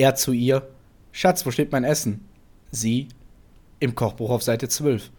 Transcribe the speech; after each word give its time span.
Er 0.00 0.14
zu 0.14 0.32
ihr, 0.32 0.66
Schatz, 1.12 1.44
wo 1.44 1.50
steht 1.50 1.72
mein 1.72 1.84
Essen? 1.84 2.26
Sie, 2.70 3.08
im 3.80 3.94
Kochbuch 3.94 4.30
auf 4.30 4.42
Seite 4.42 4.66
12. 4.66 5.10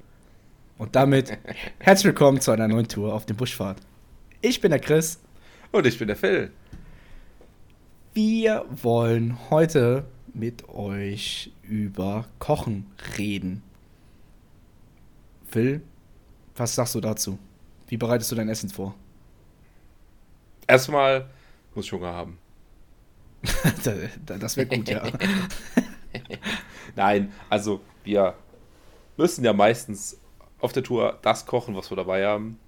Und 0.80 0.96
damit 0.96 1.38
herzlich 1.78 2.06
willkommen 2.06 2.42
zu 2.42 2.50
einer 2.50 2.68
neuen 2.68 2.88
Tour 2.88 3.14
auf 3.14 3.28
dem 3.28 3.38
Buschfahrt. 3.38 3.78
Ich 4.42 4.60
bin 4.60 4.72
der 4.72 4.80
Chris. 4.80 5.22
Und 5.72 5.86
ich 5.86 6.00
bin 6.00 6.08
der 6.08 6.18
Phil. 6.18 6.50
Wir 8.16 8.66
wollen 8.72 9.38
heute 9.52 10.08
mit 10.34 10.68
euch 10.68 11.52
über 11.62 12.26
Kochen 12.40 12.88
reden. 13.20 13.62
Phil, 15.52 15.84
was 16.56 16.74
sagst 16.74 16.96
du 16.96 17.02
dazu? 17.02 17.38
Wie 17.88 17.98
bereitest 17.98 18.32
du 18.32 18.36
dein 18.36 18.50
Essen 18.50 18.72
vor? 18.72 18.96
Erstmal 20.66 21.30
muss 21.76 21.86
ich 21.86 21.92
Hunger 21.92 22.14
haben. 22.14 22.40
das 24.26 24.58
wäre 24.58 24.68
gut, 24.68 24.90
ja. 24.90 25.04
Nein, 26.96 27.32
also 27.50 27.82
wir 28.04 28.36
müssen 29.18 29.44
ja 29.44 29.54
meistens 29.54 30.20
auf 30.60 30.74
der 30.74 30.84
Tour 30.84 31.20
das 31.22 31.46
kochen, 31.46 31.76
was 31.76 31.92
wir 31.92 31.98
dabei 31.98 32.26
haben. 32.26 32.60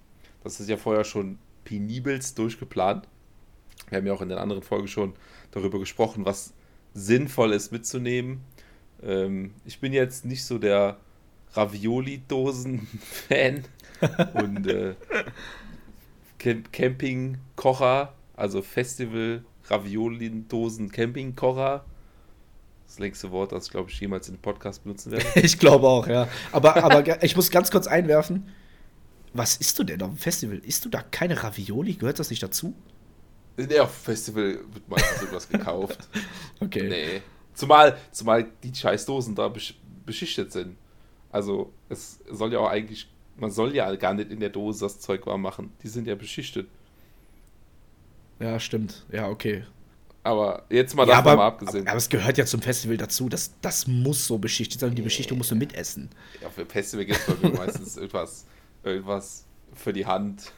Das 0.43 0.59
ist 0.59 0.69
ja 0.69 0.77
vorher 0.77 1.03
schon 1.03 1.39
penibelst 1.63 2.37
durchgeplant. 2.37 3.07
Wir 3.89 3.97
haben 3.97 4.07
ja 4.07 4.13
auch 4.13 4.21
in 4.21 4.29
den 4.29 4.37
anderen 4.37 4.63
Folgen 4.63 4.87
schon 4.87 5.13
darüber 5.51 5.79
gesprochen, 5.79 6.25
was 6.25 6.53
sinnvoll 6.93 7.53
ist 7.53 7.71
mitzunehmen. 7.71 8.41
Ähm, 9.01 9.53
ich 9.65 9.79
bin 9.79 9.93
jetzt 9.93 10.25
nicht 10.25 10.45
so 10.45 10.57
der 10.57 10.97
Ravioli-Dosen-Fan 11.53 13.63
und 14.33 14.67
äh, 14.67 14.95
Camping-Kocher, 16.71 18.13
also 18.35 18.61
Festival-Ravioli-Dosen-Camping-Kocher. 19.63 21.85
Das 22.85 22.99
längste 22.99 23.31
Wort, 23.31 23.51
das 23.51 23.65
ich 23.65 23.71
glaube 23.71 23.89
ich 23.89 23.99
jemals 23.99 24.27
in 24.27 24.35
den 24.35 24.41
Podcast 24.41 24.83
benutzen 24.83 25.11
werde. 25.11 25.25
ich 25.39 25.57
glaube 25.57 25.87
auch, 25.87 26.05
ja. 26.07 26.27
Aber, 26.51 26.83
aber 26.83 27.23
ich 27.23 27.35
muss 27.35 27.49
ganz 27.49 27.71
kurz 27.71 27.87
einwerfen. 27.87 28.51
Was 29.33 29.57
isst 29.57 29.79
du 29.79 29.83
denn 29.83 29.99
auf 30.03 30.09
dem 30.09 30.17
Festival? 30.17 30.59
Isst 30.59 30.85
du 30.85 30.89
da 30.89 31.01
keine 31.01 31.41
Ravioli? 31.41 31.95
Gehört 31.95 32.19
das 32.19 32.29
nicht 32.29 32.43
dazu? 32.43 32.75
Nee, 33.57 33.79
auf 33.79 33.91
dem 33.91 34.03
Festival 34.03 34.59
wird 34.71 34.87
meistens 34.87 35.21
irgendwas 35.21 35.49
gekauft. 35.49 36.07
Okay. 36.59 36.87
Nee. 36.87 37.21
Zumal, 37.53 37.97
zumal 38.11 38.47
die 38.63 38.73
Scheißdosen 38.73 39.35
da 39.35 39.51
beschichtet 40.05 40.53
sind. 40.53 40.77
Also, 41.29 41.73
es 41.89 42.19
soll 42.31 42.53
ja 42.53 42.59
auch 42.59 42.69
eigentlich, 42.69 43.09
man 43.35 43.51
soll 43.51 43.75
ja 43.75 43.93
gar 43.95 44.13
nicht 44.13 44.31
in 44.31 44.39
der 44.39 44.49
Dose 44.49 44.85
das 44.85 45.01
Zeug 45.01 45.25
warm 45.25 45.41
machen. 45.41 45.73
Die 45.83 45.89
sind 45.89 46.07
ja 46.07 46.15
beschichtet. 46.15 46.69
Ja, 48.39 48.59
stimmt. 48.59 49.05
Ja, 49.11 49.29
okay. 49.29 49.63
Aber 50.23 50.63
jetzt 50.69 50.95
mal 50.95 51.07
ja, 51.07 51.17
davon 51.17 51.37
mal 51.37 51.47
abgesehen. 51.47 51.87
Aber, 51.87 51.97
es 51.97 52.07
gehört 52.07 52.37
ja 52.37 52.45
zum 52.45 52.61
Festival 52.61 52.95
dazu. 52.97 53.27
Das, 53.27 53.51
das 53.61 53.87
muss 53.87 54.25
so 54.25 54.37
beschichtet 54.37 54.79
sein. 54.79 54.95
Die 54.95 55.01
Beschichtung 55.01 55.37
musst 55.37 55.51
du 55.51 55.55
mitessen. 55.55 56.09
Ja, 56.41 56.49
für 56.49 56.65
Festival 56.65 57.05
gibt 57.05 57.19
es 57.19 57.57
meistens 57.57 57.97
irgendwas, 57.97 58.45
irgendwas 58.83 59.45
für 59.73 59.91
die 59.91 60.05
Hand. 60.05 60.51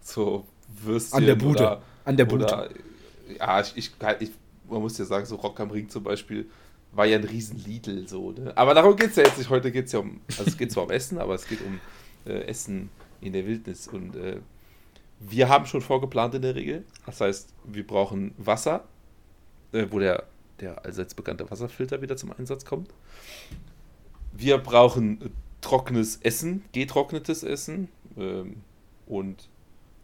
So 0.00 0.46
Würstchen. 0.82 1.18
An 1.18 1.26
der 1.26 1.34
Bude. 1.34 1.60
Oder, 1.60 1.82
An 2.04 2.16
der 2.16 2.24
Bude. 2.24 2.44
Oder, 2.44 2.70
ja, 3.38 3.60
ich, 3.60 3.76
ich, 3.76 3.92
ich, 4.20 4.30
man 4.68 4.80
muss 4.80 4.96
ja 4.96 5.04
sagen, 5.04 5.26
so 5.26 5.36
Rock 5.36 5.60
am 5.60 5.70
Ring 5.70 5.88
zum 5.88 6.02
Beispiel 6.02 6.48
war 6.92 7.06
ja 7.06 7.18
ein 7.18 7.24
riesen 7.24 7.62
Lidl 7.64 8.08
so, 8.08 8.32
ne? 8.32 8.52
Aber 8.56 8.74
darum 8.74 8.96
geht 8.96 9.10
es 9.10 9.16
ja 9.16 9.24
jetzt 9.24 9.38
nicht. 9.38 9.50
Heute 9.50 9.70
geht 9.70 9.86
es 9.86 9.92
ja 9.92 10.00
um, 10.00 10.20
also 10.28 10.44
es 10.44 10.56
geht 10.56 10.72
zwar 10.72 10.84
um 10.84 10.90
Essen, 10.90 11.18
aber 11.18 11.34
es 11.34 11.46
geht 11.46 11.60
um 11.60 11.78
äh, 12.24 12.44
Essen 12.44 12.90
in 13.20 13.32
der 13.32 13.46
Wildnis. 13.46 13.86
Und 13.86 14.16
äh, 14.16 14.38
wir 15.20 15.48
haben 15.48 15.66
schon 15.66 15.82
vorgeplant 15.82 16.34
in 16.34 16.42
der 16.42 16.54
Regel. 16.54 16.84
Das 17.06 17.20
heißt, 17.20 17.54
wir 17.64 17.86
brauchen 17.86 18.34
Wasser, 18.38 18.84
äh, 19.72 19.86
wo 19.90 19.98
der, 19.98 20.24
der 20.58 20.84
allseits 20.84 21.14
bekannte 21.14 21.48
Wasserfilter 21.50 22.00
wieder 22.02 22.16
zum 22.16 22.32
Einsatz 22.32 22.64
kommt. 22.64 22.90
Wir 24.32 24.58
brauchen 24.58 25.30
trockenes 25.60 26.16
Essen, 26.22 26.64
getrocknetes 26.72 27.42
Essen. 27.42 27.88
Ähm, 28.16 28.62
und 29.06 29.48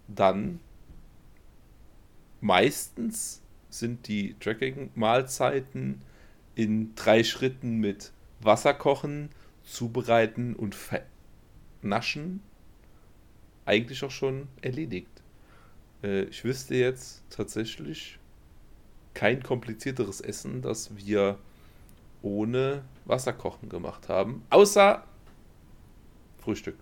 dann 0.06 0.60
meistens 2.40 3.40
sind 3.70 4.08
die 4.08 4.34
Tracking-Mahlzeiten 4.38 6.02
in 6.54 6.94
drei 6.94 7.24
Schritten 7.24 7.78
mit 7.78 8.12
Wasser 8.40 8.74
kochen, 8.74 9.30
zubereiten 9.64 10.54
und 10.54 10.76
naschen 11.82 12.42
eigentlich 13.66 14.02
auch 14.04 14.10
schon 14.10 14.48
erledigt. 14.62 15.22
Äh, 16.02 16.22
ich 16.24 16.44
wüsste 16.44 16.74
jetzt 16.76 17.22
tatsächlich 17.30 18.18
kein 19.12 19.42
komplizierteres 19.42 20.20
Essen, 20.20 20.62
das 20.62 20.96
wir 20.96 21.38
ohne 22.22 22.82
Wasserkochen 23.04 23.68
gemacht 23.68 24.08
haben, 24.08 24.44
außer 24.50 25.04
Frühstück. 26.38 26.76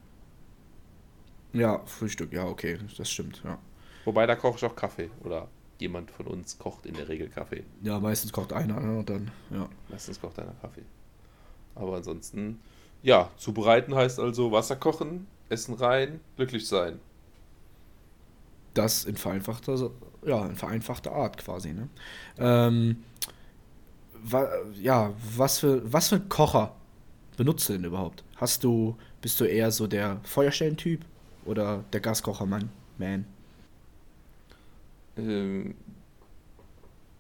Ja, 1.53 1.85
Frühstück, 1.87 2.33
ja, 2.33 2.45
okay, 2.45 2.79
das 2.97 3.11
stimmt, 3.11 3.43
ja. 3.45 3.59
Wobei 4.05 4.27
da 4.27 4.35
koche 4.35 4.59
ich 4.59 4.65
auch 4.65 4.77
Kaffee 4.77 5.11
oder 5.23 5.49
jemand 5.79 6.11
von 6.11 6.27
uns 6.27 6.59
kocht 6.59 6.87
in 6.87 6.95
der 6.95 7.09
Regel 7.09 7.29
Kaffee. 7.29 7.65
Ja, 7.83 8.01
meistens 8.01 8.33
kocht 8.33 8.53
einer 8.53 8.81
ne, 8.81 8.99
und 8.99 9.09
dann, 9.09 9.31
ja. 9.51 9.69
Meistens 9.89 10.21
kocht 10.21 10.39
einer 10.39 10.55
Kaffee. 10.61 10.85
Aber 11.75 11.97
ansonsten, 11.97 12.61
ja, 13.03 13.31
zubereiten 13.37 13.95
heißt 13.95 14.19
also 14.19 14.53
Wasser 14.53 14.77
kochen, 14.77 15.27
Essen 15.49 15.75
rein, 15.75 16.21
glücklich 16.37 16.67
sein. 16.67 17.01
Das 18.75 19.05
in 19.05 19.17
vereinfachter, 19.17 19.91
ja, 20.25 20.47
in 20.47 20.57
vereinfachter 20.57 21.13
Art 21.13 21.39
quasi, 21.39 21.73
ne? 21.73 21.89
Ähm, 22.39 23.05
wa, 24.23 24.49
ja, 24.81 25.13
was 25.37 25.61
für, 25.61 25.93
was 25.93 26.09
für 26.09 26.21
Kocher 26.21 26.75
benutzt 27.37 27.69
du 27.69 27.75
denn 27.75 27.85
überhaupt? 27.85 28.25
Hast 28.37 28.65
du, 28.65 28.97
bist 29.21 29.39
du 29.41 29.45
eher 29.45 29.71
so 29.71 29.87
der 29.87 30.21
Feuerstellentyp 30.25 31.05
oder 31.45 31.85
der 31.93 32.01
Gaskochermann? 32.01 32.71
Man? 32.99 33.27
ähm, 35.17 35.75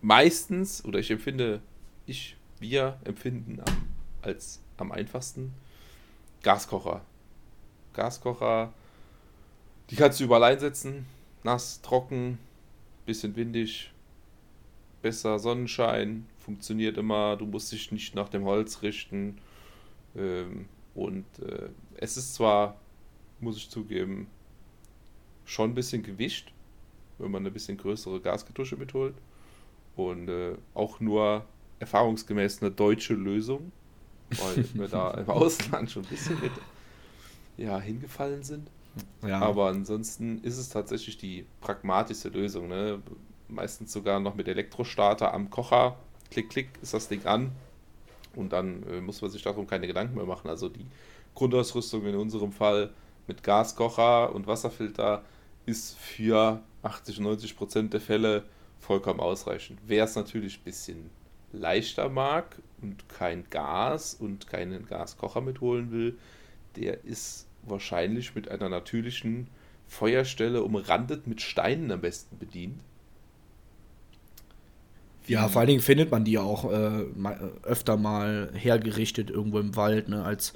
meistens, 0.02 0.84
oder 0.84 0.98
ich 0.98 1.10
empfinde, 1.10 1.60
ich, 2.06 2.36
wir 2.60 2.98
empfinden 3.04 3.60
am, 3.60 3.88
als 4.22 4.60
am 4.76 4.92
einfachsten 4.92 5.52
Gaskocher. 6.42 7.02
Gaskocher, 7.94 8.72
die 9.90 9.96
kannst 9.96 10.20
du 10.20 10.24
überall 10.24 10.44
einsetzen. 10.44 11.06
Nass, 11.42 11.80
trocken, 11.82 12.38
bisschen 13.06 13.36
windig, 13.36 13.92
besser 15.02 15.38
Sonnenschein, 15.38 16.26
funktioniert 16.38 16.96
immer, 16.98 17.36
du 17.36 17.46
musst 17.46 17.72
dich 17.72 17.92
nicht 17.92 18.14
nach 18.14 18.28
dem 18.28 18.44
Holz 18.44 18.82
richten. 18.82 19.38
Ähm, 20.16 20.66
und 20.94 21.24
äh, 21.40 21.68
es 21.96 22.16
ist 22.16 22.34
zwar, 22.34 22.76
muss 23.40 23.56
ich 23.56 23.68
zugeben, 23.68 24.28
schon 25.44 25.70
ein 25.70 25.74
bisschen 25.74 26.02
gewischt, 26.02 26.52
wenn 27.18 27.30
man 27.30 27.42
eine 27.42 27.50
bisschen 27.50 27.76
größere 27.76 28.20
Gaskartusche 28.20 28.76
mitholt. 28.76 29.14
Und 29.96 30.28
äh, 30.28 30.54
auch 30.74 31.00
nur 31.00 31.44
erfahrungsgemäß 31.78 32.62
eine 32.62 32.70
deutsche 32.70 33.14
Lösung, 33.14 33.72
weil 34.30 34.64
wir 34.74 34.88
da 34.88 35.12
im 35.12 35.28
Ausland 35.28 35.90
schon 35.90 36.04
ein 36.04 36.08
bisschen 36.08 36.40
mit 36.40 36.52
ja, 37.56 37.78
hingefallen 37.78 38.42
sind. 38.42 38.70
Ja. 39.26 39.40
Aber 39.40 39.68
ansonsten 39.68 40.42
ist 40.42 40.58
es 40.58 40.68
tatsächlich 40.68 41.18
die 41.18 41.46
pragmatischste 41.60 42.28
Lösung. 42.28 42.68
Ne? 42.68 43.00
Meistens 43.48 43.92
sogar 43.92 44.20
noch 44.20 44.34
mit 44.34 44.48
Elektrostarter 44.48 45.32
am 45.32 45.50
Kocher. 45.50 45.96
Klick, 46.30 46.50
klick, 46.50 46.68
ist 46.82 46.94
das 46.94 47.08
Ding 47.08 47.24
an. 47.26 47.52
Und 48.34 48.52
dann 48.52 48.82
äh, 48.84 49.00
muss 49.00 49.22
man 49.22 49.30
sich 49.30 49.42
darum 49.42 49.66
keine 49.66 49.86
Gedanken 49.86 50.16
mehr 50.16 50.26
machen. 50.26 50.48
Also 50.48 50.68
die 50.68 50.86
Grundausrüstung 51.34 52.04
in 52.06 52.16
unserem 52.16 52.52
Fall 52.52 52.90
mit 53.26 53.42
Gaskocher 53.42 54.34
und 54.34 54.46
Wasserfilter 54.46 55.22
ist 55.66 55.96
für 55.96 56.60
80, 56.82 57.20
90 57.20 57.56
Prozent 57.56 57.92
der 57.92 58.00
Fälle 58.00 58.44
vollkommen 58.80 59.20
ausreichend. 59.20 59.80
Wer 59.86 60.04
es 60.04 60.14
natürlich 60.14 60.58
ein 60.58 60.64
bisschen 60.64 61.10
leichter 61.52 62.08
mag 62.08 62.56
und 62.82 63.08
kein 63.08 63.48
Gas 63.48 64.14
und 64.14 64.46
keinen 64.46 64.86
Gaskocher 64.86 65.40
mitholen 65.40 65.90
will, 65.90 66.18
der 66.76 67.04
ist 67.04 67.46
wahrscheinlich 67.62 68.34
mit 68.34 68.48
einer 68.48 68.68
natürlichen 68.68 69.48
Feuerstelle 69.86 70.62
umrandet 70.62 71.26
mit 71.26 71.40
Steinen 71.40 71.90
am 71.90 72.00
besten 72.00 72.38
bedient. 72.38 72.80
Ja, 75.26 75.48
vor 75.48 75.60
allen 75.60 75.68
Dingen 75.68 75.80
findet 75.80 76.10
man 76.10 76.24
die 76.24 76.32
ja 76.32 76.42
auch 76.42 76.70
äh, 76.70 77.04
öfter 77.62 77.96
mal 77.96 78.50
hergerichtet 78.54 79.30
irgendwo 79.30 79.58
im 79.58 79.74
Wald, 79.74 80.08
ne, 80.08 80.22
als 80.22 80.52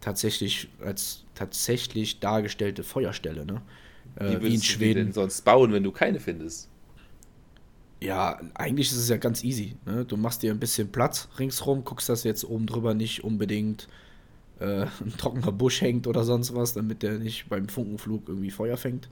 tatsächlich, 0.00 0.68
als 0.84 1.24
tatsächlich 1.34 2.20
dargestellte 2.20 2.84
Feuerstelle, 2.84 3.46
ne? 3.46 3.62
Äh, 4.16 4.42
wie 4.42 4.54
in 4.54 4.62
Schweden. 4.62 4.98
Du 4.98 5.04
denn 5.04 5.12
sonst 5.12 5.42
bauen, 5.44 5.72
wenn 5.72 5.84
du 5.84 5.92
keine 5.92 6.20
findest? 6.20 6.68
Ja, 8.02 8.40
eigentlich 8.54 8.90
ist 8.90 8.96
es 8.96 9.08
ja 9.08 9.18
ganz 9.18 9.44
easy. 9.44 9.76
Ne? 9.84 10.04
Du 10.04 10.16
machst 10.16 10.42
dir 10.42 10.52
ein 10.52 10.58
bisschen 10.58 10.90
Platz 10.90 11.28
ringsrum, 11.38 11.84
guckst, 11.84 12.08
dass 12.08 12.24
jetzt 12.24 12.44
oben 12.44 12.66
drüber 12.66 12.94
nicht 12.94 13.24
unbedingt 13.24 13.88
äh, 14.60 14.86
ein 15.00 15.14
trockener 15.16 15.52
Busch 15.52 15.80
hängt 15.80 16.06
oder 16.06 16.24
sonst 16.24 16.54
was, 16.54 16.74
damit 16.74 17.02
der 17.02 17.18
nicht 17.18 17.48
beim 17.48 17.68
Funkenflug 17.68 18.28
irgendwie 18.28 18.50
Feuer 18.50 18.76
fängt. 18.76 19.08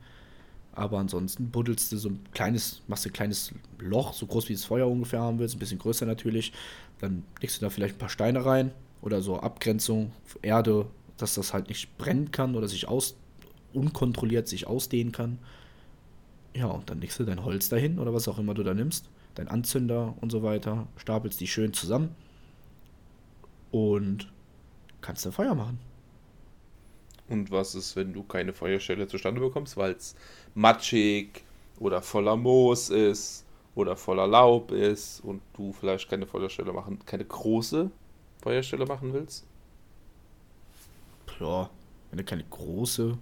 Aber 0.72 0.98
ansonsten 0.98 1.50
buddelst 1.50 1.90
du 1.90 1.96
so 1.96 2.10
ein 2.10 2.20
kleines, 2.32 2.82
machst 2.86 3.04
du 3.04 3.08
ein 3.08 3.12
kleines 3.12 3.52
Loch, 3.78 4.12
so 4.12 4.26
groß 4.26 4.48
wie 4.48 4.52
das 4.52 4.64
Feuer 4.64 4.86
ungefähr 4.86 5.20
haben 5.20 5.38
willst, 5.38 5.56
ein 5.56 5.58
bisschen 5.58 5.78
größer 5.78 6.06
natürlich. 6.06 6.52
Dann 7.00 7.24
legst 7.40 7.56
du 7.56 7.64
da 7.64 7.70
vielleicht 7.70 7.96
ein 7.96 7.98
paar 7.98 8.08
Steine 8.08 8.44
rein 8.44 8.70
oder 9.02 9.20
so 9.20 9.40
Abgrenzung, 9.40 10.12
Erde, 10.42 10.86
dass 11.16 11.34
das 11.34 11.52
halt 11.52 11.68
nicht 11.68 11.98
brennen 11.98 12.30
kann 12.30 12.54
oder 12.54 12.68
sich 12.68 12.86
aus, 12.86 13.16
unkontrolliert 13.72 14.46
sich 14.46 14.66
ausdehnen 14.66 15.12
kann. 15.12 15.38
Ja, 16.54 16.66
und 16.66 16.90
dann 16.90 17.00
legst 17.00 17.18
du 17.18 17.24
dein 17.24 17.44
Holz 17.44 17.68
dahin 17.68 17.98
oder 17.98 18.14
was 18.14 18.28
auch 18.28 18.38
immer 18.38 18.54
du 18.54 18.62
da 18.62 18.74
nimmst, 18.74 19.08
dein 19.34 19.48
Anzünder 19.48 20.14
und 20.20 20.30
so 20.30 20.42
weiter, 20.42 20.86
stapelst 20.96 21.40
die 21.40 21.46
schön 21.46 21.72
zusammen 21.72 22.14
und 23.70 24.28
kannst 25.00 25.26
da 25.26 25.30
Feuer 25.30 25.54
machen. 25.54 25.78
Und 27.28 27.50
was 27.50 27.74
ist, 27.74 27.94
wenn 27.96 28.12
du 28.12 28.22
keine 28.22 28.52
Feuerstelle 28.52 29.06
zustande 29.06 29.40
bekommst, 29.40 29.76
weil 29.76 29.92
es 29.92 30.14
matschig 30.54 31.44
oder 31.78 32.00
voller 32.00 32.36
Moos 32.36 32.90
ist 32.90 33.44
oder 33.74 33.96
voller 33.96 34.26
Laub 34.26 34.72
ist 34.72 35.20
und 35.20 35.42
du 35.54 35.72
vielleicht 35.72 36.08
keine 36.08 36.26
Feuerstelle 36.26 36.72
machen, 36.72 36.98
keine 37.04 37.24
große 37.24 37.90
Feuerstelle 38.42 38.86
machen 38.86 39.12
willst? 39.12 39.46
Ja, 41.38 41.70
wenn 42.10 42.18
du 42.18 42.24
keine 42.24 42.44
große, 42.44 43.16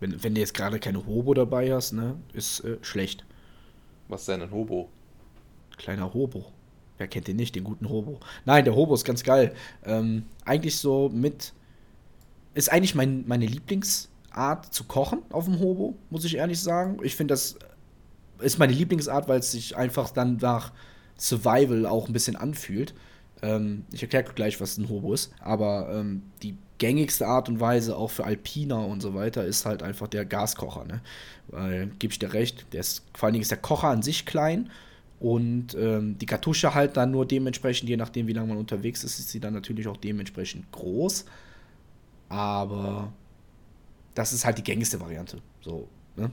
wenn, 0.00 0.22
wenn 0.22 0.34
du 0.34 0.40
jetzt 0.40 0.54
gerade 0.54 0.80
keine 0.80 1.06
Hobo 1.06 1.32
dabei 1.32 1.72
hast, 1.72 1.92
ne, 1.92 2.16
ist 2.32 2.60
äh, 2.60 2.78
schlecht. 2.82 3.24
Was 4.08 4.22
ist 4.22 4.28
denn 4.28 4.42
ein 4.42 4.50
Hobo? 4.50 4.88
Kleiner 5.76 6.12
Hobo. 6.12 6.46
Wer 6.98 7.08
kennt 7.08 7.26
den 7.26 7.36
nicht, 7.36 7.54
den 7.54 7.64
guten 7.64 7.88
Hobo? 7.88 8.20
Nein, 8.44 8.64
der 8.64 8.74
Hobo 8.74 8.94
ist 8.94 9.04
ganz 9.04 9.22
geil. 9.24 9.54
Ähm, 9.84 10.24
eigentlich 10.44 10.78
so 10.78 11.08
mit. 11.08 11.52
Ist 12.54 12.70
eigentlich 12.70 12.94
mein, 12.94 13.24
meine 13.26 13.46
Lieblingsart 13.46 14.72
zu 14.72 14.84
kochen 14.84 15.22
auf 15.30 15.46
dem 15.46 15.58
Hobo, 15.58 15.96
muss 16.10 16.24
ich 16.24 16.36
ehrlich 16.36 16.60
sagen. 16.60 16.98
Ich 17.02 17.16
finde, 17.16 17.32
das 17.32 17.58
ist 18.38 18.58
meine 18.58 18.72
Lieblingsart, 18.72 19.26
weil 19.26 19.40
es 19.40 19.50
sich 19.50 19.76
einfach 19.76 20.10
dann 20.10 20.36
nach 20.36 20.72
Survival 21.18 21.86
auch 21.86 22.06
ein 22.06 22.12
bisschen 22.12 22.36
anfühlt. 22.36 22.94
Ähm, 23.42 23.84
ich 23.92 24.02
erkläre 24.02 24.32
gleich, 24.32 24.60
was 24.60 24.78
ein 24.78 24.88
Hobo 24.88 25.12
ist. 25.14 25.32
Aber 25.40 25.88
ähm, 25.92 26.22
die 26.42 26.56
gängigste 26.78 27.26
Art 27.26 27.48
und 27.48 27.58
Weise, 27.58 27.96
auch 27.96 28.10
für 28.10 28.24
Alpiner 28.24 28.86
und 28.86 29.00
so 29.00 29.14
weiter, 29.14 29.44
ist 29.44 29.66
halt 29.66 29.82
einfach 29.82 30.06
der 30.06 30.24
Gaskocher. 30.24 30.84
Ne? 30.84 31.00
Weil, 31.48 31.88
gebe 31.98 32.12
ich 32.12 32.18
dir 32.18 32.32
recht, 32.32 32.66
der 32.72 32.80
ist, 32.80 33.04
vor 33.14 33.26
allen 33.26 33.34
Dingen 33.34 33.42
ist 33.42 33.50
der 33.50 33.58
Kocher 33.58 33.88
an 33.88 34.02
sich 34.02 34.26
klein 34.26 34.70
und 35.20 35.74
ähm, 35.74 36.18
die 36.18 36.26
Kartusche 36.26 36.74
halt 36.74 36.96
dann 36.96 37.10
nur 37.10 37.26
dementsprechend, 37.26 37.88
je 37.88 37.96
nachdem, 37.96 38.26
wie 38.26 38.32
lange 38.32 38.48
man 38.48 38.58
unterwegs 38.58 39.04
ist, 39.04 39.18
ist 39.18 39.30
sie 39.30 39.40
dann 39.40 39.54
natürlich 39.54 39.86
auch 39.88 39.96
dementsprechend 39.96 40.70
groß. 40.72 41.24
Aber 42.28 43.12
das 44.14 44.32
ist 44.32 44.44
halt 44.44 44.58
die 44.58 44.64
gängigste 44.64 45.00
Variante. 45.00 45.38
So, 45.60 45.88
ne? 46.16 46.30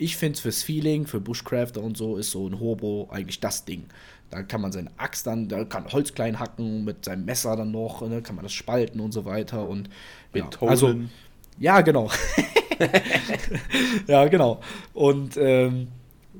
Ich 0.00 0.16
finde 0.16 0.34
es 0.34 0.40
fürs 0.40 0.62
Feeling, 0.62 1.06
für 1.06 1.20
Bushcrafter 1.20 1.82
und 1.82 1.96
so, 1.96 2.16
ist 2.16 2.30
so 2.30 2.46
ein 2.46 2.60
Hobo 2.60 3.08
eigentlich 3.10 3.40
das 3.40 3.64
Ding. 3.64 3.86
Da 4.30 4.42
kann 4.42 4.60
man 4.60 4.72
seine 4.72 4.90
Axt 4.96 5.26
dann, 5.26 5.48
da 5.48 5.64
kann 5.64 5.90
Holz 5.90 6.14
klein 6.14 6.38
hacken, 6.38 6.84
mit 6.84 7.04
seinem 7.04 7.24
Messer 7.24 7.56
dann 7.56 7.70
noch, 7.70 8.06
ne, 8.06 8.22
kann 8.22 8.36
man 8.36 8.44
das 8.44 8.52
spalten 8.52 9.00
und 9.00 9.12
so 9.12 9.24
weiter. 9.24 9.68
Und 9.68 9.88
ja, 10.34 10.48
also, 10.60 10.94
ja, 11.58 11.80
genau. 11.80 12.10
ja, 14.06 14.28
genau. 14.28 14.60
Und 14.92 15.36
ähm, 15.36 15.88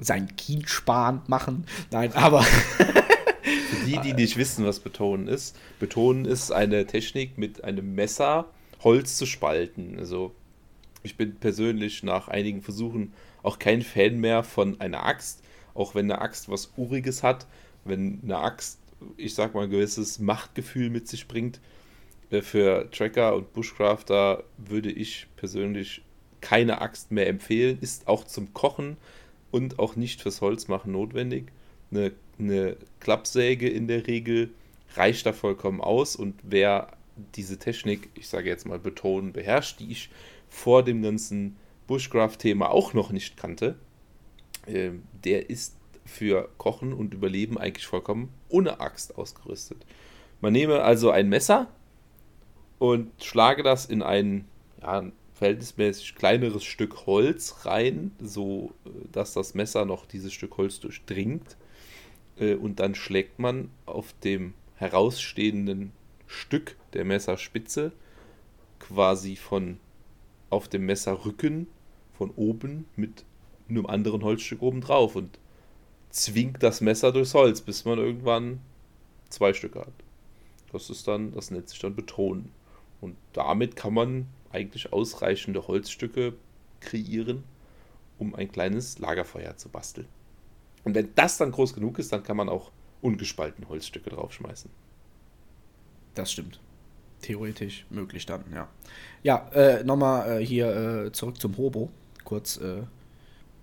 sein 0.00 0.37
Kienspan 0.37 1.23
machen. 1.27 1.65
Nein, 1.91 2.12
aber. 2.15 2.43
Für 2.43 3.87
die, 3.87 3.99
die 4.00 4.12
nicht 4.15 4.37
wissen, 4.37 4.65
was 4.65 4.81
Betonen 4.81 5.27
ist, 5.27 5.56
Betonen 5.79 6.25
ist 6.25 6.53
eine 6.53 6.87
Technik 6.87 7.39
mit 7.39 7.65
einem 7.65 7.95
Messer 7.95 8.50
Holz 8.83 9.17
zu 9.17 9.27
spalten. 9.27 9.99
Also 9.99 10.35
ich 11.03 11.17
bin 11.17 11.37
persönlich 11.37 12.03
nach 12.03 12.29
einigen 12.29 12.62
Versuchen 12.62 13.12
auch 13.43 13.59
kein 13.59 13.83
Fan 13.83 14.19
mehr 14.19 14.43
von 14.43 14.81
einer 14.81 15.05
Axt, 15.05 15.43
auch 15.75 15.95
wenn 15.95 16.11
eine 16.11 16.21
Axt 16.21 16.49
was 16.49 16.73
Uriges 16.77 17.23
hat, 17.23 17.47
wenn 17.85 18.21
eine 18.23 18.39
Axt, 18.39 18.79
ich 19.17 19.35
sag 19.35 19.55
mal, 19.55 19.65
ein 19.65 19.71
gewisses 19.71 20.19
Machtgefühl 20.19 20.91
mit 20.91 21.09
sich 21.09 21.29
bringt. 21.29 21.61
Äh, 22.31 22.43
für 22.43 22.91
Tracker 22.91 23.35
und 23.35 23.53
Bushcrafter 23.53 24.44
würde 24.56 24.91
ich 24.91 25.27
persönlich 25.37 26.03
keine 26.41 26.81
Axt 26.81 27.11
mehr 27.11 27.29
empfehlen, 27.29 27.79
ist 27.81 28.06
auch 28.06 28.25
zum 28.25 28.55
Kochen 28.55 28.97
und 29.50 29.79
auch 29.79 29.97
nicht 29.97 30.23
fürs 30.23 30.41
Holzmachen 30.41 30.93
notwendig. 30.93 31.53
Eine, 31.91 32.12
eine 32.39 32.77
Klappsäge 33.00 33.69
in 33.69 33.89
der 33.89 34.06
Regel 34.06 34.50
reicht 34.95 35.27
da 35.27 35.33
vollkommen 35.33 35.81
aus 35.81 36.17
und 36.17 36.35
wer 36.43 36.89
diese 37.35 37.59
Technik, 37.59 38.11
ich 38.15 38.29
sage 38.29 38.49
jetzt 38.49 38.67
mal 38.67 38.79
betonen, 38.79 39.33
beherrscht, 39.33 39.81
die 39.81 39.91
ich 39.91 40.11
vor 40.49 40.83
dem 40.83 41.03
ganzen 41.03 41.56
Bushcraft-Thema 41.87 42.71
auch 42.71 42.95
noch 42.95 43.11
nicht 43.11 43.37
kannte, 43.37 43.77
äh, 44.67 44.91
der 45.25 45.51
ist 45.51 45.77
für 46.05 46.49
Kochen 46.59 46.93
und 46.93 47.12
Überleben 47.12 47.59
eigentlich 47.59 47.87
vollkommen 47.87 48.33
ohne 48.49 48.81
Axt 48.81 49.19
ausgerüstet. 49.19 49.85
Man 50.41 50.53
nehme 50.53 50.83
also 50.83 51.11
ein 51.11 51.29
Messer 51.29 51.69
und 52.79 53.11
schlage 53.23 53.62
das 53.62 53.87
in 53.87 54.03
ein 54.03 54.47
ja, 54.81 55.05
verhältnismäßig 55.38 56.17
kleineres 56.17 56.64
Stück 56.64 57.06
Holz 57.06 57.64
rein, 57.64 58.11
so 58.20 58.73
äh, 58.85 58.90
dass 59.12 59.35
das 59.35 59.55
Messer 59.55 59.85
noch 59.85 60.05
dieses 60.05 60.32
Stück 60.32 60.56
Holz 60.56 60.81
durchdringt. 60.81 61.56
Äh, 62.38 62.55
und 62.55 62.81
dann 62.81 62.94
schlägt 62.94 63.38
man 63.38 63.70
auf 63.87 64.12
dem 64.25 64.55
herausstehenden 64.76 65.93
Stück 66.26 66.76
der 66.93 67.05
Messerspitze 67.05 67.93
quasi 68.81 69.37
von 69.37 69.79
auf 70.50 70.69
dem 70.69 70.87
Messerrücken 70.87 71.69
von 72.17 72.31
oben 72.31 72.87
mit 72.96 73.25
einem 73.69 73.87
anderen 73.87 74.25
Holzstück 74.25 74.62
oben 74.62 74.81
drauf 74.81 75.14
und 75.14 75.38
zwingt 76.11 76.62
das 76.62 76.81
Messer 76.81 77.12
durchs 77.12 77.34
Holz, 77.34 77.61
bis 77.61 77.84
man 77.84 77.99
irgendwann 77.99 78.61
zwei 79.29 79.52
Stücke 79.52 79.81
hat. 79.81 79.93
Das 80.73 80.91
ist 80.91 81.06
dann, 81.06 81.32
das 81.32 81.50
nennt 81.50 81.69
sich 81.69 81.79
dann 81.79 81.94
Betonen. 81.94 82.50
Und 83.00 83.17
damit 83.32 83.76
kann 83.76 83.94
man 83.94 84.26
eigentlich 84.50 84.93
ausreichende 84.93 85.67
Holzstücke 85.67 86.35
kreieren, 86.81 87.45
um 88.19 88.35
ein 88.35 88.50
kleines 88.50 88.99
Lagerfeuer 88.99 89.56
zu 89.56 89.69
basteln. 89.69 90.06
Und 90.85 90.95
wenn 90.95 91.15
das 91.15 91.37
dann 91.39 91.53
groß 91.53 91.75
genug 91.75 91.99
ist, 91.99 92.12
dann 92.12 92.23
kann 92.23 92.37
man 92.37 92.49
auch 92.49 92.71
ungespalten 93.03 93.69
Holzstücke 93.69 94.11
draufschmeißen. 94.11 94.71
Das 96.15 96.33
stimmt. 96.33 96.61
Theoretisch 97.20 97.84
möglich 97.91 98.27
dann, 98.27 98.44
ja. 98.55 98.69
Ja, 99.22 99.49
äh, 99.53 99.84
nochmal 99.84 100.41
äh, 100.41 100.44
hier 100.44 101.06
äh, 101.06 101.13
zurück 101.13 101.41
zum 101.41 101.56
Hobo. 101.56 101.91
Kurz 102.25 102.56
äh, 102.58 102.82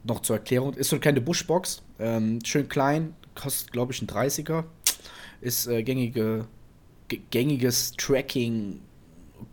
noch 0.04 0.22
zur 0.22 0.38
Erklärung. 0.38 0.74
Ist 0.74 0.90
so 0.90 0.98
eine 0.98 1.02
kleine 1.02 1.22
Buschbox. 1.22 1.82
Ähm, 2.00 2.40
schön 2.44 2.68
klein, 2.68 3.16
kostet 3.34 3.72
glaube 3.72 3.94
ich 3.94 4.02
ein 4.02 4.08
30er. 4.08 4.66
Ist 5.42 5.68
äh, 5.68 5.84
gängige, 5.84 6.48
gängiges 7.32 7.94
Tracking 7.94 8.82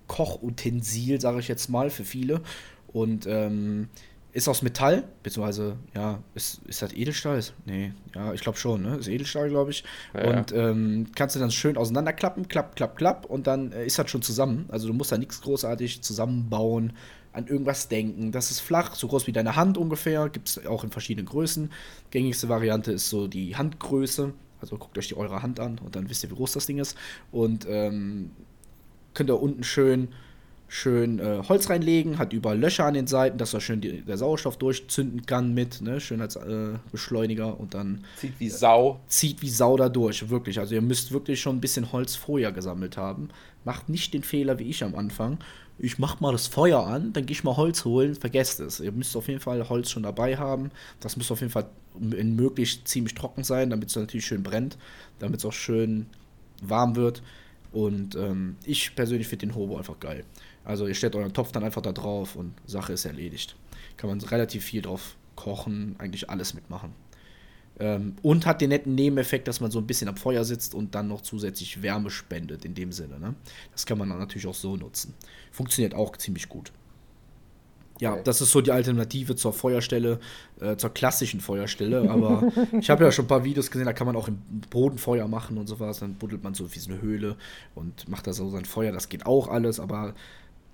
Kochutensil, 0.07 1.21
sage 1.21 1.41
ich 1.41 1.49
jetzt 1.49 1.69
mal, 1.69 1.91
für 1.91 2.05
viele. 2.05 2.41
Und 2.93 3.27
ähm, 3.27 3.89
ist 4.33 4.49
aus 4.49 4.63
Metall, 4.63 5.05
beziehungsweise, 5.23 5.77
ja, 5.95 6.19
ist, 6.35 6.63
ist 6.67 6.81
das 6.81 6.95
Edelstahl? 6.95 7.39
Ist, 7.39 7.53
nee, 7.67 7.93
ja, 8.15 8.33
ich 8.33 8.41
glaube 8.41 8.57
schon, 8.57 8.83
ne? 8.83 8.97
Ist 8.97 9.09
Edelstahl, 9.09 9.51
glaube 9.51 9.71
ich. 9.71 9.85
Ja, 10.15 10.39
und 10.39 10.53
ähm, 10.53 11.07
kannst 11.15 11.37
du 11.37 11.41
dann 11.41 11.51
schön 11.51 11.77
auseinanderklappen, 11.77 12.49
klapp, 12.49 12.75
klapp, 12.75 12.97
klapp, 12.97 13.27
und 13.27 13.47
dann 13.47 13.73
äh, 13.73 13.85
ist 13.85 13.99
das 13.99 14.11
schon 14.11 14.23
zusammen. 14.23 14.65
Also 14.69 14.89
du 14.89 14.95
musst 14.95 15.13
da 15.13 15.19
nichts 15.19 15.43
großartig 15.43 16.03
zusammenbauen, 16.03 16.95
an 17.33 17.47
irgendwas 17.47 17.89
denken. 17.89 18.33
Das 18.33 18.51
ist 18.51 18.61
flach, 18.61 18.95
so 18.95 19.09
groß 19.09 19.27
wie 19.27 19.33
deine 19.33 19.57
Hand 19.57 19.79
ungefähr. 19.79 20.29
Gibt 20.29 20.49
es 20.49 20.67
auch 20.67 20.85
in 20.85 20.91
verschiedenen 20.91 21.27
Größen. 21.27 21.71
Gängigste 22.11 22.49
Variante 22.49 22.93
ist 22.93 23.09
so 23.09 23.27
die 23.27 23.57
Handgröße. 23.57 24.33
Also 24.61 24.79
guckt 24.79 24.97
euch 24.97 25.09
die 25.09 25.17
eure 25.17 25.43
Hand 25.43 25.59
an 25.59 25.81
und 25.85 25.97
dann 25.97 26.09
wisst 26.09 26.23
ihr, 26.23 26.31
wie 26.31 26.37
groß 26.37 26.53
das 26.53 26.67
Ding 26.67 26.79
ist. 26.79 26.97
Und 27.33 27.67
ähm, 27.69 28.31
könnt 29.15 29.31
ihr 29.31 29.41
unten 29.41 29.65
schön, 29.65 30.09
schön 30.69 31.19
äh, 31.19 31.43
Holz 31.49 31.69
reinlegen, 31.69 32.19
hat 32.19 32.33
überall 32.33 32.59
Löcher 32.59 32.87
an 32.87 32.95
den 32.95 33.07
Seiten, 33.07 33.37
dass 33.37 33.53
er 33.53 33.61
schön 33.61 33.83
die, 33.83 34.01
der 34.01 34.17
Sauerstoff 34.17 34.57
durchzünden 34.57 35.27
kann 35.27 35.53
mit, 35.53 35.83
ne, 35.83 36.01
schön 36.01 36.23
als 36.23 36.37
äh, 36.37 36.79
Beschleuniger 36.91 37.61
und 37.61 37.75
dann 37.75 38.05
zieht 38.17 38.41
wie 38.41 38.49
Sau. 38.49 39.01
Zieht 39.07 39.43
wie 39.43 39.51
Sau 39.51 39.77
da 39.77 39.91
durch, 39.91 40.31
wirklich. 40.31 40.59
Also 40.59 40.75
ihr 40.75 40.81
müsst 40.81 41.13
wirklich 41.13 41.41
schon 41.41 41.57
ein 41.57 41.61
bisschen 41.61 41.93
Holz 41.93 42.15
vorher 42.17 42.53
gesammelt 42.53 42.97
haben. 42.97 43.29
Macht 43.65 43.91
nicht 43.91 44.15
den 44.15 44.23
Fehler 44.23 44.59
wie 44.59 44.65
ich 44.71 44.83
am 44.83 44.95
Anfang. 44.95 45.39
Ich 45.79 45.99
mach 45.99 46.21
mal 46.21 46.33
das 46.33 46.47
Feuer 46.47 46.87
an, 46.87 47.13
dann 47.13 47.27
gehe 47.27 47.33
ich 47.35 47.45
mal 47.45 47.57
Holz 47.57 47.85
holen, 47.85 48.15
vergesst 48.15 48.61
es. 48.61 48.81
Ihr 48.81 48.93
müsst 48.93 49.17
auf 49.17 49.29
jeden 49.29 49.41
Fall 49.41 49.69
Holz 49.69 49.91
schon 49.91 50.03
dabei 50.03 50.37
haben. 50.37 50.71
Das 51.01 51.17
muss 51.17 51.31
auf 51.31 51.41
jeden 51.41 51.53
Fall 51.53 51.67
möglichst 51.99 52.89
ziemlich 52.89 53.15
trocken 53.15 53.45
sein, 53.45 53.69
damit 53.69 53.91
es 53.91 53.97
natürlich 53.97 54.27
schön 54.27 54.43
brennt, 54.43 54.79
damit 55.19 55.41
es 55.41 55.45
auch 55.45 55.53
schön 55.53 56.07
warm 56.63 56.97
wird. 56.97 57.23
Und 57.73 58.15
ähm, 58.17 58.57
ich 58.65 58.95
persönlich 58.95 59.29
finde 59.29 59.47
den 59.47 59.55
Hobo 59.55 59.79
einfach 59.79 59.99
geil. 59.99 60.25
Also 60.65 60.87
ihr 60.87 60.95
stellt 60.95 61.17
euren 61.17 61.33
Topf 61.33 61.53
dann 61.53 61.65
einfach 61.65 61.83
da 61.83 61.93
drauf 61.93 62.37
und 62.37 62.55
Sache 62.67 62.93
ist 62.93 63.05
erledigt. 63.05 63.57
Kann 63.97 64.11
man 64.11 64.21
relativ 64.21 64.65
viel 64.65 64.83
drauf 64.83 65.17
kochen, 65.37 65.97
eigentlich 65.99 66.29
alles 66.31 66.55
mitmachen. 66.55 66.93
Ähm, 67.81 68.17
und 68.23 68.45
hat 68.45 68.61
den 68.61 68.69
netten 68.69 68.95
Nebeneffekt, 68.95 69.49
dass 69.49 69.61
man 69.61 69.71
so 69.71 69.79
ein 69.79 69.87
bisschen 69.87 70.09
am 70.09 70.17
Feuer 70.17 70.45
sitzt 70.45 70.75
und 70.75 70.95
dann 70.95 71.09
noch 71.09 71.23
zusätzlich 71.23 71.83
Wärme 71.83 72.11
spendet 72.11 72.65
in 72.65 72.75
dem 72.75 72.93
Sinne. 72.93 73.19
Ne? 73.19 73.35
Das 73.73 73.87
kann 73.87 73.99
man 73.99 74.11
dann 74.11 74.19
natürlich 74.19 74.47
auch 74.47 74.55
so 74.55 74.77
nutzen. 74.77 75.15
Funktioniert 75.51 75.95
auch 75.95 76.17
ziemlich 76.17 76.49
gut. 76.49 76.73
Ja, 78.03 78.17
das 78.17 78.41
ist 78.41 78.51
so 78.51 78.61
die 78.61 78.73
Alternative 78.73 79.37
zur 79.37 79.53
Feuerstelle, 79.53 80.19
äh, 80.61 80.77
zur 80.77 80.93
klassischen 80.93 81.41
Feuerstelle. 81.41 82.11
Aber 82.11 82.53
ich 82.81 82.91
habe 82.91 83.05
ja 83.05 83.13
schon 83.13 83.27
ein 83.27 83.29
paar 83.29 83.45
Videos 83.45 83.71
gesehen, 83.71 83.87
da 83.87 83.93
kann 83.93 84.09
man 84.09 84.17
auch 84.17 84.27
im 84.27 84.39
Boden 84.71 84.99
Feuer 84.99 85.29
machen 85.29 85.57
und 85.57 85.69
sowas. 85.69 86.01
Dann 86.01 86.15
buddelt 86.17 86.43
man 86.43 86.53
so 86.53 86.75
wie 86.75 86.81
so 86.81 86.91
eine 86.91 87.01
Höhle 87.01 87.37
und 87.77 88.09
macht 88.09 88.27
da 88.27 88.33
so 88.33 88.51
sein 88.51 88.65
Feuer. 88.65 88.91
Das 88.91 89.09
geht 89.09 89.25
auch 89.25 89.47
alles, 89.47 89.79
aber 89.79 90.15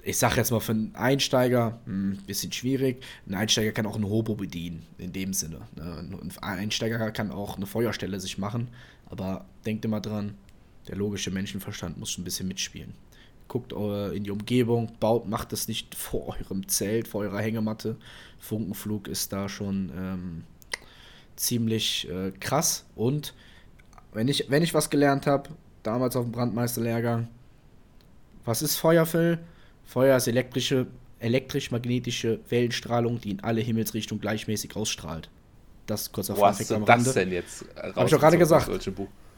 ich 0.02 0.16
sage 0.16 0.36
jetzt 0.36 0.52
mal 0.52 0.60
für 0.60 0.72
einen 0.72 0.94
Einsteiger, 0.94 1.78
ein 1.86 2.16
hm, 2.16 2.18
bisschen 2.26 2.50
schwierig. 2.50 3.04
Ein 3.26 3.34
Einsteiger 3.34 3.72
kann 3.72 3.84
auch 3.84 3.96
ein 3.96 4.08
Hobo 4.08 4.34
bedienen, 4.34 4.86
in 4.96 5.12
dem 5.12 5.34
Sinne. 5.34 5.60
Ne? 5.76 6.08
Ein 6.08 6.32
Einsteiger 6.40 7.10
kann 7.10 7.30
auch 7.30 7.58
eine 7.58 7.66
Feuerstelle 7.66 8.20
sich 8.20 8.38
machen, 8.38 8.68
aber 9.10 9.44
denkt 9.66 9.84
immer 9.84 10.00
dran, 10.00 10.32
der 10.88 10.96
logische 10.96 11.30
Menschenverstand 11.30 11.98
muss 11.98 12.10
schon 12.10 12.22
ein 12.22 12.24
bisschen 12.24 12.48
mitspielen 12.48 12.94
guckt 13.48 13.72
in 13.72 14.24
die 14.24 14.30
Umgebung, 14.30 14.92
baut, 15.00 15.26
macht 15.26 15.52
es 15.52 15.68
nicht 15.68 15.94
vor 15.94 16.36
eurem 16.38 16.68
Zelt, 16.68 17.08
vor 17.08 17.22
eurer 17.22 17.40
Hängematte. 17.40 17.96
Funkenflug 18.38 19.08
ist 19.08 19.32
da 19.32 19.48
schon 19.48 19.90
ähm, 19.96 20.44
ziemlich 21.36 22.08
äh, 22.10 22.30
krass. 22.38 22.84
Und 22.94 23.34
wenn 24.12 24.28
ich, 24.28 24.46
wenn 24.48 24.62
ich 24.62 24.74
was 24.74 24.90
gelernt 24.90 25.26
habe, 25.26 25.50
damals 25.82 26.16
auf 26.16 26.24
dem 26.24 26.32
Brandmeisterlehrgang, 26.32 27.28
was 28.44 28.62
ist 28.62 28.76
Feuer, 28.76 29.06
Phil? 29.06 29.38
Feuer 29.84 30.16
ist 30.16 30.28
elektrische, 30.28 30.86
elektrisch-magnetische 31.20 32.40
Wellenstrahlung, 32.48 33.20
die 33.20 33.30
in 33.30 33.40
alle 33.40 33.60
Himmelsrichtungen 33.60 34.20
gleichmäßig 34.20 34.76
ausstrahlt. 34.76 35.30
Das 35.86 36.12
kurz 36.12 36.28
auf 36.28 36.38
Wo 36.38 36.46
hast 36.46 36.70
du 36.70 36.78
das 36.78 37.14
denn 37.14 37.32
jetzt? 37.32 37.64
Habe 37.76 38.04
ich 38.04 38.10
doch 38.10 38.20
gerade 38.20 38.36
gesagt. 38.36 38.68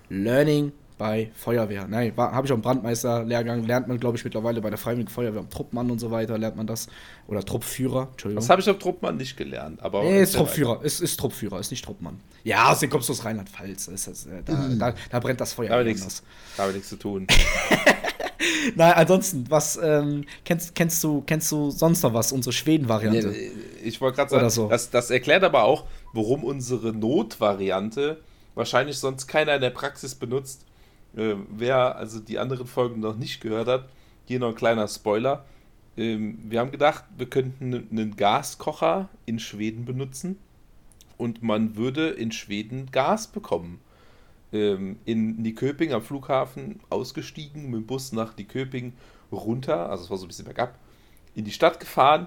Learning 0.09 0.73
bei 1.01 1.31
Feuerwehr. 1.35 1.87
Nein, 1.89 2.13
habe 2.15 2.47
ich 2.47 2.53
auch 2.53 2.57
im 2.57 2.61
Brandmeister-Lehrgang, 2.61 3.65
lernt 3.65 3.89
man, 3.89 3.99
glaube 3.99 4.19
ich, 4.19 4.25
mittlerweile 4.25 4.61
bei 4.61 4.69
der 4.69 4.77
Freiwilligen 4.77 5.09
Feuerwehr, 5.09 5.41
am 5.41 5.49
Truppmann 5.49 5.91
und 5.91 5.99
so 5.99 6.11
weiter, 6.11 6.37
lernt 6.37 6.57
man 6.57 6.67
das. 6.67 6.89
Oder 7.27 7.43
Truppführer, 7.43 8.09
Entschuldigung. 8.13 8.43
Das 8.43 8.51
habe 8.51 8.61
ich 8.61 8.69
am 8.69 8.79
Truppmann 8.79 9.17
nicht 9.17 9.35
gelernt, 9.35 9.83
aber. 9.83 10.03
Nee, 10.03 10.21
ist 10.23 10.35
Truppführer, 10.35 10.85
ist, 10.85 11.01
ist 11.01 11.19
Truppführer, 11.19 11.59
ist 11.59 11.71
nicht 11.71 11.83
Truppmann. 11.83 12.21
Ja, 12.45 12.71
außerdem 12.71 12.91
kommst 12.91 13.09
du 13.09 13.15
aus 13.15 13.25
Rheinland-Pfalz. 13.25 13.89
Äh, 13.89 14.43
da, 14.45 14.53
mhm. 14.53 14.79
da, 14.79 14.95
da, 15.11 15.21
brennt 15.21 15.41
das 15.41 15.55
Feuer. 15.55 15.71
Da 15.71 15.77
habe 15.77 15.89
ich 15.89 16.75
nichts 16.75 16.91
zu 16.91 16.97
tun. 16.97 17.27
Nein, 18.77 18.93
ansonsten, 18.93 19.47
was 19.49 19.81
ähm, 19.83 20.27
kennst, 20.45 20.75
kennst, 20.75 21.03
du, 21.03 21.23
kennst 21.23 21.51
du 21.51 21.71
sonst 21.71 22.03
noch 22.03 22.13
was, 22.13 22.31
unsere 22.31 22.53
Schweden-Variante? 22.53 23.29
Nee, 23.29 23.53
ich 23.83 24.03
wollte 24.03 24.17
gerade 24.17 24.31
sagen, 24.31 24.51
so. 24.51 24.69
das, 24.69 24.91
das 24.91 25.11
erklärt 25.11 25.45
aber 25.45 25.65
auch, 25.65 25.87
warum 26.13 26.45
unsere 26.45 26.93
Not-Variante 26.93 28.19
wahrscheinlich 28.55 28.99
sonst 28.99 29.27
keiner 29.27 29.55
in 29.55 29.63
der 29.63 29.71
Praxis 29.71 30.15
benutzt, 30.15 30.67
äh, 31.17 31.35
wer 31.51 31.97
also 31.97 32.21
die 32.21 32.39
anderen 32.39 32.67
Folgen 32.67 33.01
noch 33.01 33.17
nicht 33.17 33.41
gehört 33.41 33.69
hat, 33.69 33.89
hier 34.27 34.39
noch 34.39 34.49
ein 34.49 34.55
kleiner 34.55 34.89
Spoiler. 34.89 35.45
Ähm, 35.97 36.39
wir 36.45 36.61
haben 36.61 36.71
gedacht, 36.71 37.05
wir 37.17 37.29
könnten 37.29 37.89
einen 37.91 38.17
Gaskocher 38.17 39.09
in 39.27 39.39
Schweden 39.39 39.85
benutzen 39.85 40.39
und 41.17 41.43
man 41.43 41.77
würde 41.77 42.11
in 42.11 42.33
Schweden 42.33 42.91
Gas 42.91 43.27
bekommen. 43.27 43.81
Ähm, 44.53 44.99
in 45.05 45.43
Nyköping 45.43 45.93
am 45.93 46.03
Flughafen 46.03 46.81
ausgestiegen, 46.91 47.71
mit 47.71 47.81
dem 47.81 47.87
Bus 47.87 48.13
nach 48.13 48.37
Nyköping 48.37 48.93
runter, 49.31 49.91
also 49.91 50.05
es 50.05 50.11
war 50.11 50.17
so 50.17 50.25
ein 50.25 50.29
bisschen 50.29 50.45
bergab, 50.45 50.77
in 51.35 51.45
die 51.45 51.53
Stadt 51.53 51.79
gefahren 51.79 52.27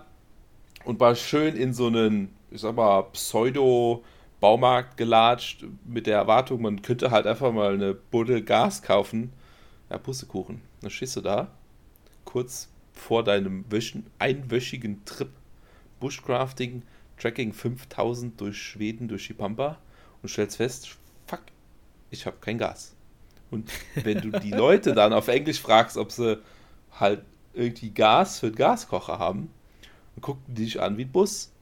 und 0.86 1.00
war 1.00 1.16
schön 1.16 1.56
in 1.56 1.74
so 1.74 1.88
einen, 1.88 2.30
ich 2.50 2.62
sag 2.62 2.76
mal, 2.76 3.04
Pseudo- 3.14 4.04
Baumarkt 4.44 4.98
gelatscht 4.98 5.64
mit 5.86 6.06
der 6.06 6.18
Erwartung, 6.18 6.64
man 6.64 6.82
könnte 6.82 7.12
halt 7.12 7.28
einfach 7.28 7.54
mal 7.54 7.76
eine 7.76 7.94
Buddel 7.94 8.44
Gas 8.44 8.82
kaufen. 8.82 9.32
Ja, 9.90 9.98
Pussekuchen. 9.98 10.60
Dann 10.82 10.92
stehst 10.92 11.16
du 11.16 11.22
da, 11.22 11.50
kurz 12.26 12.68
vor 12.92 13.24
deinem 13.24 13.64
Wöchen, 13.72 14.06
einwöchigen 14.20 15.06
Trip 15.06 15.30
Bushcrafting, 16.02 16.84
Tracking 17.18 17.54
5000 17.54 18.42
durch 18.42 18.62
Schweden, 18.62 19.08
durch 19.08 19.28
die 19.28 19.34
Pampa 19.34 19.78
und 20.22 20.28
stellst 20.28 20.58
fest, 20.58 20.98
fuck, 21.26 21.44
ich 22.12 22.26
habe 22.26 22.36
kein 22.42 22.58
Gas. 22.58 22.98
Und 23.50 23.72
wenn 24.04 24.20
du 24.20 24.42
die 24.42 24.52
Leute 24.52 24.94
dann 24.94 25.14
auf 25.14 25.30
Englisch 25.30 25.62
fragst, 25.62 25.96
ob 25.96 26.12
sie 26.12 26.38
halt 27.00 27.24
irgendwie 27.54 27.92
Gas 27.92 28.40
für 28.42 28.50
den 28.50 28.58
Gaskocher 28.58 29.20
haben, 29.20 29.50
dann 30.16 30.22
gucken 30.22 30.44
die 30.48 30.66
dich 30.66 30.82
an 30.82 30.98
wie 30.98 31.06
ein 31.06 31.12
Bus. 31.14 31.53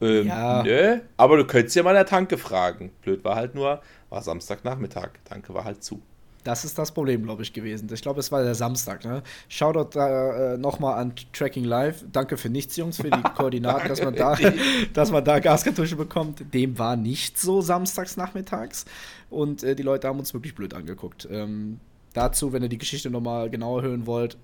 Ähm, 0.00 0.26
ja. 0.26 0.62
Nö, 0.62 0.98
aber 1.16 1.36
du 1.36 1.46
könntest 1.46 1.76
ja 1.76 1.82
mal 1.82 1.94
der 1.94 2.06
Tanke 2.06 2.38
fragen. 2.38 2.92
Blöd 3.02 3.24
war 3.24 3.36
halt 3.36 3.54
nur, 3.54 3.80
war 4.10 4.22
Samstagnachmittag. 4.22 5.10
Tanke 5.24 5.54
war 5.54 5.64
halt 5.64 5.82
zu. 5.82 6.02
Das 6.46 6.64
ist 6.64 6.78
das 6.78 6.92
Problem, 6.92 7.24
glaube 7.24 7.42
ich, 7.42 7.52
gewesen. 7.52 7.88
Ich 7.92 8.02
glaube, 8.02 8.20
es 8.20 8.30
war 8.30 8.40
der 8.40 8.54
Samstag. 8.54 9.04
Ne? 9.04 9.24
Shoutout 9.48 9.98
äh, 9.98 10.56
nochmal 10.56 11.00
an 11.00 11.12
Tracking 11.32 11.64
Live. 11.64 12.04
Danke 12.12 12.36
für 12.36 12.48
nichts, 12.48 12.76
Jungs, 12.76 12.98
für 12.98 13.10
die 13.10 13.22
Koordinaten, 13.36 13.88
dass 13.88 14.00
man 14.00 14.14
da, 14.14 14.38
dass 14.92 15.10
man 15.10 15.24
da 15.24 15.40
Gaskartusche 15.40 15.96
bekommt. 15.96 16.54
Dem 16.54 16.78
war 16.78 16.94
nicht 16.94 17.36
so 17.36 17.62
samstags 17.62 18.16
nachmittags. 18.16 18.84
Und 19.28 19.64
äh, 19.64 19.74
die 19.74 19.82
Leute 19.82 20.06
haben 20.06 20.20
uns 20.20 20.34
wirklich 20.34 20.54
blöd 20.54 20.72
angeguckt. 20.72 21.26
Ähm, 21.28 21.80
dazu, 22.12 22.52
wenn 22.52 22.62
ihr 22.62 22.68
die 22.68 22.78
Geschichte 22.78 23.10
nochmal 23.10 23.50
genauer 23.50 23.82
hören 23.82 24.06
wollt, 24.06 24.36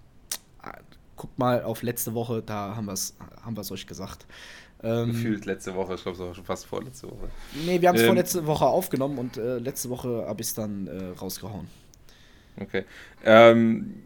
äh, 0.64 0.72
guckt 1.14 1.38
mal 1.38 1.62
auf 1.62 1.84
letzte 1.84 2.14
Woche, 2.14 2.42
da 2.44 2.74
haben 2.74 2.86
wir 2.86 2.94
es 2.94 3.14
haben 3.44 3.56
euch 3.56 3.86
gesagt. 3.86 4.26
Ähm, 4.82 5.12
Gefühlt 5.12 5.44
letzte 5.44 5.74
Woche, 5.74 5.94
ich 5.94 6.02
glaube, 6.02 6.16
es 6.16 6.24
war 6.24 6.34
schon 6.34 6.44
fast 6.44 6.66
vorletzte 6.66 7.06
Woche. 7.06 7.28
Nee, 7.64 7.80
wir 7.80 7.88
haben 7.88 7.96
es 7.96 8.02
ähm, 8.02 8.08
vorletzte 8.08 8.46
Woche 8.46 8.66
aufgenommen 8.66 9.18
und 9.18 9.36
äh, 9.36 9.58
letzte 9.58 9.90
Woche 9.90 10.24
habe 10.26 10.40
ich 10.40 10.48
es 10.48 10.54
dann 10.54 10.86
äh, 10.88 11.18
rausgehauen. 11.18 11.68
Okay. 12.58 12.84
Ähm, 13.24 14.02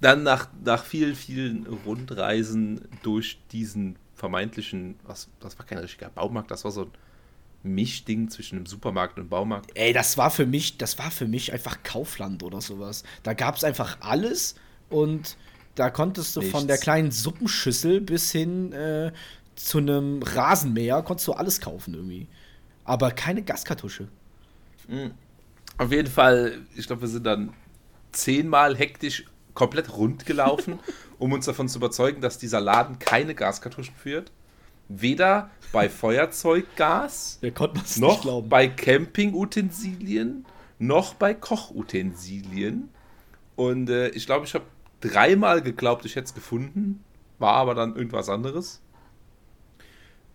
dann 0.00 0.22
nach, 0.22 0.48
nach 0.64 0.84
vielen, 0.84 1.14
vielen 1.14 1.66
Rundreisen 1.66 2.88
durch 3.02 3.38
diesen 3.52 3.96
vermeintlichen, 4.14 4.96
was, 5.04 5.28
das 5.40 5.58
war 5.58 5.66
kein 5.66 5.78
richtiger 5.78 6.10
Baumarkt, 6.10 6.50
das 6.50 6.64
war 6.64 6.70
so 6.70 6.82
ein 6.82 6.90
Mischding 7.62 8.28
zwischen 8.28 8.56
einem 8.56 8.66
Supermarkt 8.66 9.16
und 9.16 9.22
einem 9.22 9.30
Baumarkt. 9.30 9.70
Ey, 9.74 9.92
das 9.92 10.16
war 10.16 10.30
für 10.30 10.46
mich, 10.46 10.78
das 10.78 10.98
war 10.98 11.10
für 11.10 11.26
mich 11.26 11.52
einfach 11.52 11.82
Kaufland 11.82 12.42
oder 12.42 12.60
sowas. 12.60 13.04
Da 13.22 13.34
gab 13.34 13.56
es 13.56 13.64
einfach 13.64 13.98
alles 14.00 14.54
und 14.90 15.36
da 15.74 15.90
konntest 15.90 16.34
du 16.34 16.40
Nichts. 16.40 16.52
von 16.52 16.66
der 16.66 16.78
kleinen 16.78 17.12
Suppenschüssel 17.12 18.00
bis 18.00 18.32
hin 18.32 18.72
äh, 18.72 19.12
zu 19.58 19.78
einem 19.78 20.22
Rasenmäher 20.22 21.02
konntest 21.02 21.28
du 21.28 21.32
alles 21.32 21.60
kaufen 21.60 21.94
irgendwie. 21.94 22.28
Aber 22.84 23.10
keine 23.10 23.42
Gaskartusche. 23.42 24.08
Mhm. 24.86 25.12
Auf 25.76 25.92
jeden 25.92 26.08
Fall, 26.08 26.60
ich 26.76 26.86
glaube, 26.86 27.02
wir 27.02 27.08
sind 27.08 27.26
dann 27.26 27.52
zehnmal 28.12 28.76
hektisch 28.76 29.24
komplett 29.54 29.92
rund 29.96 30.26
gelaufen, 30.26 30.78
um 31.18 31.32
uns 31.32 31.46
davon 31.46 31.68
zu 31.68 31.78
überzeugen, 31.78 32.20
dass 32.20 32.38
dieser 32.38 32.60
Laden 32.60 32.98
keine 32.98 33.34
Gaskartuschen 33.34 33.94
führt. 33.94 34.32
Weder 34.88 35.50
bei 35.72 35.88
Feuerzeuggas, 35.90 37.40
noch 37.98 38.42
bei 38.42 38.68
Campingutensilien, 38.68 40.46
noch 40.78 41.14
bei 41.14 41.34
Kochutensilien. 41.34 42.88
Und 43.56 43.90
äh, 43.90 44.08
ich 44.10 44.26
glaube, 44.26 44.46
ich 44.46 44.54
habe 44.54 44.64
dreimal 45.00 45.62
geglaubt, 45.62 46.04
ich 46.04 46.14
hätte 46.14 46.26
es 46.26 46.34
gefunden, 46.34 47.04
war 47.38 47.54
aber 47.54 47.74
dann 47.74 47.96
irgendwas 47.96 48.28
anderes. 48.28 48.80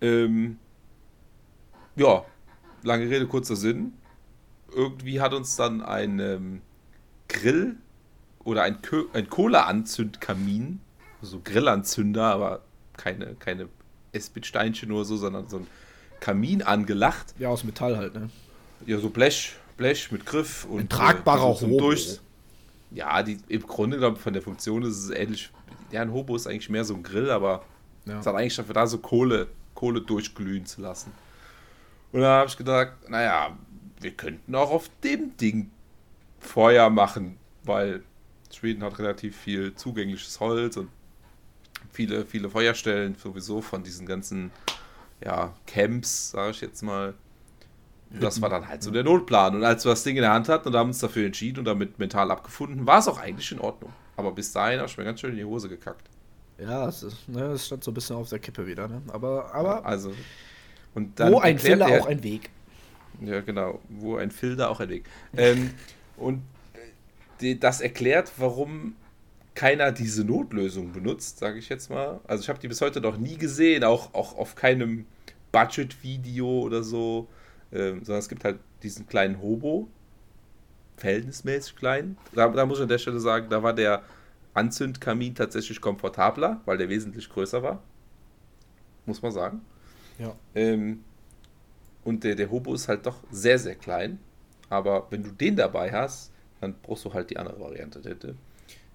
Ähm, 0.04 0.58
ja, 1.96 2.26
lange 2.84 3.10
Rede, 3.10 3.26
kurzer 3.26 3.56
Sinn. 3.56 3.94
Irgendwie 4.76 5.22
hat 5.22 5.34
uns 5.34 5.56
dann 5.56 5.82
ein 5.82 6.20
ähm, 6.20 6.62
Grill 7.30 7.78
oder 8.44 8.64
ein, 8.64 8.80
ein 9.14 9.30
Kohleanzündkamin, 9.30 10.82
so 11.22 11.40
Grillanzünder, 11.44 12.26
aber 12.26 12.64
keine, 12.98 13.36
keine 13.36 13.70
Esbit-Steinchen 14.12 14.92
oder 14.92 15.06
so, 15.06 15.16
sondern 15.16 15.48
so 15.48 15.58
ein 15.58 15.68
Kamin 16.20 16.62
angelacht. 16.62 17.34
Ja, 17.40 17.50
aus 17.50 17.64
Metall 17.64 17.96
halt, 17.96 18.14
ne? 18.14 18.30
Ja, 18.86 19.00
so 19.00 19.10
Blech, 19.10 19.54
Blech 19.78 20.12
mit 20.12 20.26
Griff 20.26 20.66
und. 20.66 20.82
Ein 20.82 20.90
tragbarer 20.90 21.52
äh, 21.52 21.62
Hobo. 21.62 21.78
Durch, 21.80 22.20
ja, 22.92 23.24
die, 23.24 23.38
im 23.48 23.66
Grunde 23.66 23.98
genommen 23.98 24.18
von 24.18 24.34
der 24.34 24.42
Funktion 24.42 24.84
ist 24.84 24.98
es 24.98 25.10
ähnlich. 25.12 25.50
Ja, 25.92 26.02
ein 26.02 26.12
Hobo 26.12 26.36
ist 26.36 26.48
eigentlich 26.48 26.70
mehr 26.70 26.84
so 26.84 26.94
ein 26.94 27.04
Grill, 27.04 27.30
aber 27.30 27.64
ja. 28.06 28.20
es 28.20 28.26
hat 28.26 28.36
eigentlich 28.36 28.56
dafür 28.56 28.74
da 28.74 28.88
so 28.88 28.98
Kohle 28.98 29.48
Kohle 29.84 30.00
durchglühen 30.00 30.66
zu 30.66 30.80
lassen. 30.80 31.12
Und 32.14 32.22
da 32.22 32.38
habe 32.38 32.48
ich 32.48 32.56
gedacht, 32.56 32.94
naja, 33.10 33.58
wir 34.00 34.12
könnten 34.12 34.56
auch 34.56 34.72
auf 34.72 34.90
dem 35.04 35.36
Ding 35.36 35.72
Feuer 36.40 36.90
machen, 36.90 37.38
weil 37.66 38.02
Schweden 38.50 38.82
hat 38.82 38.98
relativ 38.98 39.36
viel 39.36 39.76
zugängliches 39.76 40.40
Holz 40.40 40.78
und 40.78 40.88
viele, 41.92 42.26
viele 42.26 42.50
Feuerstellen 42.50 43.16
sowieso 43.16 43.60
von 43.60 43.84
diesen 43.84 44.06
ganzen 44.06 44.52
ja, 45.20 45.54
Camps, 45.68 46.32
sage 46.32 46.52
ich 46.52 46.62
jetzt 46.62 46.82
mal. 46.82 47.14
Das 48.10 48.42
war 48.42 48.50
dann 48.50 48.70
halt 48.70 48.84
so 48.84 48.92
der 48.92 49.04
Notplan. 49.04 49.56
Und 49.56 49.66
als 49.66 49.84
wir 49.84 49.90
das 49.90 50.04
Ding 50.04 50.16
in 50.16 50.22
der 50.22 50.32
Hand 50.32 50.48
hatten 50.48 50.70
und 50.70 50.76
haben 50.76 50.90
uns 50.90 51.00
dafür 51.00 51.26
entschieden 51.26 51.60
und 51.60 51.66
damit 51.66 52.00
mental 52.00 52.32
abgefunden, 52.32 52.88
war 52.88 53.00
es 53.00 53.10
auch 53.10 53.20
eigentlich 53.20 53.52
in 53.52 53.60
Ordnung. 53.60 53.92
Aber 54.16 54.32
bis 54.32 54.54
dahin 54.54 54.80
habe 54.80 54.88
ich 54.88 54.98
mir 54.98 55.04
ganz 55.04 55.20
schön 55.20 55.32
in 55.32 55.38
die 55.38 55.44
Hose 55.44 55.68
gekackt. 55.68 56.08
Ja, 56.58 56.88
es, 56.88 57.04
ist, 57.04 57.28
ne, 57.28 57.46
es 57.46 57.66
stand 57.66 57.84
so 57.84 57.92
ein 57.92 57.94
bisschen 57.94 58.16
auf 58.16 58.30
der 58.30 58.40
Kippe 58.40 58.66
wieder. 58.68 58.88
Ne? 58.88 59.02
Aber, 59.08 59.54
aber 59.54 59.86
also, 59.86 60.14
und 60.94 61.20
dann 61.20 61.34
wo 61.34 61.40
ein 61.40 61.58
Filler 61.60 61.88
er, 61.88 62.02
auch 62.02 62.08
ein 62.08 62.24
Weg. 62.24 62.50
Ja, 63.22 63.42
genau. 63.42 63.80
Wo 63.90 64.18
ein 64.18 64.32
Filter 64.32 64.70
auch 64.70 64.80
ein 64.80 64.90
Weg. 64.90 65.06
ähm, 65.36 65.72
und 66.18 66.44
die, 67.42 67.60
das 67.60 67.82
erklärt, 67.82 68.32
warum 68.38 68.96
keiner 69.56 69.92
diese 69.92 70.24
Notlösung 70.24 70.94
benutzt, 70.94 71.40
sage 71.40 71.60
ich 71.60 71.70
jetzt 71.70 71.90
mal. 71.90 72.20
Also 72.26 72.42
ich 72.44 72.50
habe 72.50 72.60
die 72.60 72.68
bis 72.68 72.82
heute 72.82 73.02
noch 73.02 73.18
nie 73.18 73.38
gesehen, 73.38 73.84
auch, 73.84 74.14
auch 74.14 74.38
auf 74.38 74.56
keinem 74.56 75.06
Budget-Video 75.52 76.62
oder 76.62 76.84
so, 76.84 77.28
ähm, 77.72 78.04
sondern 78.04 78.20
es 78.20 78.30
gibt 78.30 78.44
halt 78.44 78.60
diesen 78.82 79.08
kleinen 79.08 79.42
Hobo, 79.42 79.88
verhältnismäßig 80.98 81.76
klein. 81.76 82.18
Da, 82.34 82.48
da 82.48 82.66
muss 82.66 82.80
ich 82.80 82.84
an 82.84 82.90
der 82.90 82.98
Stelle 82.98 83.20
sagen, 83.20 83.48
da 83.50 83.62
war 83.62 83.74
der 83.74 84.04
Anzündkamin 84.54 85.36
tatsächlich 85.36 85.82
komfortabler, 85.82 86.62
weil 86.66 86.78
der 86.78 86.90
wesentlich 86.90 87.30
größer 87.30 87.64
war. 87.64 87.82
Muss 89.06 89.22
man 89.22 89.32
sagen. 89.32 89.62
Ja. 90.20 90.36
Ähm, 90.56 91.04
und 92.04 92.24
der, 92.24 92.36
der 92.36 92.52
Hobo 92.52 92.74
ist 92.74 92.88
halt 92.88 93.06
doch 93.06 93.18
sehr, 93.32 93.60
sehr 93.60 93.76
klein. 93.76 94.20
Aber 94.70 95.08
wenn 95.10 95.24
du 95.24 95.32
den 95.32 95.56
dabei 95.56 95.92
hast, 95.92 96.32
dann 96.62 96.76
brauchst 96.82 97.06
du 97.06 97.14
halt 97.14 97.30
die 97.30 97.38
andere 97.38 97.60
Variante. 97.60 98.02
Hätte. 98.08 98.36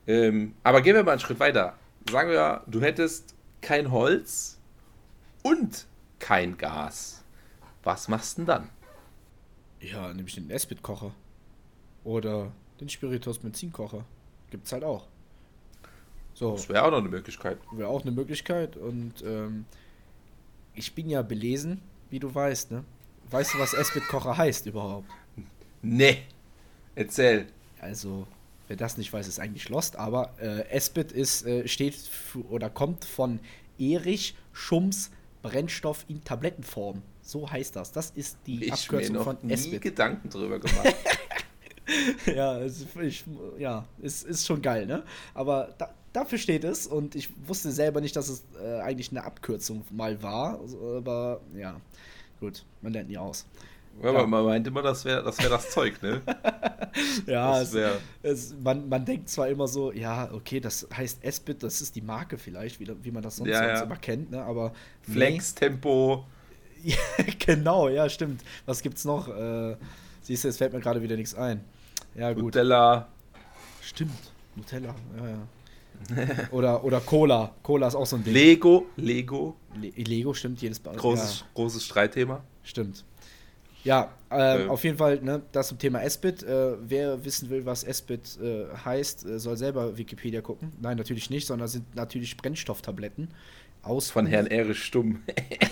Ähm, 0.07 0.55
aber 0.63 0.81
gehen 0.81 0.95
wir 0.95 1.05
mal 1.05 1.13
einen 1.13 1.21
Schritt 1.21 1.41
weiter. 1.41 1.75
Sagen 2.11 2.31
wir, 2.31 2.63
du 2.67 2.81
hättest 2.81 3.35
kein 3.61 3.91
Holz 3.91 4.59
und 5.43 5.87
kein 6.19 6.57
Gas. 6.57 7.23
Was 7.85 8.09
machst 8.09 8.39
du 8.39 8.43
denn 8.43 8.47
dann? 8.47 8.69
Ja, 9.81 10.13
nämlich 10.13 10.35
den 10.35 10.51
Esbit-Kocher. 10.51 11.13
Oder 12.05 12.53
den 12.81 12.89
Spiritus 12.89 13.39
Benzinkocher. 13.39 14.05
Gibt's 14.51 14.73
halt 14.73 14.85
auch. 14.85 15.07
So. 16.39 16.53
Das 16.53 16.69
wäre 16.69 16.85
auch 16.85 16.93
noch 16.93 16.99
eine 16.99 17.09
Möglichkeit. 17.09 17.59
Wäre 17.73 17.89
auch 17.89 18.03
eine 18.03 18.13
Möglichkeit. 18.13 18.77
Und 18.77 19.25
ähm, 19.25 19.65
ich 20.73 20.95
bin 20.95 21.11
ja 21.11 21.23
belesen, 21.23 21.81
wie 22.11 22.21
du 22.21 22.33
weißt, 22.33 22.71
ne? 22.71 22.85
Weißt 23.29 23.55
du, 23.55 23.59
was 23.59 23.75
Esbit-Kocher 23.75 24.37
heißt 24.37 24.67
überhaupt? 24.67 25.11
Nee. 25.83 26.23
Erzähl. 26.95 27.47
Also, 27.81 28.29
wer 28.69 28.77
das 28.77 28.97
nicht 28.97 29.13
weiß, 29.13 29.27
ist 29.27 29.41
eigentlich 29.41 29.69
lost, 29.69 29.97
aber 29.97 30.33
äh, 30.41 30.69
Esbit 30.71 31.11
ist, 31.11 31.45
äh, 31.45 31.67
steht 31.67 31.97
für, 31.97 32.47
oder 32.51 32.71
kommt 32.71 33.05
von 33.05 33.41
Erich 33.77 34.37
Schums 34.53 35.11
Brennstoff 35.43 36.05
in 36.07 36.23
Tablettenform. 36.23 37.03
So 37.21 37.51
heißt 37.51 37.75
das. 37.75 37.91
Das 37.91 38.11
ist 38.11 38.39
die 38.47 38.63
Ich 38.63 38.69
mir 38.69 38.75
Abkürzung 38.75 39.17
noch 39.17 39.25
von 39.25 39.39
nie 39.43 39.55
Esbit. 39.55 39.83
Gedanken 39.83 40.31
drüber 40.31 40.61
gemacht. 40.61 40.95
ja, 42.27 42.59
es, 42.61 42.87
ich, 43.01 43.25
ja, 43.59 43.85
ist, 44.01 44.25
ist 44.25 44.47
schon 44.47 44.63
geil, 44.63 44.87
ne? 44.87 45.03
Aber 45.35 45.75
da, 45.79 45.93
dafür 46.13 46.39
steht 46.39 46.65
es 46.65 46.87
und 46.87 47.15
ich 47.15 47.31
wusste 47.47 47.71
selber 47.71 48.01
nicht, 48.01 48.17
dass 48.17 48.29
es 48.29 48.45
äh, 48.63 48.81
eigentlich 48.81 49.11
eine 49.11 49.25
Abkürzung 49.25 49.85
mal 49.91 50.23
war. 50.23 50.61
Also, 50.61 50.97
Aber 50.97 51.41
ja, 51.57 51.81
gut, 52.41 52.65
man 52.83 52.93
lernt 52.93 53.09
nie 53.09 53.19
aus. 53.19 53.47
Ja, 54.03 54.11
aber 54.11 54.27
man 54.27 54.45
meint 54.45 54.67
immer, 54.67 54.83
das 54.83 55.05
wäre 55.05 55.25
das, 55.25 55.39
wär 55.43 55.51
das 55.51 55.71
Zeug, 55.71 56.01
ne? 56.03 56.23
Ja, 57.27 57.61
es, 57.61 57.77
es, 58.23 58.55
man, 58.63 58.89
man 58.89 59.05
denkt 59.05 59.29
zwar 59.29 59.49
immer 59.49 59.69
so, 59.69 59.93
ja, 59.93 60.31
okay, 60.33 60.59
das 60.59 60.87
heißt 60.97 61.23
Esbit, 61.23 61.63
das 61.63 61.81
ist 61.81 61.95
die 61.95 62.01
Marke 62.01 62.39
vielleicht, 62.39 62.81
wie, 62.81 62.89
wie 63.03 63.11
man 63.11 63.23
das 63.23 63.37
sonst, 63.37 63.51
Ja, 63.51 63.59
sonst 63.59 63.79
ja. 63.81 63.83
immer 63.83 63.97
kennt, 63.97 64.31
ne? 64.31 64.43
Aber 64.43 64.73
Flex, 65.03 65.55
Tempo. 65.55 66.25
Nee. 66.83 66.95
genau, 67.39 67.89
ja, 67.89 68.09
stimmt. 68.09 68.43
Was 68.67 68.83
gibt's 68.83 69.05
noch? 69.05 69.29
Äh, 69.29 69.77
siehst 70.23 70.45
du, 70.45 70.49
es 70.49 70.57
fällt 70.57 70.73
mir 70.73 70.81
gerade 70.81 71.03
wieder 71.03 71.17
nichts 71.17 71.35
ein. 71.35 71.65
Ja, 72.15 72.33
gut. 72.33 72.45
Nutella. 72.45 73.09
Stimmt. 73.83 74.33
Nutella, 74.57 74.95
ja, 75.19 75.29
ja. 75.29 75.39
oder, 76.51 76.83
oder 76.85 77.01
Cola. 77.01 77.55
Cola 77.63 77.89
ist 77.89 77.95
auch 77.95 78.07
so 78.07 78.17
ein 78.17 78.25
Ding. 78.25 78.33
Lego. 78.35 78.87
Lego. 78.97 79.57
Le 79.81 79.89
Lego 79.91 80.33
stimmt 80.35 80.61
jedes 80.63 80.83
Mal. 80.85 80.97
Großes, 80.97 81.41
Ja, 81.41 81.47
großes 81.55 81.85
Streitthema. 81.85 82.43
stimmt. 82.63 83.05
Ja, 83.85 84.13
Ähm. 84.31 84.69
auf 84.71 84.83
jeden 84.85 84.99
Fall, 84.99 85.21
ne, 85.23 85.41
das 85.53 85.69
zum 85.69 85.79
Thema 85.79 86.03
Esbit. 86.03 86.43
Äh, 86.43 86.77
wer 86.89 87.25
wissen 87.25 87.49
will, 87.49 87.65
was 87.65 87.85
Esbit 87.85 88.39
äh, 88.43 88.65
heißt, 88.85 89.25
äh, 89.25 89.39
soll 89.39 89.57
selber 89.57 89.97
Wikipedia 89.97 90.41
gucken. 90.41 90.73
Nein, 90.81 90.97
natürlich 90.97 91.31
nicht, 91.31 91.47
sondern 91.47 91.69
sind 91.69 91.95
natürlich 91.95 92.37
Brennstofftabletten 92.37 93.29
aus 93.83 94.11
Von 94.11 94.27
Herrn 94.27 94.49
Erich 94.49 94.83
Stumm. 94.83 95.23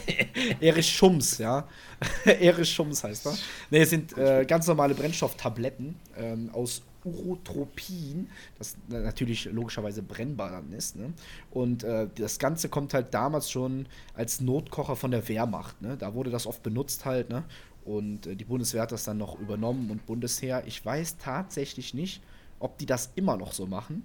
Erich 0.61 0.89
Schums, 0.89 1.39
ja. 1.39 1.67
Erich 2.25 2.71
Schums 2.73 3.03
heißt 3.03 3.27
er. 3.27 3.37
Ne, 3.71 3.79
es 3.81 3.91
sind 3.91 4.17
äh, 4.17 4.45
ganz 4.47 4.67
normale 4.69 4.95
Brennstofftabletten 4.95 5.97
ähm, 6.17 6.51
aus 6.53 6.83
Urotropin, 7.07 8.29
das 8.59 8.77
na- 8.89 9.01
natürlich 9.01 9.47
logischerweise 9.47 10.03
brennbar 10.03 10.51
dann 10.51 10.73
ist. 10.73 10.97
Ne? 10.97 11.13
Und 11.51 11.85
äh, 11.85 12.09
das 12.17 12.39
Ganze 12.39 12.69
kommt 12.69 12.95
halt 12.95 13.15
damals 13.15 13.51
schon 13.51 13.87
als 14.15 14.41
Notkocher 14.41 14.97
von 14.97 15.11
der 15.11 15.27
Wehrmacht. 15.29 15.81
Ne? 15.83 15.97
Da 15.97 16.15
wurde 16.15 16.31
das 16.31 16.47
oft 16.47 16.63
benutzt 16.63 17.05
halt. 17.05 17.31
Ne? 17.31 17.45
Und 17.85 18.27
äh, 18.27 18.35
die 18.37 18.45
Bundeswehr 18.45 18.83
hat 18.83 18.93
das 18.93 19.05
dann 19.05 19.19
noch 19.19 19.39
übernommen 19.41 19.91
und 19.91 20.07
Bundesheer. 20.07 20.63
Ich 20.67 20.85
weiß 20.85 21.19
tatsächlich 21.19 21.95
nicht, 21.95 22.23
ob 22.59 22.79
die 22.79 22.87
das 22.87 23.11
immer 23.15 23.37
noch 23.37 23.53
so 23.53 23.67
machen. 23.67 24.03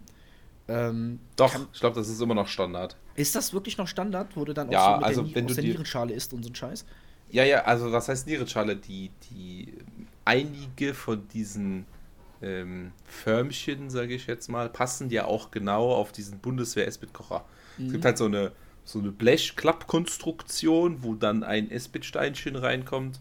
Ähm, 0.68 1.20
Doch, 1.36 1.52
kann- 1.54 1.68
ich 1.74 1.80
glaube, 1.80 1.96
das 1.96 2.08
ist 2.08 2.22
immer 2.22 2.36
noch 2.36 2.48
Standard. 2.48 2.96
ist 3.16 3.36
das 3.36 3.54
wirklich 3.54 3.78
noch 3.78 3.88
Standard? 3.88 4.36
Wurde 4.38 4.54
dann 4.54 4.70
auch 4.70 4.74
Ja, 4.74 4.86
so 4.86 4.98
mit 4.98 5.06
also 5.06 5.22
der, 5.24 5.36
wenn 5.36 5.46
aus 5.46 5.50
du 5.50 5.56
der 5.56 5.64
Nierenschale 5.64 6.14
isst 6.14 6.34
und 6.34 6.44
so 6.44 6.50
ein 6.50 6.56
Scheiß? 6.56 6.86
Ja, 7.32 7.44
ja, 7.44 7.64
also 7.64 7.92
was 7.92 8.10
heißt 8.10 8.28
Nierenschale? 8.28 8.76
Die, 8.76 9.10
die 9.32 9.74
einige 10.26 10.94
von 10.94 11.28
diesen 11.30 11.86
ähm, 12.42 12.92
Förmchen, 13.06 13.90
sage 13.90 14.14
ich 14.14 14.28
jetzt 14.28 14.50
mal, 14.50 14.70
passen 14.70 15.10
ja 15.10 15.26
auch 15.26 15.52
genau 15.52 15.94
auf 15.94 16.12
diesen 16.12 16.40
Bundeswehr-Esbit-Kocher. 16.40 17.46
Es 17.84 17.92
gibt 17.92 18.06
halt 18.06 18.18
so 18.18 18.26
eine, 18.26 18.52
so 18.84 19.00
eine 19.00 19.12
Blechklappkonstruktion, 19.12 21.04
wo 21.04 21.16
dann 21.16 21.44
ein 21.44 21.72
Esbit-Steinchen 21.72 22.56
reinkommt 22.56 23.20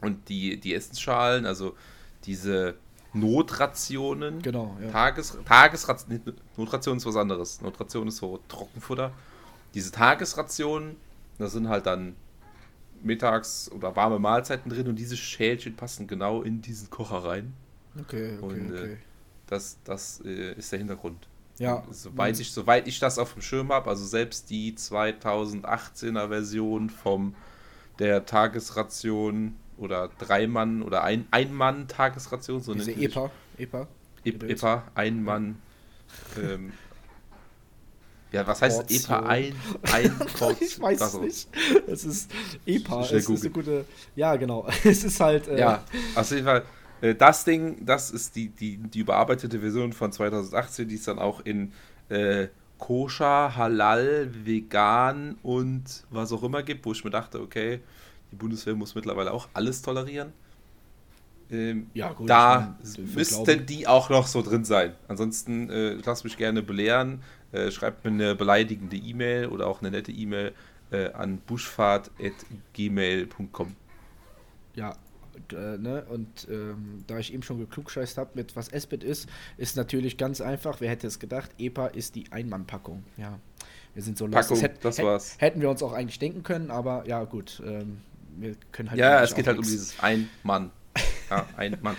und 0.00 0.28
die, 0.28 0.58
die 0.58 0.74
Essensschalen, 0.74 1.46
also 1.46 1.76
diese 2.24 2.74
Notrationen, 3.12 4.42
Genau, 4.42 4.76
ja. 4.82 4.90
Tages, 4.90 5.38
Tagesration, 5.44 6.20
Notration 6.56 6.96
ist 6.98 7.06
was 7.06 7.16
anderes. 7.16 7.60
Notration 7.62 8.08
ist 8.08 8.18
so 8.18 8.40
Trockenfutter. 8.48 9.12
Diese 9.74 9.90
Tagesrationen, 9.90 10.96
da 11.38 11.48
sind 11.48 11.68
halt 11.68 11.86
dann 11.86 12.14
mittags 13.02 13.70
oder 13.72 13.96
warme 13.96 14.18
Mahlzeiten 14.18 14.70
drin 14.70 14.88
und 14.88 14.96
diese 14.96 15.16
Schälchen 15.16 15.76
passen 15.76 16.06
genau 16.06 16.42
in 16.42 16.62
diesen 16.62 16.90
Kocher 16.90 17.24
rein. 17.24 17.54
Okay, 18.00 18.36
okay, 18.40 18.60
Und, 18.60 18.74
äh, 18.74 18.78
okay. 18.78 18.96
Das, 19.46 19.78
das 19.84 20.20
äh, 20.24 20.52
ist 20.54 20.70
der 20.72 20.78
Hintergrund. 20.80 21.28
Ja, 21.58 21.76
Und 21.76 21.94
Soweit 21.94 22.38
ich, 22.38 22.50
soweit 22.52 22.86
ich 22.88 22.98
das 22.98 23.18
auf 23.18 23.32
dem 23.32 23.42
Schirm 23.42 23.72
habe, 23.72 23.88
also 23.88 24.04
selbst 24.04 24.50
die 24.50 24.74
2018er 24.74 26.28
Version 26.28 26.90
vom 26.90 27.34
der 27.98 28.26
Tagesration 28.26 29.56
oder 29.78 30.10
Drei-Mann 30.18 30.82
oder 30.82 31.02
ein- 31.04 31.26
Ein-Mann-Tagesration, 31.30 32.60
so 32.60 32.74
diese 32.74 32.86
nennt 32.90 32.98
die 33.00 33.06
sich. 33.06 33.16
EPA, 33.16 33.30
EPA. 33.58 33.80
Ep 33.82 34.40
Gedöns. 34.40 34.52
EPA, 34.60 34.84
ein 34.94 35.22
Mann. 35.22 35.56
Ähm, 36.42 36.72
ja, 38.32 38.46
was 38.46 38.60
heißt 38.60 38.80
Portion. 38.80 39.18
EPA? 39.20 39.26
Ein, 39.28 39.54
ein 39.92 40.20
ich 40.60 40.80
weiß 40.80 40.98
so. 41.12 41.18
es 41.18 41.22
nicht. 41.24 41.48
Es 41.86 42.04
ist 42.04 42.30
EPA, 42.66 43.00
es 43.02 43.12
ist 43.12 43.30
eine 43.42 43.50
gute. 43.50 43.84
Ja, 44.14 44.36
genau. 44.36 44.66
Es 44.84 45.04
ist 45.04 45.20
halt. 45.20 45.48
Äh, 45.48 45.58
Ja, 45.60 45.84
auf 46.14 46.30
jeden 46.30 46.44
Fall. 46.44 46.64
Äh, 47.00 47.14
Das 47.14 47.44
Ding, 47.44 47.84
das 47.84 48.10
ist 48.10 48.36
die, 48.36 48.48
die, 48.50 48.78
die 48.78 49.00
überarbeitete 49.00 49.60
Version 49.60 49.92
von 49.92 50.12
2018, 50.12 50.88
die 50.88 50.94
es 50.96 51.04
dann 51.04 51.18
auch 51.18 51.40
in 51.44 51.72
äh, 52.08 52.48
Koscher, 52.78 53.56
Halal, 53.56 54.30
Vegan 54.44 55.36
und 55.42 56.04
was 56.10 56.32
auch 56.32 56.42
immer 56.42 56.62
gibt, 56.62 56.84
wo 56.86 56.92
ich 56.92 57.04
mir 57.04 57.10
dachte, 57.10 57.40
okay, 57.40 57.80
die 58.30 58.36
Bundeswehr 58.36 58.74
muss 58.74 58.94
mittlerweile 58.94 59.32
auch 59.32 59.48
alles 59.54 59.80
tolerieren. 59.82 60.32
Ähm, 61.50 61.90
Ja, 61.94 62.12
gut, 62.12 62.28
da 62.30 62.76
müssten 63.14 63.66
die 63.66 63.86
auch 63.86 64.10
noch 64.10 64.26
so 64.26 64.42
drin 64.42 64.64
sein. 64.64 64.94
Ansonsten 65.08 65.70
äh, 65.70 65.92
lasst 66.04 66.24
mich 66.24 66.36
gerne 66.36 66.62
belehren. 66.62 67.22
Äh, 67.52 67.70
schreibt 67.70 68.04
mir 68.04 68.10
eine 68.10 68.34
beleidigende 68.34 68.96
E-Mail 68.96 69.46
oder 69.48 69.66
auch 69.68 69.80
eine 69.80 69.90
nette 69.92 70.10
E-Mail 70.12 70.52
äh, 70.90 71.12
an 71.12 71.38
buschfahrt.gmail.com. 71.40 73.76
Ja, 74.74 74.96
äh, 75.52 75.78
ne? 75.78 76.04
Und 76.08 76.46
ähm, 76.50 77.04
da 77.06 77.18
ich 77.18 77.32
eben 77.32 77.42
schon 77.42 77.58
geklugscheißt 77.58 78.18
habe, 78.18 78.30
mit 78.34 78.56
was 78.56 78.68
Esbit 78.68 79.04
ist, 79.04 79.28
ist 79.56 79.76
natürlich 79.76 80.16
ganz 80.16 80.40
einfach. 80.40 80.80
Wer 80.80 80.90
hätte 80.90 81.06
es 81.06 81.18
gedacht? 81.18 81.50
EPA 81.58 81.86
ist 81.88 82.14
die 82.14 82.30
Einmannpackung. 82.32 83.04
Ja, 83.16 83.38
wir 83.94 84.02
sind 84.02 84.18
so. 84.18 84.26
Packung, 84.28 84.58
hätt- 84.58 84.78
das 84.82 84.98
hätt- 84.98 85.04
war's. 85.04 85.34
Hätten 85.38 85.60
wir 85.60 85.70
uns 85.70 85.82
auch 85.82 85.92
eigentlich 85.92 86.18
denken 86.18 86.42
können, 86.42 86.70
aber 86.70 87.06
ja, 87.06 87.24
gut. 87.24 87.62
Ähm, 87.64 87.98
wir 88.38 88.54
können 88.72 88.90
halt. 88.90 88.98
Ja, 89.00 89.22
es 89.22 89.34
geht 89.34 89.46
halt 89.46 89.56
um 89.58 89.62
nix. 89.62 89.72
dieses 89.72 90.00
ein 90.00 90.28
Mann. 90.42 90.70
Ja, 91.30 91.46
ein 91.56 91.78
Mann. 91.82 91.96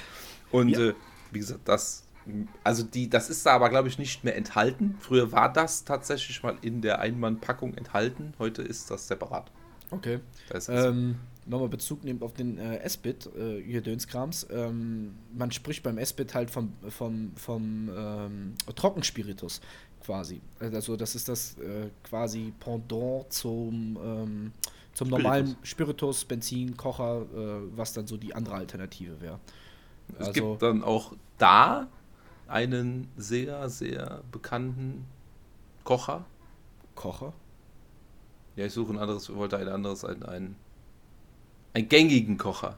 Und 0.51 0.69
Ja. 0.69 0.79
äh, 0.89 0.93
wie 1.31 1.39
gesagt, 1.39 1.61
das, 1.67 2.03
also 2.63 2.83
die, 2.83 3.09
das 3.09 3.29
ist 3.29 3.45
da 3.45 3.51
aber, 3.53 3.69
glaube 3.69 3.87
ich, 3.87 3.97
nicht 3.99 4.23
mehr 4.23 4.35
enthalten. 4.35 4.95
Früher 4.99 5.31
war 5.31 5.51
das 5.51 5.83
tatsächlich 5.83 6.41
mal 6.43 6.57
in 6.61 6.81
der 6.81 6.99
Einmann-Packung 6.99 7.73
enthalten. 7.73 8.33
Heute 8.39 8.61
ist 8.61 8.89
das 8.91 9.07
separat. 9.07 9.51
Okay. 9.91 10.19
Da 10.49 10.57
ist 10.57 10.69
Ähm, 10.69 11.15
Nochmal 11.47 11.69
Bezug 11.69 12.03
nehmen 12.03 12.21
auf 12.21 12.33
den 12.33 12.57
äh, 12.57 12.77
S-Bit, 12.79 13.29
äh, 13.37 13.61
hier 13.61 13.81
Dönskrams. 13.81 14.47
Ähm, 14.51 15.15
man 15.33 15.51
spricht 15.51 15.83
beim 15.83 15.97
S-Bit 15.97 16.33
halt 16.33 16.51
vom, 16.51 16.73
vom, 16.89 17.31
vom 17.35 17.89
ähm, 17.95 18.53
Trockenspiritus 18.75 19.61
quasi. 20.03 20.41
Also 20.59 20.95
das 20.95 21.15
ist 21.15 21.27
das 21.29 21.57
äh, 21.57 21.89
quasi 22.03 22.53
Pendant 22.59 23.31
zum, 23.31 23.97
ähm, 24.03 24.51
zum 24.93 25.09
normalen 25.09 25.55
Spiritus, 25.63 26.25
Benzin, 26.25 26.75
Kocher, 26.75 27.21
äh, 27.21 27.77
was 27.77 27.93
dann 27.93 28.07
so 28.07 28.17
die 28.17 28.33
andere 28.33 28.55
Alternative 28.55 29.19
wäre. 29.21 29.39
es 30.19 30.27
also- 30.27 30.51
gibt 30.51 30.61
dann 30.61 30.83
auch 30.83 31.13
da 31.37 31.87
einen 32.47 33.07
sehr, 33.17 33.69
sehr 33.69 34.21
bekannten 34.31 35.05
Kocher. 35.83 36.25
Kocher? 36.95 37.33
Ja, 38.55 38.65
ich 38.65 38.73
suche 38.73 38.93
ein 38.93 38.97
anderes, 38.97 39.33
wollte 39.33 39.57
ein 39.57 39.67
anderes, 39.67 40.03
ein, 40.03 40.23
ein, 40.23 40.55
einen 41.73 41.89
gängigen 41.89 42.37
Kocher. 42.37 42.77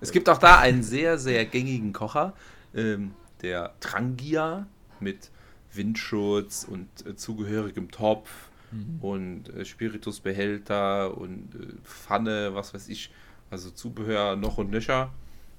es 0.00 0.12
gibt 0.12 0.28
auch 0.28 0.38
da 0.38 0.58
einen 0.58 0.82
sehr, 0.82 1.18
sehr 1.18 1.44
gängigen 1.46 1.92
Kocher, 1.92 2.34
ähm, 2.74 3.12
der 3.42 3.74
Trangia 3.80 4.66
mit 5.00 5.30
Windschutz 5.72 6.64
und 6.64 6.88
äh, 7.06 7.16
zugehörigem 7.16 7.90
Topf 7.90 8.50
mhm. 8.70 8.98
und 9.00 9.48
äh, 9.50 9.64
Spiritusbehälter 9.64 11.16
und 11.16 11.54
äh, 11.54 11.74
Pfanne, 11.84 12.54
was 12.54 12.74
weiß 12.74 12.88
ich, 12.88 13.10
also 13.50 13.70
Zubehör 13.70 14.36
noch 14.36 14.58
und 14.58 14.70
nöcher. 14.70 15.12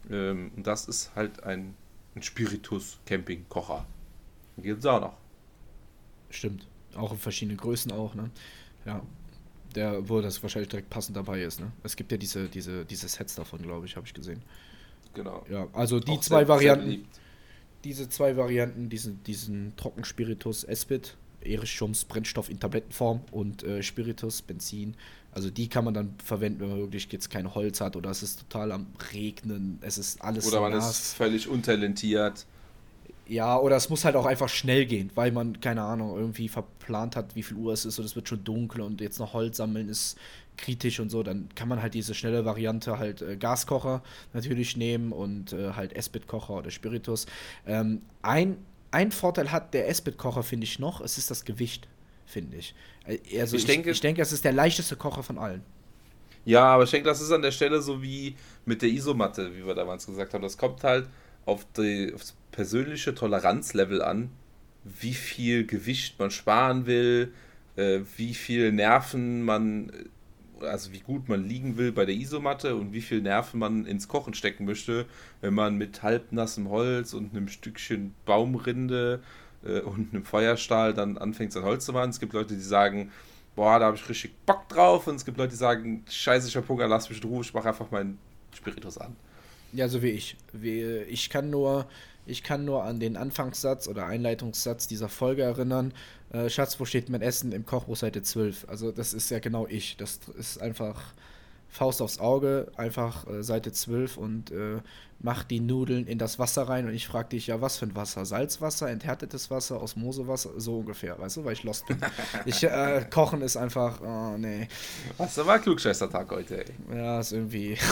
Ähm, 0.09 0.51
und 0.55 0.67
das 0.67 0.87
ist 0.87 1.15
halt 1.15 1.43
ein, 1.43 1.75
ein 2.15 2.21
Spiritus-Camping-Kocher. 2.21 3.85
Gibt 4.57 4.79
es 4.79 4.85
auch 4.85 5.01
noch. 5.01 5.17
Stimmt. 6.29 6.67
Auch 6.95 7.11
in 7.11 7.17
verschiedenen 7.17 7.57
Größen 7.57 7.91
auch, 7.91 8.15
ne? 8.15 8.29
Ja. 8.85 9.01
Der, 9.75 10.09
wo 10.09 10.21
das 10.21 10.41
wahrscheinlich 10.43 10.69
direkt 10.69 10.89
passend 10.89 11.15
dabei 11.15 11.41
ist, 11.41 11.59
ne? 11.59 11.71
Es 11.83 11.95
gibt 11.95 12.11
ja 12.11 12.17
diese, 12.17 12.47
diese, 12.47 12.85
diese 12.85 13.07
Sets 13.07 13.35
davon, 13.35 13.61
glaube 13.61 13.85
ich, 13.85 13.95
habe 13.95 14.05
ich 14.05 14.13
gesehen. 14.13 14.41
Genau. 15.13 15.45
Ja, 15.49 15.67
also 15.73 15.99
die 15.99 16.11
auch 16.11 16.21
zwei 16.21 16.39
sehr, 16.39 16.47
Varianten. 16.47 16.89
Sehr 16.89 16.99
diese 17.83 18.09
zwei 18.09 18.37
Varianten, 18.37 18.89
diesen, 18.89 19.23
diesen 19.23 19.75
Trockenspiritus 19.75 20.63
Espit, 20.65 21.15
Erich 21.41 21.71
Schums 21.71 22.05
Brennstoff 22.05 22.49
in 22.49 22.59
Tablettenform 22.59 23.21
und 23.31 23.63
äh, 23.63 23.81
Spiritus, 23.81 24.41
Benzin. 24.41 24.95
Also 25.31 25.49
die 25.49 25.67
kann 25.67 25.85
man 25.85 25.93
dann 25.93 26.15
verwenden, 26.23 26.59
wenn 26.59 26.69
man 26.69 26.77
wirklich 26.79 27.07
jetzt 27.11 27.29
kein 27.29 27.55
Holz 27.55 27.81
hat 27.81 27.95
oder 27.95 28.11
es 28.11 28.21
ist 28.21 28.39
total 28.39 28.71
am 28.71 28.87
Regnen, 29.13 29.79
es 29.81 29.97
ist 29.97 30.21
alles 30.21 30.45
Oder 30.47 30.61
man 30.61 30.73
nass. 30.73 30.99
ist 30.99 31.13
völlig 31.15 31.47
untalentiert. 31.47 32.45
Ja, 33.31 33.57
oder 33.57 33.77
es 33.77 33.89
muss 33.89 34.03
halt 34.03 34.17
auch 34.17 34.25
einfach 34.25 34.49
schnell 34.49 34.85
gehen, 34.85 35.09
weil 35.15 35.31
man, 35.31 35.61
keine 35.61 35.83
Ahnung, 35.83 36.17
irgendwie 36.17 36.49
verplant 36.49 37.15
hat, 37.15 37.33
wie 37.33 37.43
viel 37.43 37.55
Uhr 37.55 37.71
es 37.71 37.85
ist 37.85 37.97
und 37.97 38.03
es 38.03 38.13
wird 38.13 38.27
schon 38.27 38.43
dunkel 38.43 38.81
und 38.81 38.99
jetzt 38.99 39.19
noch 39.19 39.31
Holz 39.31 39.55
sammeln 39.55 39.87
ist 39.87 40.17
kritisch 40.57 40.99
und 40.99 41.09
so, 41.09 41.23
dann 41.23 41.47
kann 41.55 41.69
man 41.69 41.81
halt 41.81 41.93
diese 41.93 42.13
schnelle 42.13 42.43
Variante 42.43 42.99
halt 42.99 43.21
äh, 43.21 43.37
Gaskocher 43.37 44.03
natürlich 44.33 44.75
nehmen 44.75 45.13
und 45.13 45.53
äh, 45.53 45.71
halt 45.71 45.93
Esbit-Kocher 45.93 46.55
oder 46.55 46.71
Spiritus. 46.71 47.25
Ähm, 47.65 48.01
ein, 48.21 48.57
ein 48.91 49.13
Vorteil 49.13 49.49
hat 49.49 49.73
der 49.73 49.87
Esbit-Kocher, 49.87 50.43
finde 50.43 50.65
ich 50.65 50.77
noch, 50.77 50.99
es 50.99 51.17
ist 51.17 51.31
das 51.31 51.45
Gewicht, 51.45 51.87
finde 52.25 52.57
ich. 52.57 52.75
Äh, 53.05 53.39
also 53.39 53.55
ich, 53.55 53.61
ich, 53.61 53.65
denke, 53.65 53.91
ich 53.91 54.01
denke, 54.01 54.21
es 54.21 54.33
ist 54.33 54.43
der 54.43 54.51
leichteste 54.51 54.97
Kocher 54.97 55.23
von 55.23 55.37
allen. 55.37 55.63
Ja, 56.43 56.65
aber 56.65 56.83
ich 56.83 56.91
denke, 56.91 57.07
das 57.07 57.21
ist 57.21 57.31
an 57.31 57.41
der 57.41 57.51
Stelle 57.51 57.81
so 57.81 58.01
wie 58.01 58.35
mit 58.65 58.81
der 58.81 58.89
Isomatte, 58.89 59.55
wie 59.55 59.65
wir 59.65 59.73
damals 59.73 60.05
gesagt 60.05 60.33
haben. 60.33 60.41
Das 60.41 60.57
kommt 60.57 60.83
halt 60.83 61.07
auf, 61.45 61.65
die, 61.77 62.11
auf 62.13 62.19
das 62.19 62.35
persönliche 62.51 63.15
Toleranzlevel 63.15 64.01
an, 64.01 64.29
wie 64.83 65.13
viel 65.13 65.65
Gewicht 65.65 66.19
man 66.19 66.31
sparen 66.31 66.85
will, 66.85 67.33
äh, 67.75 67.99
wie 68.17 68.33
viel 68.33 68.71
Nerven 68.71 69.43
man, 69.43 69.91
also 70.59 70.91
wie 70.91 70.99
gut 70.99 71.29
man 71.29 71.47
liegen 71.47 71.77
will 71.77 71.91
bei 71.91 72.05
der 72.05 72.15
Isomatte 72.15 72.75
und 72.75 72.93
wie 72.93 73.01
viel 73.01 73.21
Nerven 73.21 73.59
man 73.59 73.85
ins 73.85 74.07
Kochen 74.07 74.33
stecken 74.33 74.65
möchte, 74.65 75.05
wenn 75.41 75.53
man 75.53 75.77
mit 75.77 76.03
halbnassem 76.03 76.69
Holz 76.69 77.13
und 77.13 77.35
einem 77.35 77.47
Stückchen 77.47 78.13
Baumrinde 78.25 79.21
äh, 79.63 79.79
und 79.79 80.13
einem 80.13 80.25
Feuerstahl 80.25 80.93
dann 80.93 81.17
anfängt, 81.17 81.53
sein 81.53 81.63
Holz 81.63 81.85
zu 81.85 81.93
machen. 81.93 82.09
Es 82.09 82.19
gibt 82.19 82.33
Leute, 82.33 82.55
die 82.55 82.61
sagen, 82.61 83.11
boah, 83.55 83.79
da 83.79 83.85
habe 83.85 83.97
ich 83.97 84.09
richtig 84.09 84.33
Bock 84.45 84.67
drauf. 84.69 85.07
Und 85.07 85.15
es 85.15 85.25
gibt 85.25 85.37
Leute, 85.37 85.51
die 85.51 85.57
sagen, 85.57 86.03
scheiße, 86.09 86.47
ich 86.47 86.55
habe 86.55 86.67
Hunger, 86.67 86.87
lass 86.87 87.09
mich 87.09 87.21
in 87.21 87.29
Ruhe, 87.29 87.41
ich 87.41 87.53
mache 87.53 87.69
einfach 87.69 87.91
meinen 87.91 88.17
Spiritus 88.55 88.97
an. 88.97 89.15
Ja, 89.73 89.87
so 89.87 90.01
wie 90.01 90.09
ich. 90.09 90.35
Ich 91.09 91.29
kann 91.29 91.49
nur, 91.49 91.87
ich 92.25 92.43
kann 92.43 92.65
nur 92.65 92.83
an 92.83 92.99
den 92.99 93.17
Anfangssatz 93.17 93.87
oder 93.87 94.05
Einleitungssatz 94.05 94.87
dieser 94.87 95.09
Folge 95.09 95.43
erinnern. 95.43 95.93
Äh, 96.31 96.49
Schatz, 96.49 96.79
wo 96.79 96.85
steht 96.85 97.09
mein 97.09 97.21
Essen? 97.21 97.51
Im 97.51 97.65
Kochbuch 97.65 97.97
Seite 97.97 98.21
12. 98.21 98.65
Also 98.69 98.91
das 98.91 99.13
ist 99.13 99.29
ja 99.31 99.39
genau 99.39 99.67
ich. 99.67 99.97
Das 99.97 100.19
ist 100.37 100.61
einfach 100.61 101.13
Faust 101.69 102.01
aufs 102.01 102.19
Auge, 102.19 102.71
einfach 102.75 103.27
äh, 103.27 103.43
Seite 103.43 103.71
12 103.71 104.17
und 104.17 104.51
äh, 104.51 104.81
mach 105.19 105.43
die 105.43 105.59
Nudeln 105.59 106.05
in 106.05 106.17
das 106.17 106.37
Wasser 106.37 106.63
rein 106.63 106.85
und 106.87 106.93
ich 106.93 107.07
frage 107.07 107.29
dich, 107.29 107.47
ja, 107.47 107.61
was 107.61 107.77
für 107.77 107.85
ein 107.85 107.95
Wasser? 107.95 108.25
Salzwasser, 108.25 108.89
enthärtetes 108.89 109.49
Wasser, 109.49 109.81
Osmosewasser, 109.81 110.51
so 110.57 110.79
ungefähr, 110.79 111.17
weißt 111.17 111.37
du, 111.37 111.45
weil 111.45 111.53
ich 111.53 111.63
lost 111.63 111.87
bin. 111.87 111.97
ich, 112.45 112.63
äh, 112.63 113.05
kochen 113.09 113.41
ist 113.41 113.55
einfach, 113.55 114.01
oh, 114.01 114.37
nee. 114.37 114.67
Was, 115.17 115.37
war 115.45 115.59
Klugscheißer-Tag 115.59 116.29
heute, 116.31 116.65
ey. 116.65 116.97
Ja, 116.97 117.19
ist 117.19 117.31
irgendwie... 117.31 117.77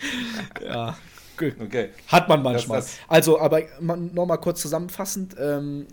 ja, 0.64 0.96
Okay. 1.42 1.90
Hat 2.08 2.28
man 2.28 2.42
manchmal. 2.42 2.78
Das, 2.78 2.86
das 2.86 2.98
also, 3.08 3.40
aber 3.40 3.62
nochmal 3.80 4.38
kurz 4.38 4.60
zusammenfassend, 4.60 5.36
ähm, 5.38 5.86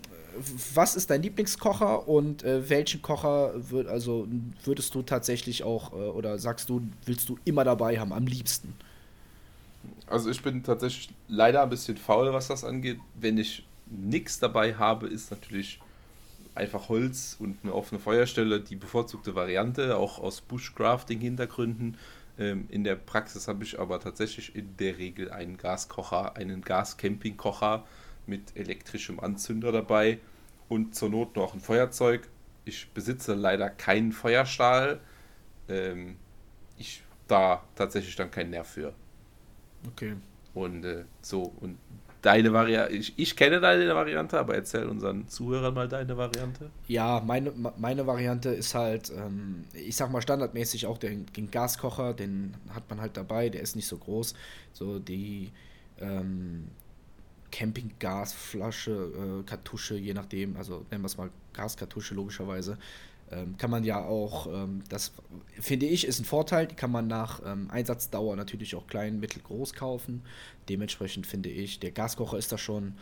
was 0.74 0.96
ist 0.96 1.10
dein 1.10 1.22
Lieblingskocher 1.22 2.08
und 2.08 2.44
äh, 2.44 2.68
welchen 2.68 3.02
Kocher 3.02 3.52
würd, 3.70 3.88
also, 3.88 4.28
würdest 4.64 4.94
du 4.94 5.02
tatsächlich 5.02 5.64
auch, 5.64 5.92
äh, 5.92 5.96
oder 5.96 6.38
sagst 6.38 6.68
du, 6.68 6.82
willst 7.06 7.28
du 7.28 7.38
immer 7.44 7.64
dabei 7.64 7.98
haben, 7.98 8.12
am 8.12 8.26
liebsten? 8.26 8.74
Also 10.06 10.30
ich 10.30 10.42
bin 10.42 10.62
tatsächlich 10.62 11.10
leider 11.28 11.62
ein 11.62 11.70
bisschen 11.70 11.96
faul, 11.96 12.32
was 12.32 12.48
das 12.48 12.64
angeht. 12.64 12.98
Wenn 13.14 13.36
ich 13.38 13.66
nichts 13.86 14.38
dabei 14.38 14.74
habe, 14.74 15.06
ist 15.06 15.30
natürlich 15.30 15.80
einfach 16.54 16.88
Holz 16.88 17.36
und 17.38 17.58
eine 17.62 17.72
offene 17.72 18.00
Feuerstelle 18.00 18.60
die 18.60 18.76
bevorzugte 18.76 19.34
Variante, 19.34 19.96
auch 19.96 20.18
aus 20.18 20.40
Bushcrafting-Hintergründen. 20.40 21.96
Ähm, 22.38 22.66
in 22.68 22.84
der 22.84 22.96
Praxis 22.96 23.48
habe 23.48 23.64
ich 23.64 23.80
aber 23.80 24.00
tatsächlich 24.00 24.54
in 24.54 24.76
der 24.76 24.98
Regel 24.98 25.30
einen 25.30 25.56
Gaskocher, 25.56 26.36
einen 26.36 26.62
Gascampingkocher 26.62 27.84
mit 28.26 28.56
elektrischem 28.56 29.18
Anzünder 29.18 29.72
dabei 29.72 30.18
und 30.68 30.94
zur 30.94 31.10
Not 31.10 31.36
noch 31.36 31.54
ein 31.54 31.60
Feuerzeug. 31.60 32.28
Ich 32.64 32.90
besitze 32.90 33.34
leider 33.34 33.70
keinen 33.70 34.12
Feuerstahl. 34.12 35.00
Ähm, 35.68 36.16
ich 36.76 37.02
da 37.26 37.62
tatsächlich 37.74 38.16
dann 38.16 38.30
keinen 38.30 38.50
Nerv 38.50 38.68
für. 38.68 38.94
Okay. 39.86 40.14
Und 40.54 40.84
äh, 40.84 41.04
so, 41.20 41.42
und 41.60 41.78
deine 42.22 42.52
Variante, 42.52 42.94
ich, 42.94 43.14
ich 43.16 43.36
kenne 43.36 43.60
deine 43.60 43.94
Variante, 43.94 44.38
aber 44.38 44.54
erzähl 44.54 44.86
unseren 44.86 45.28
Zuhörern 45.28 45.74
mal 45.74 45.88
deine 45.88 46.16
Variante. 46.16 46.70
Ja, 46.86 47.22
meine, 47.24 47.52
meine 47.76 48.06
Variante 48.06 48.50
ist 48.50 48.74
halt, 48.74 49.10
ähm, 49.10 49.64
ich 49.72 49.96
sag 49.96 50.10
mal 50.10 50.22
standardmäßig 50.22 50.86
auch 50.86 50.98
den, 50.98 51.26
den, 51.36 51.50
Gaskocher, 51.50 52.14
den 52.14 52.54
hat 52.74 52.88
man 52.90 53.00
halt 53.00 53.16
dabei, 53.16 53.48
der 53.48 53.62
ist 53.62 53.76
nicht 53.76 53.86
so 53.86 53.96
groß. 53.98 54.34
So 54.72 54.98
die 54.98 55.50
ähm, 56.00 56.68
Campinggasflasche, 57.50 58.90
äh, 58.90 59.42
Kartusche, 59.44 59.96
je 59.96 60.14
nachdem, 60.14 60.56
also 60.56 60.84
nennen 60.90 61.02
wir 61.02 61.06
es 61.06 61.16
mal 61.16 61.30
Gaskartusche 61.52 62.14
logischerweise. 62.14 62.78
Ähm, 63.30 63.56
kann 63.58 63.70
man 63.70 63.84
ja 63.84 64.04
auch, 64.04 64.46
ähm, 64.46 64.82
das 64.88 65.12
finde 65.60 65.86
ich, 65.86 66.06
ist 66.06 66.18
ein 66.18 66.24
Vorteil, 66.24 66.66
die 66.66 66.74
kann 66.74 66.90
man 66.90 67.06
nach 67.06 67.42
ähm, 67.44 67.70
Einsatzdauer 67.70 68.36
natürlich 68.36 68.74
auch 68.74 68.86
klein, 68.86 69.20
mittel, 69.20 69.42
groß 69.42 69.74
kaufen. 69.74 70.22
Dementsprechend 70.68 71.26
finde 71.26 71.50
ich, 71.50 71.78
der 71.78 71.90
Gaskocher 71.90 72.38
ist 72.38 72.52
da 72.52 72.58
schon 72.58 72.94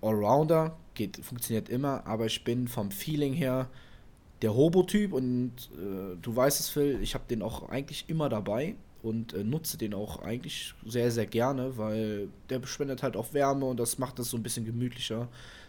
Allrounder, 0.00 0.76
geht, 0.94 1.24
funktioniert 1.24 1.68
immer, 1.68 2.06
aber 2.06 2.26
ich 2.26 2.44
bin 2.44 2.68
vom 2.68 2.90
Feeling 2.90 3.32
her 3.32 3.68
der 4.42 4.54
Hobo-Typ 4.54 5.12
und 5.12 5.52
äh, 5.74 6.16
du 6.20 6.36
weißt 6.36 6.60
es, 6.60 6.68
Phil, 6.68 7.00
ich 7.02 7.14
habe 7.14 7.24
den 7.28 7.42
auch 7.42 7.68
eigentlich 7.68 8.04
immer 8.08 8.28
dabei 8.28 8.76
und 9.02 9.32
äh, 9.32 9.42
nutze 9.42 9.78
den 9.78 9.94
auch 9.94 10.22
eigentlich 10.22 10.74
sehr, 10.86 11.10
sehr 11.10 11.26
gerne, 11.26 11.76
weil 11.76 12.28
der 12.48 12.64
spendet 12.64 13.02
halt 13.02 13.16
auch 13.16 13.32
Wärme 13.32 13.66
und 13.66 13.80
das 13.80 13.98
macht 13.98 14.18
das 14.20 14.30
so 14.30 14.36
ein 14.36 14.42
bisschen 14.42 14.64
gemütlicher 14.64 15.28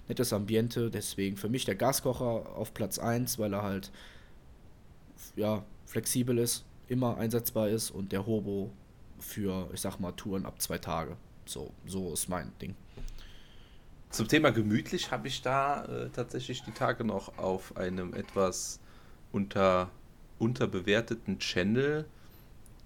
nettes 0.09 0.33
Ambiente. 0.33 0.89
Deswegen 0.89 1.37
für 1.37 1.49
mich 1.49 1.65
der 1.65 1.75
Gaskocher 1.75 2.55
auf 2.55 2.73
Platz 2.73 2.99
1, 2.99 3.39
weil 3.39 3.53
er 3.53 3.63
halt 3.63 3.91
ja, 5.35 5.63
flexibel 5.85 6.37
ist, 6.37 6.65
immer 6.87 7.17
einsetzbar 7.17 7.69
ist 7.69 7.91
und 7.91 8.11
der 8.11 8.25
Hobo 8.25 8.71
für, 9.19 9.69
ich 9.73 9.81
sag 9.81 9.99
mal, 9.99 10.11
Touren 10.11 10.45
ab 10.45 10.61
zwei 10.61 10.77
Tage. 10.77 11.15
So, 11.45 11.71
so 11.85 12.13
ist 12.13 12.29
mein 12.29 12.51
Ding. 12.61 12.75
Zum 14.09 14.27
Thema 14.27 14.51
gemütlich 14.51 15.11
habe 15.11 15.27
ich 15.27 15.41
da 15.41 15.85
äh, 15.85 16.09
tatsächlich 16.09 16.63
die 16.63 16.71
Tage 16.71 17.03
noch 17.03 17.37
auf 17.37 17.77
einem 17.77 18.13
etwas 18.13 18.79
unter, 19.31 19.91
unterbewerteten 20.39 21.37
Channel 21.37 22.05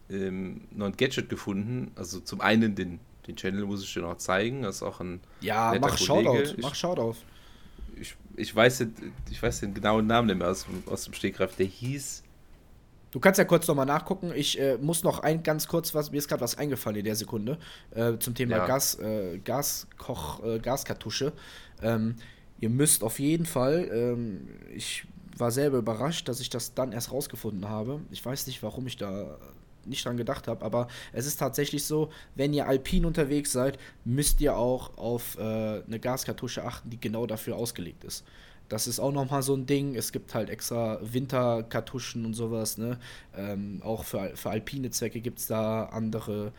ähm, 0.10 0.68
noch 0.72 0.88
ein 0.88 0.98
Gadget 0.98 1.30
gefunden. 1.30 1.92
Also 1.96 2.20
zum 2.20 2.42
einen 2.42 2.76
den 2.76 3.00
den 3.28 3.36
Channel 3.36 3.66
muss 3.66 3.84
ich 3.84 3.94
dir 3.94 4.02
noch 4.02 4.18
zeigen. 4.18 4.64
Das 4.64 4.78
ist 4.78 4.84
auch 4.84 5.00
ein. 5.00 5.22
Ja, 5.42 5.76
mach 5.80 5.98
Shoutout. 5.98 6.56
mach 6.62 6.76
Shoutout. 6.76 7.16
Ich, 7.96 8.16
ich, 8.36 8.56
weiß, 8.56 8.86
ich 9.32 9.42
weiß 9.42 9.62
den 9.62 9.74
genauen 9.74 10.08
Namen 10.08 10.28
nicht 10.28 10.38
mehr 10.38 10.50
aus, 10.50 10.66
aus 10.88 11.06
dem 11.06 11.14
Stegreif. 11.14 11.56
Der 11.56 11.66
hieß. 11.66 12.24
Du 13.12 13.20
kannst 13.20 13.38
ja 13.38 13.46
kurz 13.46 13.68
nochmal 13.68 13.86
nachgucken. 13.86 14.32
Ich 14.36 14.60
äh, 14.60 14.78
muss 14.82 15.04
noch 15.04 15.20
ein 15.20 15.44
ganz 15.44 15.68
kurz 15.68 15.94
was, 15.94 16.12
mir 16.12 16.18
ist 16.18 16.28
gerade 16.28 16.42
was 16.42 16.58
eingefallen 16.58 16.98
in 16.98 17.06
der 17.06 17.16
Sekunde 17.16 17.60
äh, 17.92 18.18
zum 18.18 18.34
Thema 18.34 18.58
ja. 18.58 18.66
Gas, 18.66 18.96
äh, 18.96 19.38
Gaskoch, 19.38 20.44
äh, 20.44 20.58
Gaskartusche. 20.58 21.32
Ähm, 21.84 22.16
ihr 22.60 22.70
müsst 22.70 23.04
auf 23.04 23.20
jeden 23.20 23.46
Fall, 23.46 23.88
ähm, 23.94 24.48
ich 24.74 25.06
war 25.38 25.52
selber 25.52 25.78
überrascht, 25.78 26.28
dass 26.28 26.40
ich 26.40 26.50
das 26.50 26.74
dann 26.74 26.92
erst 26.92 27.12
rausgefunden 27.12 27.70
habe. 27.70 28.02
Ich 28.10 28.26
weiß 28.26 28.48
nicht, 28.48 28.64
warum 28.64 28.88
ich 28.88 28.98
da 28.98 29.38
nicht 29.86 30.06
dran 30.06 30.18
gedacht 30.18 30.48
habe, 30.48 30.64
aber 30.64 30.88
es 31.12 31.26
ist 31.26 31.38
tatsächlich 31.38 31.86
so, 31.86 32.10
wenn 32.36 32.54
ihr 32.54 32.68
alpin 32.68 33.06
unterwegs 33.06 33.52
seid, 33.52 33.78
müsst 34.06 34.42
ihr 34.42 34.56
auch 34.58 34.98
auf 34.98 35.38
äh, 35.38 35.42
eine 35.42 36.00
Gaskartusche 36.00 36.64
achten, 36.64 36.90
die 36.90 37.00
genau 37.00 37.26
dafür 37.26 37.56
ausgelegt 37.56 38.04
ist. 38.04 38.24
Das 38.70 38.88
ist 38.88 39.00
auch 39.00 39.12
nochmal 39.12 39.44
so 39.44 39.56
ein 39.56 39.66
Ding. 39.66 39.96
Es 39.96 40.12
gibt 40.12 40.34
halt 40.34 40.50
extra 40.50 40.98
Winterkartuschen 41.02 42.26
und 42.26 42.34
sowas. 42.34 42.78
Ne? 42.78 42.98
Ähm, 43.36 43.82
auch 43.84 44.04
für, 44.04 44.36
für 44.36 44.50
alpine 44.50 44.90
Zwecke 44.90 45.22
gibt 45.22 45.40
es 45.40 45.48
da 45.48 45.86
andere 45.86 46.54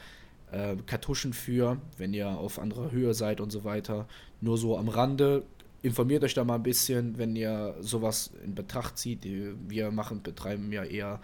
äh, 0.52 0.76
Kartuschen 0.86 1.32
für, 1.32 1.78
wenn 1.98 2.14
ihr 2.14 2.28
auf 2.28 2.58
anderer 2.58 2.92
Höhe 2.92 3.14
seid 3.14 3.40
und 3.40 3.50
so 3.50 3.64
weiter. 3.64 4.06
Nur 4.40 4.58
so 4.58 4.78
am 4.78 4.88
Rande. 4.88 5.44
Informiert 5.82 6.24
euch 6.24 6.34
da 6.34 6.44
mal 6.44 6.54
ein 6.54 6.62
bisschen, 6.62 7.18
wenn 7.18 7.36
ihr 7.36 7.74
sowas 7.80 8.30
in 8.44 8.54
Betracht 8.54 8.96
zieht. 8.96 9.26
Wir 9.68 9.90
machen, 9.90 10.22
betreiben 10.22 10.72
ja 10.72 10.84
eher 10.84 11.20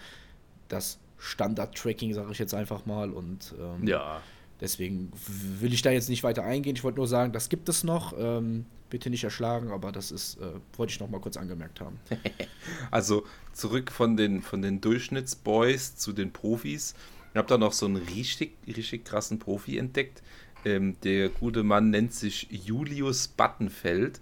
das 0.68 0.98
Standard-Tracking, 1.20 2.14
sage 2.14 2.32
ich 2.32 2.38
jetzt 2.38 2.54
einfach 2.54 2.86
mal. 2.86 3.10
Und 3.10 3.54
ähm, 3.60 3.86
ja. 3.86 4.20
deswegen 4.60 5.12
will 5.60 5.72
ich 5.72 5.82
da 5.82 5.90
jetzt 5.90 6.08
nicht 6.08 6.24
weiter 6.24 6.42
eingehen. 6.42 6.74
Ich 6.74 6.82
wollte 6.82 6.98
nur 6.98 7.06
sagen, 7.08 7.32
das 7.32 7.48
gibt 7.48 7.68
es 7.68 7.84
noch. 7.84 8.14
Ähm, 8.18 8.66
bitte 8.88 9.08
nicht 9.08 9.22
erschlagen, 9.22 9.70
aber 9.70 9.92
das 9.92 10.10
ist, 10.10 10.38
äh, 10.38 10.52
wollte 10.76 10.92
ich 10.92 11.00
noch 11.00 11.08
mal 11.08 11.20
kurz 11.20 11.36
angemerkt 11.36 11.80
haben. 11.80 12.00
also 12.90 13.24
zurück 13.52 13.92
von 13.92 14.16
den, 14.16 14.42
von 14.42 14.62
den 14.62 14.80
Durchschnittsboys 14.80 15.96
zu 15.96 16.12
den 16.12 16.32
Profis. 16.32 16.94
Ich 17.32 17.36
habe 17.36 17.46
da 17.46 17.56
noch 17.56 17.72
so 17.72 17.86
einen 17.86 17.96
richtig, 17.96 18.56
richtig 18.66 19.04
krassen 19.04 19.38
Profi 19.38 19.78
entdeckt. 19.78 20.22
Ähm, 20.64 20.96
der 21.04 21.28
gute 21.28 21.62
Mann 21.62 21.90
nennt 21.90 22.12
sich 22.12 22.48
Julius 22.50 23.28
Buttenfeld. 23.28 24.20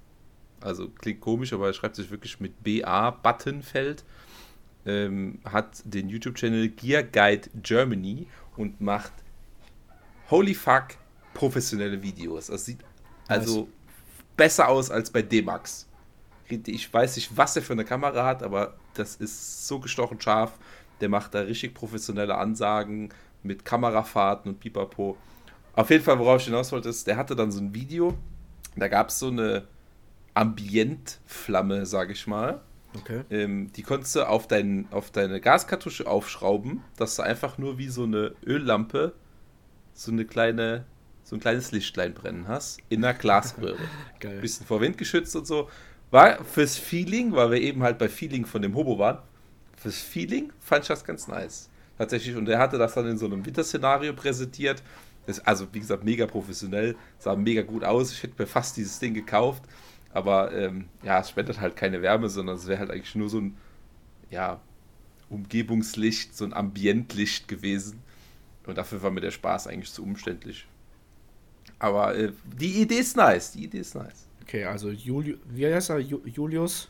Also 0.60 0.88
klingt 0.88 1.20
komisch, 1.20 1.52
aber 1.52 1.68
er 1.68 1.72
schreibt 1.72 1.96
sich 1.96 2.10
wirklich 2.10 2.38
mit 2.40 2.62
BA 2.62 3.10
Buttenfeld. 3.10 4.04
Ähm, 4.88 5.40
hat 5.44 5.82
den 5.84 6.08
YouTube-Channel 6.08 6.70
Gear 6.70 7.02
Guide 7.02 7.50
Germany 7.62 8.26
und 8.56 8.80
macht 8.80 9.12
holy 10.30 10.54
fuck 10.54 10.96
professionelle 11.34 12.02
Videos. 12.02 12.46
Das 12.46 12.64
sieht 12.64 12.78
also 13.26 13.68
besser 14.34 14.68
aus 14.68 14.90
als 14.90 15.10
bei 15.10 15.20
D-Max. 15.20 15.86
Ich 16.48 16.90
weiß 16.90 17.16
nicht, 17.16 17.36
was 17.36 17.54
er 17.54 17.60
für 17.60 17.74
eine 17.74 17.84
Kamera 17.84 18.24
hat, 18.24 18.42
aber 18.42 18.78
das 18.94 19.16
ist 19.16 19.68
so 19.68 19.78
gestochen 19.78 20.18
scharf. 20.22 20.58
Der 21.02 21.10
macht 21.10 21.34
da 21.34 21.40
richtig 21.40 21.74
professionelle 21.74 22.38
Ansagen 22.38 23.10
mit 23.42 23.66
Kamerafahrten 23.66 24.52
und 24.52 24.58
Pipapo. 24.58 25.18
Auf 25.74 25.90
jeden 25.90 26.02
Fall, 26.02 26.18
worauf 26.18 26.40
ich 26.40 26.46
hinaus 26.46 26.72
wollte, 26.72 26.88
ist, 26.88 27.06
der 27.06 27.18
hatte 27.18 27.36
dann 27.36 27.52
so 27.52 27.60
ein 27.60 27.74
Video, 27.74 28.14
da 28.74 28.88
gab 28.88 29.10
es 29.10 29.18
so 29.18 29.28
eine 29.28 29.68
Ambientflamme, 30.32 31.84
sage 31.84 32.14
ich 32.14 32.26
mal. 32.26 32.62
Okay. 33.00 33.22
Ähm, 33.30 33.72
die 33.72 33.82
konntest 33.82 34.16
du 34.16 34.28
auf, 34.28 34.46
dein, 34.48 34.86
auf 34.90 35.10
deine 35.10 35.40
Gaskartusche 35.40 36.06
aufschrauben, 36.06 36.82
dass 36.96 37.16
du 37.16 37.22
einfach 37.22 37.58
nur 37.58 37.78
wie 37.78 37.88
so 37.88 38.04
eine 38.04 38.34
Öllampe 38.44 39.12
so 39.94 40.12
eine 40.12 40.24
kleine 40.24 40.84
so 41.28 41.36
ein 41.36 41.40
kleines 41.40 41.72
Lichtlein 41.72 42.14
brennen 42.14 42.48
hast, 42.48 42.78
in 42.88 43.04
einer 43.04 43.12
Glasröhre. 43.12 43.76
Geil. 44.20 44.40
Bisschen 44.40 44.64
vor 44.64 44.80
Wind 44.80 44.96
geschützt 44.96 45.36
und 45.36 45.46
so. 45.46 45.68
War 46.10 46.42
fürs 46.42 46.78
Feeling, 46.78 47.32
weil 47.32 47.50
wir 47.50 47.60
eben 47.60 47.82
halt 47.82 47.98
bei 47.98 48.08
Feeling 48.08 48.46
von 48.46 48.62
dem 48.62 48.74
Hobo 48.74 48.98
waren, 48.98 49.18
fürs 49.76 49.98
Feeling 49.98 50.52
fand 50.58 50.84
ich 50.84 50.88
das 50.88 51.04
ganz 51.04 51.28
nice. 51.28 51.68
Tatsächlich. 51.98 52.34
Und 52.34 52.48
er 52.48 52.58
hatte 52.58 52.78
das 52.78 52.94
dann 52.94 53.06
in 53.06 53.18
so 53.18 53.26
einem 53.26 53.44
Winterszenario 53.44 54.14
präsentiert. 54.14 54.82
Das, 55.26 55.40
also, 55.40 55.66
wie 55.72 55.80
gesagt, 55.80 56.02
mega 56.02 56.26
professionell, 56.26 56.96
sah 57.18 57.36
mega 57.36 57.60
gut 57.60 57.84
aus. 57.84 58.10
Ich 58.12 58.22
hätte 58.22 58.34
mir 58.38 58.46
fast 58.46 58.78
dieses 58.78 58.98
Ding 58.98 59.12
gekauft. 59.12 59.64
Aber 60.18 60.52
ähm, 60.52 60.86
ja, 61.04 61.20
es 61.20 61.30
spendet 61.30 61.60
halt 61.60 61.76
keine 61.76 62.02
Wärme, 62.02 62.28
sondern 62.28 62.56
es 62.56 62.66
wäre 62.66 62.80
halt 62.80 62.90
eigentlich 62.90 63.14
nur 63.14 63.28
so 63.28 63.38
ein 63.38 63.56
ja, 64.30 64.60
Umgebungslicht, 65.30 66.36
so 66.36 66.44
ein 66.44 66.52
Ambientlicht 66.52 67.46
gewesen. 67.46 68.02
Und 68.66 68.78
dafür 68.78 69.00
war 69.00 69.12
mir 69.12 69.20
der 69.20 69.30
Spaß 69.30 69.68
eigentlich 69.68 69.92
zu 69.92 70.02
umständlich. 70.02 70.66
Aber 71.78 72.16
äh, 72.16 72.32
die 72.44 72.82
Idee 72.82 72.98
ist 72.98 73.16
nice. 73.16 73.52
Die 73.52 73.62
Idee 73.62 73.78
ist 73.78 73.94
nice. 73.94 74.26
Okay, 74.42 74.64
also 74.64 74.90
Juli 74.90 75.38
wie 75.50 75.72
heißt 75.72 75.90
er? 75.90 76.00
Ju 76.00 76.20
Julius 76.24 76.88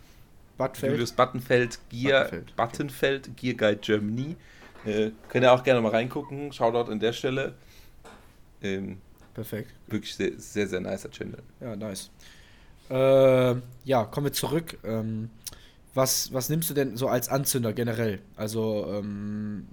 Buttenfeld. 0.57 0.93
Julius 0.93 1.13
Buttenfeld, 1.13 1.79
Gear, 1.91 2.25
Buttenfeld, 2.25 2.57
Buttenfeld 2.57 3.37
Gear 3.37 3.55
Guide 3.55 3.81
Germany. 3.83 4.37
Äh, 4.87 5.11
könnt 5.29 5.45
ihr 5.45 5.53
auch 5.53 5.63
gerne 5.63 5.83
mal 5.83 5.91
reingucken. 5.91 6.51
Shoutout 6.51 6.91
an 6.91 6.99
der 6.99 7.13
Stelle. 7.13 7.57
Ähm, 8.63 9.03
Perfekt. 9.35 9.75
Wirklich 9.87 10.15
sehr, 10.15 10.33
sehr, 10.39 10.67
sehr 10.67 10.81
nicer 10.81 11.11
Channel. 11.11 11.43
Ja, 11.61 11.77
nice. 11.77 12.11
Äh, 12.91 13.55
ja, 13.85 14.05
kommen 14.05 14.27
wir 14.27 14.33
zurück. 14.33 14.79
Ähm, 14.85 15.31
was, 15.95 16.33
was 16.33 16.49
nimmst 16.49 16.71
du 16.71 16.75
denn 16.75 16.97
so 16.97 17.09
als 17.09 17.29
Anzünder 17.29 17.73
generell? 17.73 18.21
Also, 18.37 18.87
ähm, 18.93 19.67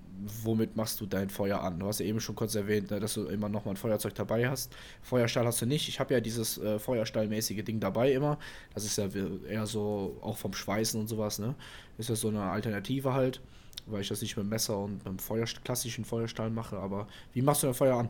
womit 0.43 0.75
machst 0.75 0.99
du 1.01 1.05
dein 1.05 1.29
Feuer 1.29 1.61
an? 1.61 1.79
Du 1.79 1.87
hast 1.87 1.99
ja 1.99 2.05
eben 2.05 2.19
schon 2.19 2.35
kurz 2.35 2.55
erwähnt, 2.55 2.89
ne, 2.91 2.99
dass 2.99 3.13
du 3.13 3.25
immer 3.25 3.49
noch 3.49 3.65
mal 3.65 3.71
ein 3.71 3.77
Feuerzeug 3.77 4.15
dabei 4.15 4.49
hast. 4.49 4.75
Feuerstahl 5.01 5.45
hast 5.45 5.61
du 5.61 5.65
nicht. 5.65 5.87
Ich 5.87 5.99
habe 5.99 6.13
ja 6.13 6.19
dieses 6.19 6.57
äh, 6.57 6.79
Feuerstahlmäßige 6.79 7.63
Ding 7.63 7.79
dabei 7.79 8.11
immer. 8.11 8.39
Das 8.73 8.85
ist 8.85 8.97
ja 8.97 9.07
eher 9.47 9.67
so, 9.67 10.17
auch 10.21 10.37
vom 10.37 10.53
Schweißen 10.53 10.99
und 10.99 11.07
sowas, 11.07 11.39
ne? 11.39 11.55
Ist 11.97 12.09
ja 12.09 12.15
so 12.15 12.29
eine 12.29 12.41
Alternative 12.41 13.13
halt, 13.13 13.41
weil 13.85 14.01
ich 14.01 14.07
das 14.07 14.21
nicht 14.21 14.35
mit 14.35 14.45
dem 14.45 14.49
Messer 14.49 14.77
und 14.77 14.95
mit 14.95 15.05
dem 15.05 15.19
Feuer, 15.19 15.45
klassischen 15.63 16.05
Feuerstahl 16.05 16.49
mache. 16.49 16.77
Aber 16.77 17.07
wie 17.33 17.41
machst 17.41 17.63
du 17.63 17.67
dein 17.67 17.75
Feuer 17.75 17.97
an? 17.97 18.09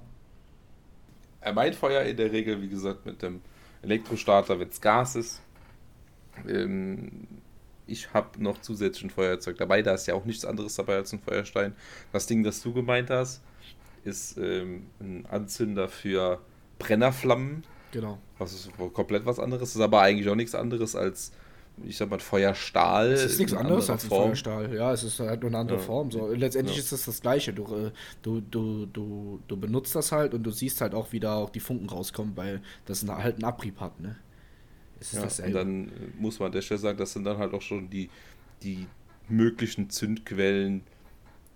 Äh, 1.41 1.53
mein 1.53 1.73
Feuer 1.73 2.03
in 2.03 2.17
der 2.17 2.31
Regel, 2.31 2.61
wie 2.61 2.69
gesagt, 2.69 3.05
mit 3.05 3.21
dem 3.21 3.41
Elektrostarter, 3.81 4.59
wenn 4.59 4.69
es 4.69 4.81
Gas 4.81 5.15
ist. 5.15 5.41
Ähm, 6.47 7.27
ich 7.88 8.13
habe 8.13 8.41
noch 8.41 8.61
zusätzlich 8.61 9.05
ein 9.05 9.09
Feuerzeug 9.09 9.57
dabei. 9.57 9.81
Da 9.81 9.93
ist 9.93 10.07
ja 10.07 10.15
auch 10.15 10.25
nichts 10.25 10.45
anderes 10.45 10.75
dabei 10.75 10.95
als 10.95 11.13
ein 11.13 11.19
Feuerstein. 11.19 11.75
Das 12.11 12.27
Ding, 12.27 12.43
das 12.43 12.61
du 12.61 12.73
gemeint 12.73 13.09
hast, 13.09 13.41
ist 14.03 14.38
ähm, 14.38 14.88
ein 14.99 15.25
Anzünder 15.27 15.88
für 15.88 16.41
Brennerflammen. 16.79 17.63
Genau. 17.91 18.17
Das 18.39 18.53
ist 18.53 18.69
komplett 18.93 19.25
was 19.25 19.39
anderes. 19.39 19.61
Das 19.61 19.75
ist 19.75 19.81
aber 19.81 20.01
eigentlich 20.01 20.29
auch 20.29 20.35
nichts 20.35 20.55
anderes 20.55 20.95
als, 20.95 21.31
ich 21.83 21.97
sag 21.97 22.09
mal, 22.09 22.19
Feuerstahl. 22.19 23.11
Es 23.11 23.25
ist 23.25 23.39
nichts 23.39 23.53
anderes 23.53 23.89
als 23.89 24.05
ein 24.05 24.09
Form. 24.09 24.27
Feuerstahl. 24.27 24.73
Ja, 24.73 24.93
es 24.93 25.03
ist 25.03 25.19
halt 25.19 25.41
nur 25.41 25.49
eine 25.49 25.57
andere 25.59 25.77
ja. 25.77 25.83
Form. 25.83 26.09
So, 26.11 26.27
letztendlich 26.31 26.77
ja. 26.77 26.83
ist 26.83 26.91
das, 26.91 27.05
das 27.05 27.21
Gleiche. 27.21 27.53
Du, 27.53 27.63
äh, 27.63 27.91
du, 28.21 28.41
du, 28.41 28.85
du, 28.85 29.41
du 29.47 29.57
benutzt 29.57 29.95
das 29.95 30.11
halt 30.11 30.33
und 30.33 30.43
du 30.43 30.51
siehst 30.51 30.79
halt 30.81 30.93
auch, 30.93 31.11
wie 31.11 31.19
da 31.19 31.35
auch 31.35 31.49
die 31.49 31.59
Funken 31.59 31.89
rauskommen, 31.89 32.38
weil 32.38 32.61
das 32.85 33.05
halt 33.07 33.35
einen 33.35 33.43
Abrieb 33.43 33.79
hat, 33.79 33.99
ne? 33.99 34.15
Es 34.99 35.07
ist 35.07 35.15
ja, 35.15 35.21
dasselbe. 35.23 35.59
Und 35.59 35.67
dann 35.67 35.91
muss 36.17 36.39
man 36.39 36.47
an 36.47 36.51
der 36.53 36.61
Stelle 36.61 36.79
sagen, 36.79 36.97
das 36.97 37.11
sind 37.11 37.25
dann 37.25 37.38
halt 37.38 37.53
auch 37.53 37.61
schon 37.61 37.89
die, 37.89 38.09
die 38.63 38.88
möglichen 39.27 39.89
Zündquellen, 39.89 40.83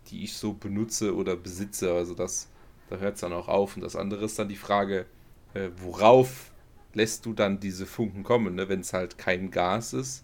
die 0.08 0.24
ich 0.24 0.34
so 0.34 0.54
benutze 0.54 1.16
oder 1.16 1.38
besitze. 1.38 1.94
Also 1.94 2.14
das, 2.14 2.50
da 2.90 2.98
hört 2.98 3.16
es 3.16 3.22
dann 3.22 3.32
auch 3.32 3.48
auf. 3.48 3.78
Und 3.78 3.84
das 3.84 3.96
andere 3.96 4.26
ist 4.26 4.38
dann 4.38 4.50
die 4.50 4.58
Frage, 4.58 5.06
äh, 5.54 5.70
worauf 5.82 6.52
lässt 6.94 7.26
du 7.26 7.34
dann 7.34 7.60
diese 7.60 7.86
Funken 7.86 8.24
kommen, 8.24 8.56
ne? 8.56 8.70
wenn 8.70 8.82
es 8.82 8.94
halt 8.94 9.18
kein 9.18 9.52
Gas 9.52 9.94
ist. 9.94 10.24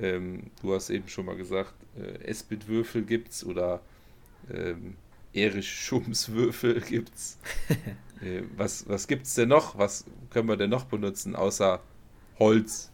Ähm, 0.00 0.50
du 0.62 0.74
hast 0.74 0.90
eben 0.90 1.08
schon 1.08 1.26
mal 1.26 1.36
gesagt, 1.36 1.74
äh, 1.96 2.24
Esbit-Würfel 2.24 3.02
gibt's 3.02 3.44
oder 3.44 3.80
ähm, 4.52 4.96
Erich 5.32 5.68
Schums-Würfel 5.68 6.80
gibt's. 6.88 7.38
äh, 8.22 8.42
was, 8.56 8.88
was 8.88 9.06
gibt's 9.06 9.34
denn 9.34 9.48
noch? 9.48 9.76
Was 9.76 10.04
können 10.30 10.48
wir 10.48 10.56
denn 10.56 10.70
noch 10.70 10.84
benutzen, 10.84 11.34
außer 11.36 11.80
Holz. 12.38 12.90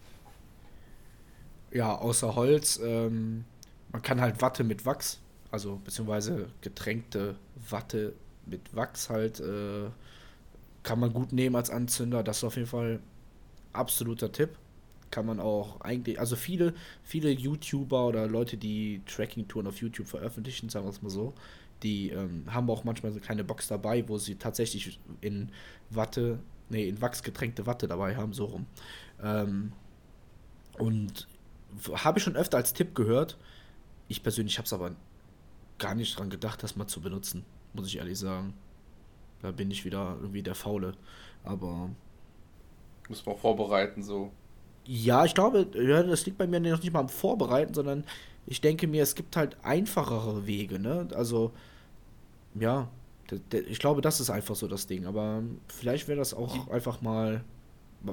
Ja, 1.70 1.94
außer 1.96 2.35
Holz. 2.35 2.81
Ähm, 2.83 3.44
man 3.92 4.03
kann 4.03 4.20
halt 4.20 4.40
Watte 4.40 4.64
mit 4.64 4.87
Wachs, 4.87 5.20
also 5.50 5.81
beziehungsweise 5.85 6.48
getränkte 6.61 7.37
Watte 7.68 8.14
mit 8.46 8.74
Wachs 8.74 9.11
halt, 9.11 9.40
äh, 9.40 9.87
kann 10.85 11.01
man 11.01 11.12
gut 11.12 11.33
nehmen 11.33 11.57
als 11.57 11.70
Anzünder. 11.70 12.23
Das 12.23 12.38
ist 12.38 12.44
auf 12.44 12.55
jeden 12.55 12.68
Fall 12.68 13.01
absoluter 13.73 14.31
Tipp. 14.31 14.51
Kann 15.11 15.27
man 15.27 15.40
auch 15.40 15.81
eigentlich, 15.81 16.20
also 16.20 16.37
viele, 16.37 16.75
viele 17.03 17.31
YouTuber 17.31 18.07
oder 18.07 18.29
Leute, 18.29 18.57
die 18.57 19.03
Tracking-Touren 19.07 19.66
auf 19.66 19.79
YouTube 19.79 20.07
veröffentlichen, 20.07 20.68
sagen 20.68 20.87
wir 20.87 20.90
es 20.90 21.03
mal 21.03 21.11
so, 21.11 21.35
die 21.83 22.11
ähm, 22.11 22.44
haben 22.53 22.70
auch 22.70 22.85
manchmal 22.85 23.12
so 23.12 23.20
keine 23.20 23.44
Box 23.44 23.68
dabei, 23.68 24.09
wo 24.09 24.18
sie 24.18 24.37
tatsächlich 24.37 25.01
in 25.20 25.51
Watte, 25.90 26.38
nee, 26.68 26.88
in 26.88 27.01
Wachs 27.01 27.23
getränkte 27.23 27.66
Watte 27.66 27.88
dabei 27.88 28.16
haben, 28.16 28.33
so 28.33 28.47
rum. 28.47 28.66
Ähm, 29.23 29.73
und 30.79 31.29
habe 31.92 32.18
ich 32.18 32.25
schon 32.25 32.37
öfter 32.37 32.57
als 32.57 32.73
Tipp 32.73 32.94
gehört. 32.94 33.38
Ich 34.09 34.23
persönlich 34.23 34.59
habe 34.59 34.66
es 34.66 34.73
aber 34.73 34.94
gar 35.79 35.94
nicht 35.94 36.18
dran 36.18 36.31
gedacht, 36.31 36.62
das 36.62 36.77
mal 36.77 36.87
zu 36.87 37.01
benutzen, 37.01 37.44
muss 37.73 37.87
ich 37.87 37.99
ehrlich 37.99 38.18
sagen. 38.18 38.55
Da 39.44 39.50
bin 39.50 39.70
ich 39.70 39.85
wieder 39.85 40.16
irgendwie 40.22 40.42
der 40.42 40.54
Faule. 40.54 40.94
Aber. 41.44 41.90
Muss 43.11 43.26
man 43.26 43.37
vorbereiten, 43.37 44.02
so. 44.02 44.33
Ja, 44.87 45.26
ich 45.26 45.35
glaube, 45.35 45.66
ja, 45.74 46.02
das 46.02 46.24
liegt 46.24 46.38
bei 46.38 46.46
mir 46.46 46.61
noch 46.61 46.80
nicht 46.80 46.94
mal 46.94 47.00
am 47.00 47.11
Vorbereiten, 47.11 47.74
sondern 47.74 48.04
ich 48.46 48.62
denke 48.62 48.87
mir, 48.87 49.02
es 49.02 49.14
gibt 49.14 49.37
halt 49.37 49.59
einfachere 49.62 50.46
Wege, 50.46 50.78
ne? 50.78 51.09
Also, 51.14 51.52
ja, 52.59 52.88
ich 53.50 53.78
glaube, 53.78 54.00
das 54.00 54.18
ist 54.18 54.30
einfach 54.30 54.54
so 54.57 54.66
das 54.66 54.87
Ding. 54.87 55.04
Aber 55.04 55.42
vielleicht 55.68 56.09
wäre 56.09 56.18
das 56.18 56.33
auch 56.33 56.68
einfach 56.68 57.02
mal 57.02 57.44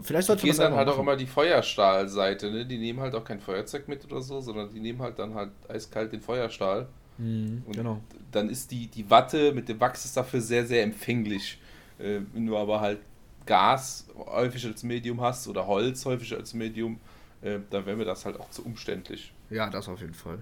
Vielleicht 0.01 0.27
sollte 0.27 0.45
man 0.47 0.57
dann 0.57 0.75
halt 0.75 0.87
machen. 0.87 0.97
auch 0.97 1.01
immer 1.01 1.15
die 1.15 1.27
Feuerstahlseite, 1.27 2.51
ne? 2.51 2.65
Die 2.65 2.77
nehmen 2.77 2.99
halt 2.99 3.15
auch 3.15 3.23
kein 3.23 3.39
Feuerzeug 3.39 3.87
mit 3.87 4.03
oder 4.05 4.21
so, 4.21 4.41
sondern 4.41 4.73
die 4.73 4.79
nehmen 4.81 5.01
halt 5.01 5.17
dann 5.17 5.33
halt 5.33 5.51
eiskalt 5.69 6.11
den 6.11 6.21
Feuerstahl. 6.21 6.87
Mhm, 7.21 7.63
genau. 7.71 8.01
Dann 8.31 8.49
ist 8.49 8.71
die, 8.71 8.87
die 8.87 9.09
Watte 9.09 9.53
mit 9.53 9.69
dem 9.69 9.79
Wachs 9.79 10.05
ist 10.05 10.17
dafür 10.17 10.41
sehr, 10.41 10.65
sehr 10.65 10.83
empfänglich. 10.83 11.59
Äh, 11.99 12.21
wenn 12.33 12.47
du 12.47 12.57
aber 12.57 12.81
halt 12.81 12.99
Gas 13.45 14.07
häufig 14.15 14.65
als 14.65 14.83
Medium 14.83 15.21
hast 15.21 15.47
oder 15.47 15.67
Holz 15.67 16.05
häufig 16.05 16.33
als 16.35 16.53
Medium, 16.53 16.99
äh, 17.41 17.59
dann 17.69 17.85
wäre 17.85 17.95
mir 17.95 18.05
das 18.05 18.25
halt 18.25 18.39
auch 18.39 18.49
zu 18.49 18.65
umständlich. 18.65 19.31
Ja, 19.49 19.69
das 19.69 19.87
auf 19.87 20.01
jeden 20.01 20.13
Fall. 20.13 20.39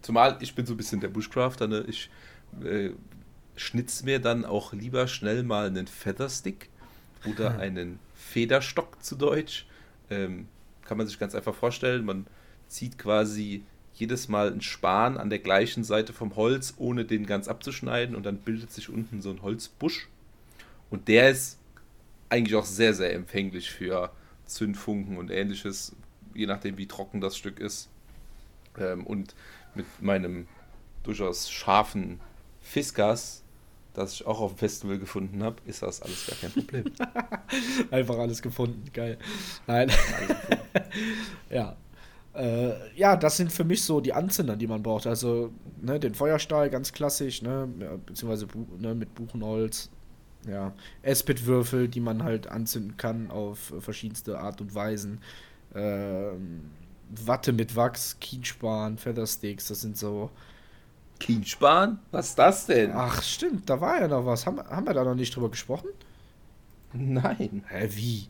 Zumal 0.00 0.36
ich 0.40 0.54
bin 0.54 0.66
so 0.66 0.74
ein 0.74 0.76
bisschen 0.76 1.00
der 1.00 1.08
Bushcrafter, 1.08 1.68
ne? 1.68 1.84
ich 1.86 2.10
äh, 2.64 2.90
schnitz 3.54 4.02
mir 4.02 4.18
dann 4.18 4.44
auch 4.44 4.72
lieber 4.72 5.06
schnell 5.06 5.44
mal 5.44 5.66
einen 5.66 5.86
Featherstick 5.86 6.68
oder 7.26 7.58
einen 7.58 8.00
Federstock 8.14 9.02
zu 9.02 9.14
Deutsch. 9.14 9.66
Ähm, 10.10 10.48
kann 10.84 10.98
man 10.98 11.06
sich 11.06 11.18
ganz 11.18 11.34
einfach 11.34 11.54
vorstellen, 11.54 12.04
man 12.04 12.26
zieht 12.66 12.98
quasi 12.98 13.62
jedes 13.94 14.28
Mal 14.28 14.50
einen 14.50 14.62
Span 14.62 15.18
an 15.18 15.30
der 15.30 15.38
gleichen 15.38 15.84
Seite 15.84 16.12
vom 16.12 16.36
Holz, 16.36 16.74
ohne 16.78 17.04
den 17.04 17.26
ganz 17.26 17.48
abzuschneiden 17.48 18.16
und 18.16 18.24
dann 18.24 18.38
bildet 18.38 18.72
sich 18.72 18.88
unten 18.88 19.20
so 19.20 19.30
ein 19.30 19.42
Holzbusch. 19.42 20.08
Und 20.90 21.08
der 21.08 21.30
ist 21.30 21.58
eigentlich 22.28 22.56
auch 22.56 22.64
sehr, 22.64 22.94
sehr 22.94 23.14
empfänglich 23.14 23.70
für 23.70 24.10
Zündfunken 24.46 25.16
und 25.18 25.30
ähnliches, 25.30 25.94
je 26.34 26.46
nachdem 26.46 26.78
wie 26.78 26.86
trocken 26.86 27.20
das 27.20 27.36
Stück 27.36 27.60
ist. 27.60 27.88
Ähm, 28.78 29.06
und 29.06 29.34
mit 29.74 29.86
meinem 30.00 30.46
durchaus 31.02 31.50
scharfen 31.50 32.20
Fiskas, 32.60 33.42
das 33.94 34.14
ich 34.14 34.26
auch 34.26 34.40
auf 34.40 34.52
dem 34.54 34.58
Festival 34.58 34.98
gefunden 34.98 35.42
habe, 35.42 35.56
ist 35.66 35.82
das 35.82 36.00
alles 36.00 36.26
gar 36.26 36.36
kein 36.36 36.52
Problem. 36.52 36.84
Einfach 37.90 38.18
alles 38.18 38.40
gefunden, 38.40 38.84
geil. 38.92 39.18
Nein. 39.66 39.90
ja. 41.50 41.76
Äh, 42.34 42.72
ja, 42.96 43.16
das 43.16 43.36
sind 43.36 43.52
für 43.52 43.64
mich 43.64 43.82
so 43.82 44.00
die 44.00 44.12
Anzünder, 44.14 44.56
die 44.56 44.66
man 44.66 44.82
braucht. 44.82 45.06
Also 45.06 45.52
ne, 45.80 46.00
den 46.00 46.14
Feuerstahl, 46.14 46.70
ganz 46.70 46.92
klassisch, 46.92 47.42
ne, 47.42 47.68
beziehungsweise 48.06 48.46
ne, 48.78 48.94
mit 48.94 49.14
Buchenholz. 49.14 49.90
Ja, 50.48 50.72
Espit-Würfel, 51.02 51.88
die 51.88 52.00
man 52.00 52.24
halt 52.24 52.48
anzünden 52.48 52.96
kann 52.96 53.30
auf 53.30 53.72
verschiedenste 53.78 54.40
Art 54.40 54.60
und 54.60 54.74
Weisen. 54.74 55.20
Ähm, 55.74 56.72
Watte 57.10 57.52
mit 57.52 57.76
Wachs, 57.76 58.18
Kienspan, 58.20 58.98
Feathersticks, 58.98 59.68
das 59.68 59.82
sind 59.82 59.96
so. 59.96 60.30
Kienspan? 61.20 62.00
Was 62.10 62.30
ist 62.30 62.38
das 62.38 62.66
denn? 62.66 62.90
Ach, 62.92 63.22
stimmt, 63.22 63.70
da 63.70 63.80
war 63.80 64.00
ja 64.00 64.08
noch 64.08 64.26
was. 64.26 64.46
Haben, 64.46 64.58
haben 64.58 64.86
wir 64.86 64.94
da 64.94 65.04
noch 65.04 65.14
nicht 65.14 65.34
drüber 65.36 65.50
gesprochen? 65.50 65.88
Nein. 66.92 67.64
Hä, 67.68 67.88
wie? 67.92 68.28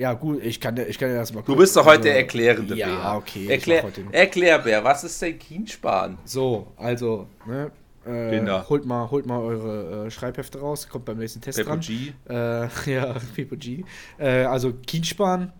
Ja, 0.00 0.14
gut, 0.14 0.42
ich 0.42 0.58
kann, 0.58 0.74
ich 0.78 0.96
kann 0.96 1.10
ja 1.10 1.16
das 1.16 1.30
mal 1.30 1.42
Du 1.42 1.54
bist 1.54 1.76
doch 1.76 1.84
heute 1.84 2.04
der 2.04 2.12
also, 2.12 2.22
erklärende 2.22 2.74
ja, 2.74 2.86
Bär. 2.86 2.96
Ja, 2.96 3.16
okay. 3.18 3.46
Erklär, 3.48 3.84
Erklärbär, 4.12 4.82
was 4.82 5.04
ist 5.04 5.20
denn 5.20 5.38
Kienspan? 5.38 6.16
So, 6.24 6.68
also, 6.78 7.26
ne, 7.44 7.70
äh, 8.06 8.40
holt, 8.70 8.86
mal, 8.86 9.10
holt 9.10 9.26
mal 9.26 9.40
eure 9.40 10.06
äh, 10.06 10.10
Schreibhefte 10.10 10.58
raus, 10.58 10.88
kommt 10.88 11.04
beim 11.04 11.18
nächsten 11.18 11.42
Test 11.42 11.58
Pepo 11.58 11.68
dran. 11.68 11.80
G. 11.80 12.14
Äh, 12.30 12.68
ja, 12.90 13.14
Pepo 13.34 13.56
G. 13.56 13.84
Äh, 14.16 14.44
also 14.44 14.72
Kienspan 14.72 15.52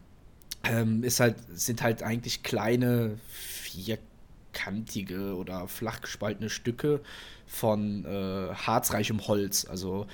ähm, 0.65 1.05
ist 1.05 1.21
halt, 1.21 1.37
sind 1.53 1.83
halt 1.83 2.03
eigentlich 2.03 2.43
kleine, 2.43 3.19
vierkantige 3.29 5.35
oder 5.35 5.69
flach 5.69 6.01
gespaltene 6.01 6.49
Stücke 6.49 7.01
von 7.47 8.07
äh, 8.07 8.55
harzreichem 8.55 9.27
Holz. 9.27 9.67
Also 9.67 10.07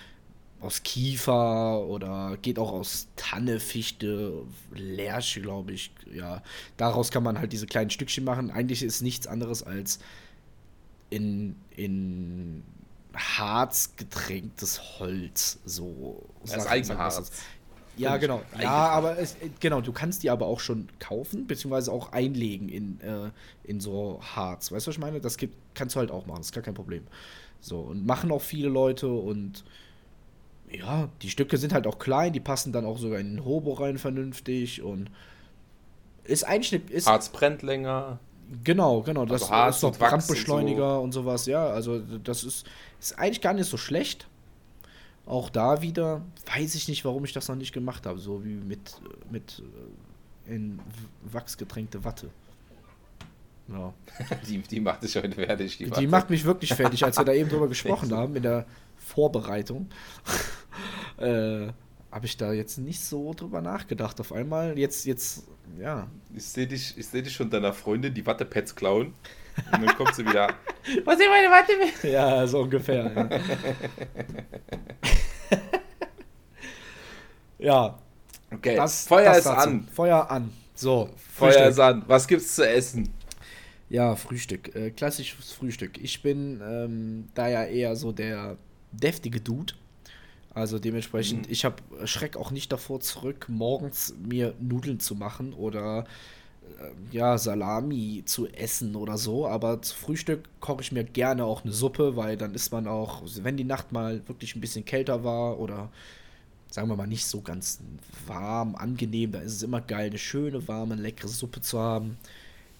aus 0.60 0.82
Kiefer 0.82 1.80
oder 1.86 2.38
geht 2.40 2.58
auch 2.58 2.72
aus 2.72 3.08
Tanne, 3.16 3.60
Fichte, 3.60 4.42
Lärche, 4.74 5.40
glaube 5.40 5.72
ich. 5.72 5.90
Ja, 6.12 6.42
daraus 6.76 7.10
kann 7.10 7.22
man 7.22 7.38
halt 7.38 7.52
diese 7.52 7.66
kleinen 7.66 7.90
Stückchen 7.90 8.24
machen. 8.24 8.50
Eigentlich 8.50 8.82
ist 8.82 9.02
nichts 9.02 9.26
anderes 9.26 9.62
als 9.62 9.98
in, 11.10 11.56
in 11.76 12.62
Harz 13.14 13.92
getränktes 13.96 14.98
Holz. 14.98 15.58
So. 15.64 16.26
Das 16.44 16.66
Eigenharz. 16.66 17.30
Ja, 17.96 18.18
genau. 18.18 18.42
Ja, 18.60 18.88
aber 18.88 19.18
es, 19.18 19.36
genau, 19.58 19.80
du 19.80 19.92
kannst 19.92 20.22
die 20.22 20.30
aber 20.30 20.46
auch 20.46 20.60
schon 20.60 20.88
kaufen, 20.98 21.46
beziehungsweise 21.46 21.90
auch 21.90 22.12
einlegen 22.12 22.68
in, 22.68 23.00
äh, 23.00 23.30
in 23.64 23.80
so 23.80 24.20
Harz. 24.22 24.70
Weißt 24.70 24.86
du, 24.86 24.88
was 24.90 24.96
ich 24.96 25.00
meine? 25.00 25.20
Das 25.20 25.38
gibt, 25.38 25.56
kannst 25.74 25.96
du 25.96 26.00
halt 26.00 26.10
auch 26.10 26.26
machen, 26.26 26.38
das 26.38 26.48
ist 26.48 26.52
gar 26.52 26.62
kein 26.62 26.74
Problem. 26.74 27.04
So, 27.60 27.80
und 27.80 28.04
machen 28.04 28.30
auch 28.30 28.42
viele 28.42 28.68
Leute 28.68 29.08
und 29.08 29.64
ja, 30.70 31.08
die 31.22 31.30
Stücke 31.30 31.58
sind 31.58 31.72
halt 31.72 31.86
auch 31.86 31.98
klein, 31.98 32.32
die 32.32 32.40
passen 32.40 32.72
dann 32.72 32.84
auch 32.84 32.98
sogar 32.98 33.18
in 33.18 33.36
den 33.36 33.44
Hobo 33.44 33.72
rein 33.72 33.98
vernünftig 33.98 34.82
und 34.82 35.10
ist 36.24 36.44
eigentlich 36.44 36.74
eine. 36.74 36.92
Ist, 36.92 37.06
Harz 37.06 37.28
brennt 37.28 37.62
länger. 37.62 38.18
Genau, 38.64 39.02
genau. 39.02 39.26
Das 39.26 39.50
also 39.50 39.88
ist 39.88 39.98
doch 39.98 39.98
Brandbeschleuniger 39.98 41.00
und 41.00 41.12
so. 41.12 41.20
und 41.20 41.24
sowas, 41.24 41.46
ja. 41.46 41.66
Also 41.66 41.98
das 41.98 42.44
ist, 42.44 42.66
ist 43.00 43.18
eigentlich 43.18 43.40
gar 43.40 43.54
nicht 43.54 43.68
so 43.68 43.76
schlecht. 43.76 44.28
Auch 45.24 45.50
da 45.50 45.82
wieder 45.82 46.22
weiß 46.54 46.76
ich 46.76 46.86
nicht, 46.86 47.04
warum 47.04 47.24
ich 47.24 47.32
das 47.32 47.48
noch 47.48 47.56
nicht 47.56 47.72
gemacht 47.72 48.06
habe. 48.06 48.18
So 48.20 48.44
wie 48.44 48.54
mit, 48.54 49.00
mit 49.30 49.62
äh, 50.46 50.54
in 50.54 50.78
Wachs 51.24 51.58
getränkte 51.58 52.04
Watte. 52.04 52.28
Ja. 53.68 53.92
Die, 54.48 54.58
die 54.58 54.78
macht 54.78 55.02
dich 55.02 55.16
heute 55.16 55.32
fertig. 55.32 55.78
Die, 55.78 55.90
die 55.90 56.06
macht 56.06 56.30
mich 56.30 56.44
wirklich 56.44 56.72
fertig, 56.72 57.04
als 57.04 57.18
wir 57.18 57.24
da 57.24 57.32
eben 57.32 57.50
drüber 57.50 57.66
gesprochen 57.76 58.12
haben 58.14 58.36
in 58.36 58.44
der 58.44 58.64
Vorbereitung. 59.06 59.88
äh, 61.18 61.68
habe 62.10 62.26
ich 62.26 62.36
da 62.36 62.52
jetzt 62.52 62.78
nicht 62.78 63.00
so 63.00 63.34
drüber 63.34 63.60
nachgedacht. 63.60 64.20
Auf 64.20 64.32
einmal, 64.32 64.78
jetzt, 64.78 65.06
jetzt, 65.06 65.44
ja. 65.78 66.08
Ich 66.34 66.44
sehe 66.44 66.66
dich, 66.66 66.94
seh 66.98 67.22
dich 67.22 67.34
schon 67.34 67.50
deiner 67.50 67.72
Freundin 67.72 68.12
die 68.12 68.26
Wattepads 68.26 68.74
klauen. 68.74 69.14
Und 69.72 69.86
dann 69.86 69.96
kommt 69.96 70.14
sie 70.14 70.26
wieder. 70.26 70.48
Wo 71.04 71.10
sind 71.12 71.28
meine 71.30 71.50
Wattepads? 71.50 72.02
Ja, 72.02 72.46
so 72.46 72.60
ungefähr. 72.60 73.12
Ja. 73.14 73.40
ja. 77.58 77.98
Okay. 78.52 78.76
Das, 78.76 79.06
Feuer 79.06 79.24
das 79.24 79.38
ist 79.38 79.46
dazu. 79.46 79.68
an. 79.68 79.88
Feuer 79.92 80.30
an. 80.30 80.52
So. 80.74 81.10
Feuer 81.34 81.52
Frühstück. 81.52 81.70
ist 81.70 81.80
an. 81.80 82.04
Was 82.06 82.26
gibt's 82.26 82.54
zu 82.54 82.68
essen? 82.68 83.12
Ja, 83.88 84.16
Frühstück. 84.16 84.74
Äh, 84.74 84.90
klassisches 84.90 85.52
Frühstück. 85.52 85.98
Ich 86.02 86.22
bin 86.22 86.60
ähm, 86.62 87.28
da 87.34 87.48
ja 87.48 87.64
eher 87.64 87.94
so 87.94 88.12
der 88.12 88.56
deftige 88.92 89.40
Dude. 89.40 89.74
Also 90.54 90.78
dementsprechend, 90.78 91.46
mhm. 91.46 91.52
ich 91.52 91.64
habe 91.64 91.82
Schreck 92.06 92.36
auch 92.36 92.50
nicht 92.50 92.72
davor 92.72 93.00
zurück, 93.00 93.46
morgens 93.48 94.14
mir 94.18 94.54
Nudeln 94.58 95.00
zu 95.00 95.14
machen 95.14 95.52
oder 95.52 96.06
äh, 96.80 97.14
ja, 97.14 97.36
Salami 97.36 98.22
zu 98.24 98.46
essen 98.48 98.96
oder 98.96 99.18
so. 99.18 99.46
Aber 99.46 99.82
zu 99.82 99.94
Frühstück 99.94 100.48
koche 100.60 100.80
ich 100.80 100.92
mir 100.92 101.04
gerne 101.04 101.44
auch 101.44 101.62
eine 101.62 101.72
Suppe, 101.72 102.16
weil 102.16 102.36
dann 102.36 102.54
ist 102.54 102.72
man 102.72 102.86
auch, 102.86 103.22
wenn 103.42 103.56
die 103.56 103.64
Nacht 103.64 103.92
mal 103.92 104.26
wirklich 104.28 104.56
ein 104.56 104.60
bisschen 104.60 104.84
kälter 104.84 105.24
war 105.24 105.58
oder 105.58 105.90
sagen 106.70 106.88
wir 106.88 106.96
mal 106.96 107.06
nicht 107.06 107.26
so 107.26 107.40
ganz 107.40 107.80
warm, 108.26 108.74
angenehm, 108.76 109.32
da 109.32 109.40
ist 109.40 109.56
es 109.56 109.62
immer 109.62 109.80
geil, 109.80 110.06
eine 110.06 110.18
schöne, 110.18 110.66
warme, 110.68 110.94
leckere 110.94 111.28
Suppe 111.28 111.60
zu 111.60 111.78
haben. 111.78 112.18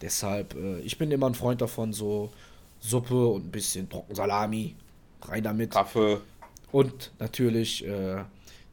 Deshalb, 0.01 0.55
äh, 0.55 0.81
ich 0.81 0.99
bin 0.99 1.11
immer 1.11 1.27
ein 1.27 1.35
Freund 1.35 1.61
davon, 1.61 1.93
so 1.93 2.31
Suppe 2.81 3.27
und 3.27 3.47
ein 3.47 3.51
bisschen 3.51 3.89
Trockensalami. 3.89 4.75
Rein 5.23 5.43
damit. 5.43 5.71
Kaffee. 5.71 6.19
Und 6.73 7.13
natürlich 7.19 7.87
äh, 7.87 8.25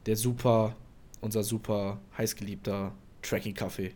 der 0.05 0.15
super, 0.15 0.75
unser 1.21 1.43
super 1.43 1.99
heißgeliebter 2.17 2.91
Tracking-Kaffee. 3.21 3.93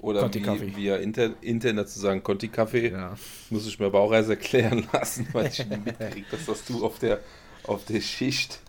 Oder 0.00 0.20
Conti 0.20 0.44
wie 0.44 0.76
wir 0.76 1.00
Inter 1.00 1.30
Internet 1.40 1.88
zu 1.88 1.98
sagen, 1.98 2.22
Conti-Kaffee. 2.22 2.90
Ja. 2.90 3.16
Muss 3.48 3.66
ich 3.66 3.78
mir 3.78 3.86
aber 3.86 4.00
auch 4.00 4.12
erst 4.12 4.28
erklären 4.28 4.86
lassen, 4.92 5.26
weil 5.32 5.46
ich 5.46 5.66
nie 5.66 5.78
mitkriege, 5.78 6.26
dass 6.30 6.44
das 6.44 6.64
du 6.66 6.84
auf 6.84 6.98
der, 6.98 7.20
auf 7.66 7.84
der 7.86 8.02
Schicht 8.02 8.60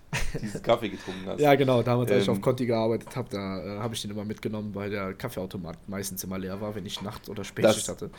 diesen 0.42 0.62
Kaffee 0.62 0.90
getrunken 0.90 1.26
hast. 1.26 1.42
Ja, 1.42 1.56
genau, 1.56 1.84
damals, 1.84 2.10
als 2.10 2.24
ich 2.24 2.30
auf 2.30 2.38
ähm. 2.38 2.42
Conti 2.42 2.66
gearbeitet 2.66 3.14
habe, 3.18 3.28
da 3.30 3.64
äh, 3.64 3.80
habe 3.80 3.94
ich 3.94 4.02
den 4.02 4.12
immer 4.12 4.24
mitgenommen, 4.24 4.74
weil 4.74 4.90
der 4.90 5.14
Kaffeeautomat 5.14 5.78
meistens 5.90 6.24
immer 6.24 6.38
leer 6.38 6.62
war, 6.62 6.74
wenn 6.74 6.86
ich 6.86 7.02
Nacht- 7.02 7.28
oder 7.28 7.44
Spätschicht 7.44 7.90
hatte. 7.90 8.10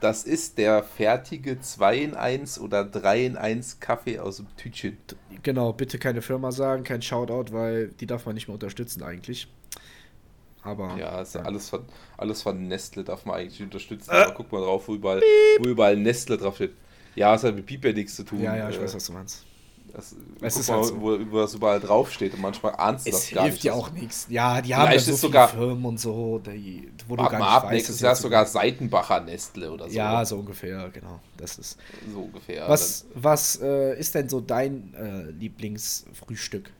Das 0.00 0.24
ist 0.24 0.58
der 0.58 0.82
fertige 0.82 1.60
2 1.60 1.96
in 1.98 2.14
1 2.14 2.60
oder 2.60 2.84
3 2.84 3.26
in 3.26 3.36
1 3.36 3.80
Kaffee 3.80 4.18
aus 4.18 4.36
dem 4.36 4.46
Tütchen. 4.56 4.98
Genau, 5.42 5.72
bitte 5.72 5.98
keine 5.98 6.22
Firma 6.22 6.52
sagen, 6.52 6.84
kein 6.84 7.02
Shoutout, 7.02 7.52
weil 7.52 7.88
die 7.88 8.06
darf 8.06 8.26
man 8.26 8.34
nicht 8.34 8.48
mehr 8.48 8.54
unterstützen 8.54 9.02
eigentlich. 9.02 9.48
Aber. 10.62 10.96
Ja, 10.98 11.22
ja. 11.22 11.40
Alles, 11.42 11.70
von, 11.70 11.84
alles 12.16 12.42
von 12.42 12.66
Nestle 12.68 13.04
darf 13.04 13.24
man 13.24 13.36
eigentlich 13.36 13.62
unterstützen. 13.62 14.10
Äh. 14.10 14.24
Aber 14.24 14.34
guck 14.34 14.52
mal 14.52 14.60
drauf, 14.60 14.88
wo 14.88 14.94
überall, 14.94 15.22
wo 15.58 15.68
überall 15.68 15.96
Nestle 15.96 16.36
drauf 16.36 16.56
steht. 16.56 16.72
Ja, 17.14 17.34
es 17.34 17.44
hat 17.44 17.54
mit 17.54 17.64
Piep 17.64 17.84
ja 17.84 17.92
nichts 17.92 18.16
zu 18.16 18.24
tun. 18.24 18.42
Ja, 18.42 18.56
ja, 18.56 18.68
ich 18.68 18.76
äh, 18.76 18.82
weiß, 18.82 18.94
was 18.94 19.06
du 19.06 19.12
meinst. 19.12 19.46
Das, 19.92 20.14
es 20.42 20.56
ist 20.56 20.68
mal, 20.68 20.76
halt 20.76 20.86
so. 20.86 21.00
wo, 21.00 21.18
wo 21.30 21.38
das 21.38 21.54
überall 21.54 21.80
draufsteht 21.80 22.34
und 22.34 22.42
manchmal 22.42 22.74
ahnst 22.76 23.06
du 23.06 23.10
das 23.10 23.30
gar 23.30 23.44
nicht. 23.44 23.54
Es 23.54 23.62
hilft 23.62 23.64
ja 23.64 23.72
auch 23.72 23.90
nichts. 23.92 24.26
Ja, 24.28 24.60
die 24.60 24.74
haben 24.74 24.92
ja 24.92 24.98
so 24.98 25.14
sogar, 25.14 25.48
Firmen 25.48 25.84
und 25.84 25.98
so, 25.98 26.38
die, 26.38 26.90
wo 27.08 27.16
du 27.16 27.22
gar 27.22 27.38
nicht 27.38 27.48
ab, 27.48 27.64
weißt. 27.64 27.72
Nächstes 27.72 28.00
Jahr 28.00 28.14
sogar 28.14 28.44
Seitenbacher 28.46 29.20
Nestle 29.20 29.72
oder 29.72 29.88
so. 29.88 29.94
Ja, 29.94 30.24
so 30.24 30.36
ungefähr, 30.38 30.90
genau. 30.90 31.20
Das 31.36 31.58
ist 31.58 31.78
so 32.12 32.20
ungefähr. 32.20 32.68
Was, 32.68 33.06
was 33.14 33.60
äh, 33.62 33.98
ist 33.98 34.14
denn 34.14 34.28
so 34.28 34.40
dein 34.40 34.92
äh, 34.94 35.30
Lieblingsfrühstück? 35.30 36.72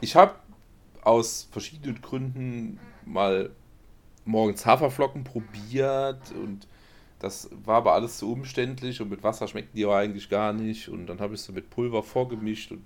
Ich 0.00 0.14
habe 0.14 0.34
aus 1.02 1.48
verschiedenen 1.50 2.00
Gründen 2.00 2.78
mal 3.04 3.50
morgens 4.24 4.64
Haferflocken 4.66 5.24
probiert 5.24 6.32
und 6.32 6.66
Das 7.22 7.48
war 7.64 7.76
aber 7.76 7.92
alles 7.92 8.18
zu 8.18 8.32
umständlich 8.32 9.00
und 9.00 9.08
mit 9.08 9.22
Wasser 9.22 9.46
schmeckten 9.46 9.76
die 9.76 9.86
auch 9.86 9.94
eigentlich 9.94 10.28
gar 10.28 10.52
nicht. 10.52 10.88
Und 10.88 11.06
dann 11.06 11.20
habe 11.20 11.34
ich 11.34 11.40
so 11.40 11.52
mit 11.52 11.70
Pulver 11.70 12.02
vorgemischt 12.02 12.72
und 12.72 12.84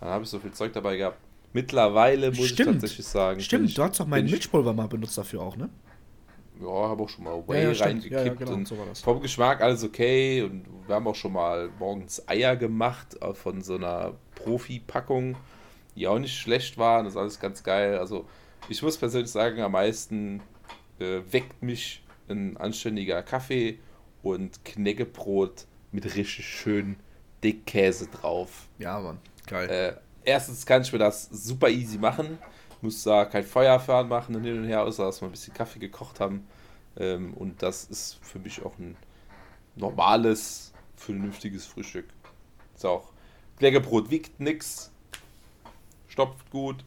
dann 0.00 0.10
habe 0.10 0.24
ich 0.24 0.30
so 0.30 0.38
viel 0.38 0.52
Zeug 0.52 0.72
dabei 0.74 0.96
gehabt. 0.98 1.18
Mittlerweile 1.54 2.28
muss 2.30 2.48
Stimmt. 2.48 2.60
ich 2.60 2.66
tatsächlich 2.80 3.06
sagen. 3.06 3.40
Stimmt, 3.40 3.70
ich, 3.70 3.74
du 3.74 3.82
hast 3.82 3.98
doch 3.98 4.06
mein 4.06 4.18
bin 4.20 4.26
ich- 4.26 4.32
Milchpulver 4.32 4.74
mal 4.74 4.86
benutzt 4.88 5.16
dafür 5.16 5.40
auch, 5.42 5.56
ne? 5.56 5.70
Ja, 6.60 6.66
habe 6.66 7.02
auch 7.04 7.08
schon 7.08 7.24
mal 7.24 7.36
Ja, 7.36 7.48
Whey 7.48 7.62
ja, 7.62 7.74
stimmt. 7.74 7.86
reingekippt 7.88 8.12
Ja, 8.12 8.24
ja, 8.26 8.34
genau, 8.34 8.52
und 8.52 8.68
so 8.68 8.76
vom 9.04 9.20
Geschmack 9.22 9.60
alles 9.62 9.82
okay 9.84 10.42
und 10.42 10.64
wir 10.86 10.94
haben 10.96 11.06
auch 11.06 11.14
schon 11.14 11.32
mal 11.32 11.70
morgens 11.78 12.28
Eier 12.28 12.56
gemacht 12.56 13.16
äh, 13.22 13.32
von 13.32 13.62
so 13.62 13.76
einer 13.76 14.14
Profi-Packung, 14.34 15.36
die 15.94 16.06
auch 16.08 16.18
nicht 16.18 16.36
schlecht 16.36 16.76
waren, 16.76 17.04
das 17.04 17.14
ist 17.14 17.18
alles 17.18 17.40
ganz 17.40 17.62
geil. 17.62 17.96
Also 17.98 18.26
ich 18.68 18.82
muss 18.82 18.98
persönlich 18.98 19.30
sagen, 19.30 19.60
am 19.62 19.72
meisten 19.72 20.42
äh, 20.98 21.20
weckt 21.30 21.62
mich 21.62 22.02
ein 22.28 22.56
anständiger 22.56 23.22
Kaffee 23.22 23.78
und 24.22 24.64
Knäckebrot 24.64 25.66
mit 25.92 26.04
richtig 26.16 26.46
schön 26.46 26.96
dick 27.42 27.66
Käse 27.66 28.08
drauf. 28.08 28.68
Ja, 28.78 28.98
Mann. 29.00 29.18
Geil. 29.46 29.68
Äh, 29.68 29.94
erstens 30.24 30.66
kann 30.66 30.82
ich 30.82 30.92
mir 30.92 30.98
das 30.98 31.28
super 31.30 31.68
easy 31.68 31.98
machen. 31.98 32.38
Muss 32.80 33.02
da 33.02 33.24
kein 33.24 33.44
Feuer 33.44 33.80
für 33.80 33.94
anmachen 33.94 34.36
und 34.36 34.44
hin 34.44 34.58
und 34.58 34.64
her, 34.64 34.82
außer 34.82 35.04
dass 35.04 35.20
wir 35.20 35.28
ein 35.28 35.32
bisschen 35.32 35.54
Kaffee 35.54 35.78
gekocht 35.78 36.20
haben. 36.20 36.46
Ähm, 36.96 37.34
und 37.34 37.62
das 37.62 37.84
ist 37.84 38.18
für 38.22 38.38
mich 38.38 38.62
auch 38.64 38.78
ein 38.78 38.96
normales, 39.76 40.72
vernünftiges 40.96 41.66
Frühstück. 41.66 42.06
Ist 42.74 42.84
auch 42.84 43.12
Knäckebrot 43.58 44.10
wiegt 44.10 44.38
nix, 44.38 44.90
stopft 46.08 46.50
gut. 46.50 46.84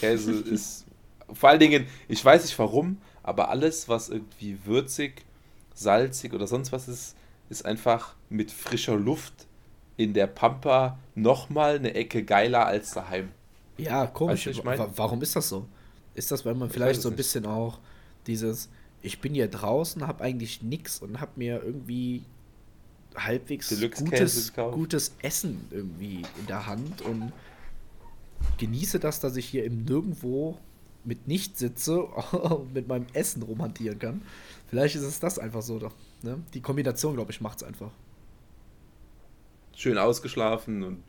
Käse 0.00 0.32
ist 0.40 0.86
vor 1.32 1.48
allen 1.48 1.60
Dingen, 1.60 1.86
ich 2.08 2.24
weiß 2.24 2.42
nicht 2.44 2.58
warum, 2.58 2.98
aber 3.26 3.50
alles, 3.50 3.88
was 3.88 4.08
irgendwie 4.08 4.58
würzig, 4.64 5.24
salzig 5.74 6.32
oder 6.32 6.46
sonst 6.46 6.72
was 6.72 6.88
ist, 6.88 7.14
ist 7.50 7.66
einfach 7.66 8.14
mit 8.30 8.50
frischer 8.50 8.96
Luft 8.96 9.46
in 9.98 10.14
der 10.14 10.26
Pampa 10.26 10.98
nochmal 11.14 11.76
eine 11.76 11.94
Ecke 11.94 12.24
geiler 12.24 12.66
als 12.66 12.92
daheim. 12.92 13.30
Ja, 13.78 14.06
komisch. 14.06 14.46
Weißt 14.46 14.46
du, 14.46 14.50
ich 14.60 14.64
mein- 14.64 14.78
Wa- 14.78 14.90
Warum 14.96 15.20
ist 15.22 15.36
das 15.36 15.48
so? 15.50 15.66
Ist 16.14 16.30
das, 16.30 16.44
weil 16.46 16.54
man 16.54 16.68
Ich 16.68 16.74
vielleicht 16.74 17.02
so 17.02 17.08
ein 17.08 17.12
es 17.12 17.18
nicht. 17.18 17.26
bisschen 17.42 17.46
auch 17.46 17.78
dieses, 18.26 18.70
ich 19.02 19.20
bin 19.20 19.34
hier 19.34 19.48
draußen, 19.48 20.06
habe 20.06 20.24
eigentlich 20.24 20.62
nichts 20.62 21.00
und 21.00 21.20
habe 21.20 21.32
mir 21.36 21.62
irgendwie 21.62 22.22
halbwegs 23.16 23.68
gutes, 23.98 24.52
gutes 24.54 25.14
Essen 25.22 25.66
irgendwie 25.70 26.22
in 26.38 26.46
der 26.48 26.66
Hand 26.66 27.02
und 27.02 27.32
genieße 28.58 28.98
das, 28.98 29.20
dass 29.20 29.36
ich 29.36 29.46
hier 29.46 29.64
im 29.64 29.84
Nirgendwo 29.84 30.58
mit 31.06 31.28
nicht 31.28 31.56
sitze 31.58 32.02
und 32.02 32.72
mit 32.74 32.88
meinem 32.88 33.06
Essen 33.12 33.42
rumhantieren 33.42 33.98
kann. 33.98 34.22
Vielleicht 34.68 34.96
ist 34.96 35.02
es 35.02 35.20
das 35.20 35.38
einfach 35.38 35.62
so. 35.62 35.78
Doch, 35.78 35.94
ne? 36.22 36.42
Die 36.54 36.60
Kombination, 36.60 37.14
glaube 37.14 37.32
ich, 37.32 37.40
macht 37.40 37.62
es 37.62 37.64
einfach. 37.64 37.90
Schön 39.74 39.98
ausgeschlafen 39.98 40.82
und 40.82 41.02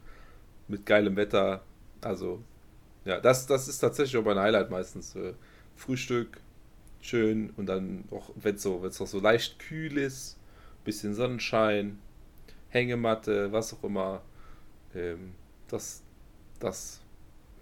mit 0.67 0.85
geilem 0.85 1.15
Wetter. 1.15 1.63
Also, 2.01 2.41
ja, 3.05 3.19
das, 3.19 3.47
das 3.47 3.67
ist 3.67 3.79
tatsächlich 3.79 4.17
auch 4.17 4.25
mein 4.25 4.37
Highlight 4.37 4.69
meistens. 4.69 5.15
Äh, 5.15 5.33
Frühstück, 5.75 6.41
schön 7.01 7.51
und 7.55 7.67
dann 7.67 8.03
auch, 8.11 8.31
wenn 8.35 8.55
es 8.55 8.63
so, 8.63 8.83
auch 8.83 9.07
so 9.07 9.19
leicht 9.19 9.59
kühl 9.59 9.97
ist, 9.97 10.37
bisschen 10.83 11.13
Sonnenschein, 11.13 11.99
Hängematte, 12.69 13.51
was 13.51 13.73
auch 13.73 13.83
immer. 13.83 14.21
Ähm, 14.93 15.33
das, 15.67 16.01
das 16.59 17.01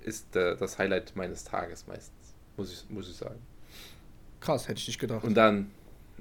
ist 0.03 0.33
der, 0.35 0.55
das 0.55 0.77
Highlight 0.77 1.15
meines 1.15 1.43
Tages 1.43 1.87
meistens, 1.87 2.24
muss 2.57 2.71
ich, 2.71 2.89
muss 2.89 3.09
ich 3.09 3.15
sagen. 3.15 3.39
Krass, 4.39 4.67
hätte 4.67 4.79
ich 4.79 4.87
nicht 4.87 4.99
gedacht. 4.99 5.23
Und 5.23 5.33
dann, 5.35 5.71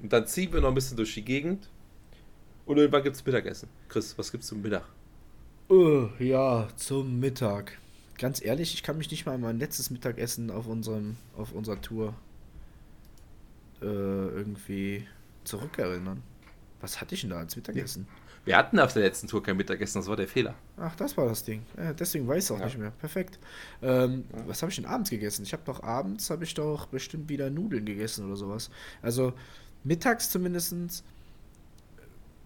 und 0.01 0.11
dann 0.11 0.27
ziehen 0.27 0.51
wir 0.51 0.61
noch 0.61 0.69
ein 0.69 0.75
bisschen 0.75 0.97
durch 0.97 1.13
die 1.13 1.23
Gegend. 1.23 1.69
Und 2.65 2.77
irgendwann 2.77 3.03
gibt 3.03 3.15
es 3.15 3.25
Mittagessen. 3.25 3.69
Chris, 3.89 4.17
was 4.17 4.31
gibt's 4.31 4.47
zum 4.47 4.61
Mittag? 4.61 4.83
Uh, 5.69 6.09
ja, 6.19 6.67
zum 6.75 7.19
Mittag. 7.19 7.77
Ganz 8.17 8.43
ehrlich, 8.43 8.73
ich 8.73 8.81
kann 8.81 8.97
mich 8.97 9.11
nicht 9.11 9.25
mal 9.25 9.33
an 9.33 9.41
mein 9.41 9.59
letztes 9.59 9.89
Mittagessen 9.89 10.49
auf 10.49 10.67
unserem, 10.67 11.17
auf 11.35 11.51
unserer 11.51 11.81
Tour 11.81 12.15
äh, 13.81 13.85
irgendwie 13.85 15.05
zurückerinnern. 15.43 16.23
Was 16.81 17.01
hatte 17.01 17.15
ich 17.15 17.21
denn 17.21 17.31
da 17.31 17.37
als 17.37 17.55
Mittagessen? 17.55 18.07
Wir 18.45 18.57
hatten 18.57 18.79
auf 18.79 18.93
der 18.93 19.01
letzten 19.01 19.27
Tour 19.27 19.41
kein 19.41 19.57
Mittagessen, 19.57 19.99
das 19.99 20.07
war 20.07 20.15
der 20.15 20.27
Fehler. 20.27 20.53
Ach, 20.77 20.95
das 20.95 21.17
war 21.17 21.25
das 21.27 21.43
Ding. 21.43 21.63
Ja, 21.77 21.93
deswegen 21.93 22.27
weiß 22.27 22.45
ich 22.45 22.51
auch 22.51 22.59
Ja. 22.59 22.65
nicht 22.65 22.77
mehr. 22.77 22.91
Perfekt. 22.91 23.39
Ähm, 23.81 24.25
Ja. 24.31 24.47
Was 24.47 24.61
habe 24.61 24.69
ich 24.69 24.75
denn 24.75 24.85
abends 24.85 25.09
gegessen? 25.09 25.43
Ich 25.43 25.51
habe 25.53 25.63
doch 25.65 25.81
abends, 25.81 26.29
habe 26.29 26.43
ich 26.43 26.53
doch 26.53 26.85
bestimmt 26.87 27.27
wieder 27.27 27.49
Nudeln 27.49 27.85
gegessen 27.85 28.25
oder 28.27 28.35
sowas. 28.35 28.69
Also 29.01 29.33
mittags 29.83 30.29
zumindestens. 30.29 31.03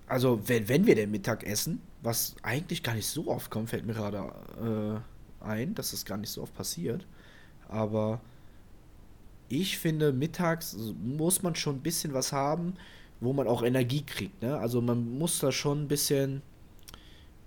Also 0.07 0.41
wenn, 0.47 0.67
wenn 0.69 0.85
wir 0.87 0.95
den 0.95 1.11
Mittag 1.11 1.43
essen, 1.43 1.81
was 2.01 2.35
eigentlich 2.43 2.81
gar 2.81 2.95
nicht 2.95 3.07
so 3.07 3.27
oft 3.27 3.51
kommt, 3.51 3.69
fällt 3.69 3.85
mir 3.85 3.93
gerade 3.93 5.03
äh, 5.43 5.45
ein, 5.45 5.75
dass 5.75 5.91
das 5.91 6.05
gar 6.05 6.17
nicht 6.17 6.31
so 6.31 6.41
oft 6.41 6.55
passiert. 6.55 7.05
Aber 7.67 8.21
ich 9.49 9.77
finde, 9.77 10.11
mittags 10.13 10.75
muss 11.03 11.43
man 11.43 11.55
schon 11.55 11.75
ein 11.77 11.81
bisschen 11.81 12.13
was 12.13 12.31
haben, 12.31 12.73
wo 13.21 13.33
man 13.33 13.47
auch 13.47 13.63
Energie 13.63 14.03
kriegt. 14.03 14.41
Ne? 14.41 14.57
Also 14.57 14.81
man 14.81 15.17
muss 15.17 15.39
da 15.39 15.51
schon 15.51 15.83
ein 15.83 15.87
bisschen 15.87 16.41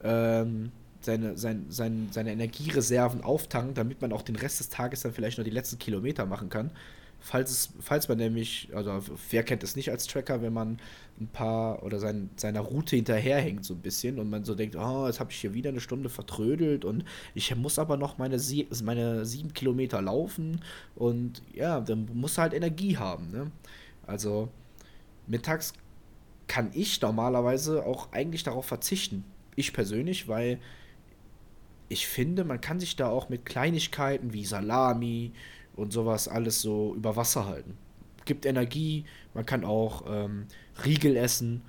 ähm, 0.02 0.72
seine, 1.00 1.36
sein, 1.36 1.66
sein, 1.68 2.08
seine 2.10 2.32
Energiereserven 2.32 3.22
auftanken, 3.22 3.74
damit 3.74 4.00
man 4.00 4.12
auch 4.12 4.22
den 4.22 4.36
Rest 4.36 4.60
des 4.60 4.68
Tages 4.68 5.02
dann 5.02 5.12
vielleicht 5.12 5.38
noch 5.38 5.44
die 5.44 5.50
letzten 5.50 5.78
Kilometer 5.78 6.26
machen 6.26 6.48
kann. 6.48 6.70
Falls, 7.24 7.52
es, 7.52 7.70
falls 7.78 8.08
man 8.08 8.18
nämlich, 8.18 8.68
also 8.74 9.00
wer 9.30 9.44
kennt 9.44 9.62
es 9.62 9.76
nicht 9.76 9.90
als 9.90 10.08
Tracker, 10.08 10.42
wenn 10.42 10.52
man 10.52 10.78
ein 11.20 11.28
paar 11.28 11.84
oder 11.84 12.00
sein, 12.00 12.30
seiner 12.34 12.60
Route 12.60 12.96
hinterherhängt 12.96 13.64
so 13.64 13.74
ein 13.74 13.80
bisschen 13.80 14.18
und 14.18 14.28
man 14.28 14.44
so 14.44 14.56
denkt, 14.56 14.74
oh, 14.74 15.06
jetzt 15.06 15.20
habe 15.20 15.30
ich 15.30 15.38
hier 15.38 15.54
wieder 15.54 15.70
eine 15.70 15.80
Stunde 15.80 16.08
vertrödelt 16.08 16.84
und 16.84 17.04
ich 17.34 17.54
muss 17.54 17.78
aber 17.78 17.96
noch 17.96 18.18
meine, 18.18 18.40
sie 18.40 18.66
meine 18.82 19.24
sieben 19.24 19.54
Kilometer 19.54 20.02
laufen 20.02 20.62
und 20.96 21.42
ja, 21.54 21.80
dann 21.80 22.08
muss 22.12 22.38
halt 22.38 22.54
Energie 22.54 22.96
haben. 22.96 23.30
Ne? 23.30 23.52
Also 24.04 24.48
mittags 25.26 25.72
kann 26.48 26.70
ich 26.74 27.00
normalerweise 27.00 27.86
auch 27.86 28.12
eigentlich 28.12 28.42
darauf 28.42 28.66
verzichten. 28.66 29.24
Ich 29.56 29.72
persönlich, 29.72 30.28
weil 30.28 30.58
ich 31.88 32.06
finde, 32.06 32.44
man 32.44 32.60
kann 32.60 32.80
sich 32.80 32.96
da 32.96 33.08
auch 33.08 33.28
mit 33.28 33.44
Kleinigkeiten 33.44 34.32
wie 34.32 34.44
Salami 34.44 35.32
und 35.76 35.92
sowas 35.92 36.28
alles 36.28 36.60
so 36.60 36.94
über 36.94 37.16
Wasser 37.16 37.46
halten. 37.46 37.76
Gibt 38.24 38.46
Energie, 38.46 39.04
man 39.34 39.46
kann 39.46 39.64
auch 39.64 40.04
ähm, 40.06 40.46
Riegel 40.84 41.16
essen. 41.16 41.62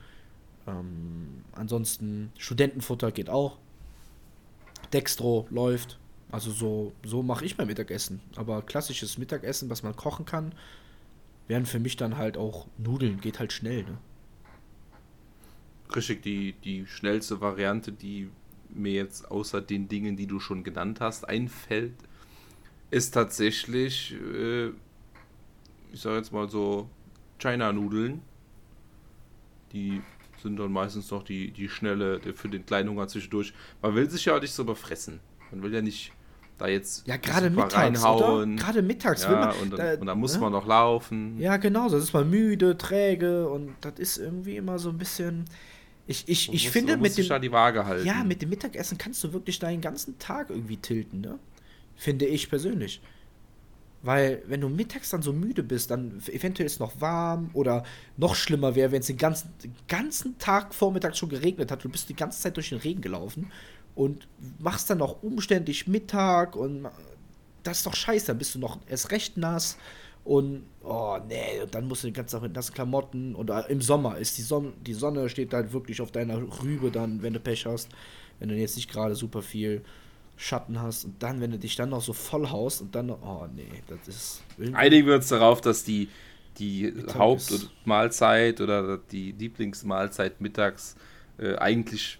Ähm, 0.67 1.43
ansonsten 1.53 2.31
Studentenfutter 2.37 3.11
geht 3.11 3.29
auch. 3.29 3.57
Dextro 4.93 5.47
läuft. 5.49 5.99
Also 6.31 6.51
so, 6.51 6.93
so 7.05 7.21
mache 7.21 7.45
ich 7.45 7.57
mein 7.57 7.67
Mittagessen. 7.67 8.21
Aber 8.35 8.61
klassisches 8.61 9.17
Mittagessen, 9.17 9.69
was 9.69 9.83
man 9.83 9.95
kochen 9.95 10.25
kann, 10.25 10.53
wären 11.47 11.65
für 11.65 11.79
mich 11.79 11.97
dann 11.97 12.17
halt 12.17 12.37
auch 12.37 12.67
Nudeln. 12.77 13.19
Geht 13.21 13.39
halt 13.39 13.53
schnell, 13.53 13.83
ne? 13.83 13.97
Richtig, 15.95 16.23
die, 16.23 16.53
die 16.63 16.87
schnellste 16.87 17.41
Variante, 17.41 17.91
die 17.91 18.29
mir 18.69 18.93
jetzt 18.93 19.29
außer 19.29 19.61
den 19.61 19.87
Dingen, 19.87 20.15
die 20.15 20.25
du 20.25 20.39
schon 20.39 20.63
genannt 20.63 20.99
hast, 21.01 21.27
einfällt, 21.27 21.93
ist 22.89 23.11
tatsächlich, 23.11 24.15
äh, 24.15 24.69
ich 25.91 26.01
sage 26.01 26.17
jetzt 26.17 26.31
mal 26.31 26.49
so, 26.49 26.89
China-Nudeln. 27.39 28.21
Die 29.73 30.01
sind 30.41 30.57
dann 30.57 30.71
meistens 30.71 31.09
noch 31.11 31.23
die, 31.23 31.51
die 31.51 31.69
schnelle 31.69 32.19
für 32.33 32.49
den 32.49 32.65
kleinen 32.65 32.89
Hunger 32.89 33.07
zwischendurch. 33.07 33.53
Man 33.81 33.95
will 33.95 34.09
sich 34.09 34.25
ja 34.25 34.39
nicht 34.39 34.53
so 34.53 34.65
befressen. 34.65 35.19
Man 35.51 35.63
will 35.63 35.73
ja 35.73 35.81
nicht 35.81 36.11
da 36.63 36.69
jetzt 36.69 37.05
Ja, 37.07 37.17
gerade 37.17 37.49
mittags, 37.49 38.03
oder? 38.03 38.45
Gerade 38.55 38.81
mittags 38.81 39.23
Ja, 39.23 39.31
man. 39.31 39.55
und 39.61 39.71
dann, 39.71 39.77
da- 39.79 39.93
und 39.99 40.05
dann 40.07 40.19
muss 40.19 40.33
ne? 40.35 40.39
man 40.41 40.51
noch 40.51 40.65
laufen. 40.65 41.37
Ja, 41.39 41.57
genau, 41.57 41.89
das 41.89 42.03
ist 42.03 42.13
mal 42.13 42.25
müde, 42.25 42.77
träge 42.77 43.47
und 43.49 43.75
das 43.81 43.93
ist 43.97 44.17
irgendwie 44.17 44.57
immer 44.57 44.79
so 44.79 44.89
ein 44.89 44.97
bisschen. 44.97 45.45
Ich, 46.07 46.27
ich, 46.27 46.47
Man 46.49 46.55
ich 46.55 46.63
muss- 46.65 46.73
finde, 46.73 46.93
man 46.93 47.01
mit 47.01 47.17
dem, 47.17 47.27
da 47.27 47.39
die 47.39 47.51
Waage 47.51 47.85
halten. 47.85 48.05
ja, 48.05 48.23
mit 48.23 48.41
dem 48.41 48.49
Mittagessen 48.49 48.97
kannst 48.97 49.23
du 49.23 49.31
wirklich 49.33 49.59
deinen 49.59 49.79
ganzen 49.81 50.17
Tag 50.19 50.49
irgendwie 50.49 50.77
tilten, 50.77 51.21
ne? 51.21 51.39
Finde 51.95 52.25
ich 52.25 52.49
persönlich. 52.49 53.01
Weil, 54.01 54.43
wenn 54.47 54.59
du 54.59 54.67
mittags 54.67 55.11
dann 55.11 55.21
so 55.21 55.31
müde 55.31 55.63
bist, 55.63 55.89
dann 55.89 56.21
eventuell 56.27 56.65
ist 56.65 56.73
es 56.73 56.79
noch 56.79 56.99
warm 56.99 57.51
oder 57.53 57.83
noch 58.17 58.35
schlimmer 58.35 58.75
wäre, 58.75 58.91
wenn 58.91 58.99
es 58.99 59.07
den 59.07 59.17
ganzen, 59.17 59.49
den 59.63 59.73
ganzen 59.87 60.37
Tag 60.39 60.73
vormittags 60.75 61.17
schon 61.17 61.29
geregnet 61.29 61.71
hat. 61.71 61.85
Du 61.85 61.89
bist 61.89 62.09
die 62.09 62.15
ganze 62.15 62.41
Zeit 62.41 62.57
durch 62.57 62.67
den 62.69 62.79
Regen 62.79 62.99
gelaufen 63.01 63.49
und 63.95 64.27
machst 64.59 64.89
dann 64.89 64.99
noch 64.99 65.21
umständlich 65.23 65.87
Mittag 65.87 66.55
und 66.55 66.87
das 67.63 67.77
ist 67.77 67.85
doch 67.85 67.95
scheiße. 67.95 68.27
Dann 68.27 68.37
bist 68.37 68.55
du 68.55 68.59
noch 68.59 68.79
erst 68.87 69.11
recht 69.11 69.37
nass 69.37 69.77
und, 70.23 70.63
oh 70.83 71.17
nee, 71.27 71.61
und 71.61 71.73
dann 71.75 71.87
musst 71.87 72.03
du 72.03 72.07
den 72.07 72.13
ganzen 72.13 72.33
Tag 72.33 72.43
mit 72.43 72.55
nassen 72.55 72.73
Klamotten 72.73 73.35
und 73.35 73.49
äh, 73.49 73.61
im 73.69 73.81
Sommer 73.81 74.17
ist 74.17 74.37
die 74.37 74.41
Sonne, 74.41 74.73
die 74.85 74.93
Sonne 74.93 75.29
steht 75.29 75.53
halt 75.53 75.73
wirklich 75.73 76.01
auf 76.01 76.11
deiner 76.11 76.37
Rübe 76.61 76.91
dann, 76.91 77.21
wenn 77.21 77.33
du 77.33 77.39
Pech 77.39 77.65
hast. 77.65 77.89
Wenn 78.39 78.49
du 78.49 78.55
jetzt 78.55 78.75
nicht 78.75 78.91
gerade 78.91 79.15
super 79.15 79.41
viel 79.41 79.83
Schatten 80.35 80.81
hast 80.81 81.05
und 81.05 81.21
dann, 81.21 81.39
wenn 81.39 81.51
du 81.51 81.59
dich 81.59 81.75
dann 81.75 81.89
noch 81.89 82.01
so 82.01 82.13
voll 82.13 82.49
haust 82.49 82.81
und 82.81 82.95
dann, 82.95 83.11
oh 83.11 83.47
nee, 83.53 83.83
das 83.87 84.07
ist. 84.07 84.43
Einigen 84.73 85.07
wir 85.07 85.15
uns 85.15 85.27
darauf, 85.27 85.61
dass 85.61 85.83
die 85.83 86.09
die 86.57 86.93
Hauptmahlzeit 87.13 88.61
oder 88.61 88.97
die 88.97 89.31
Lieblingsmahlzeit 89.31 90.39
mittags 90.41 90.95
äh, 91.37 91.55
eigentlich 91.55 92.19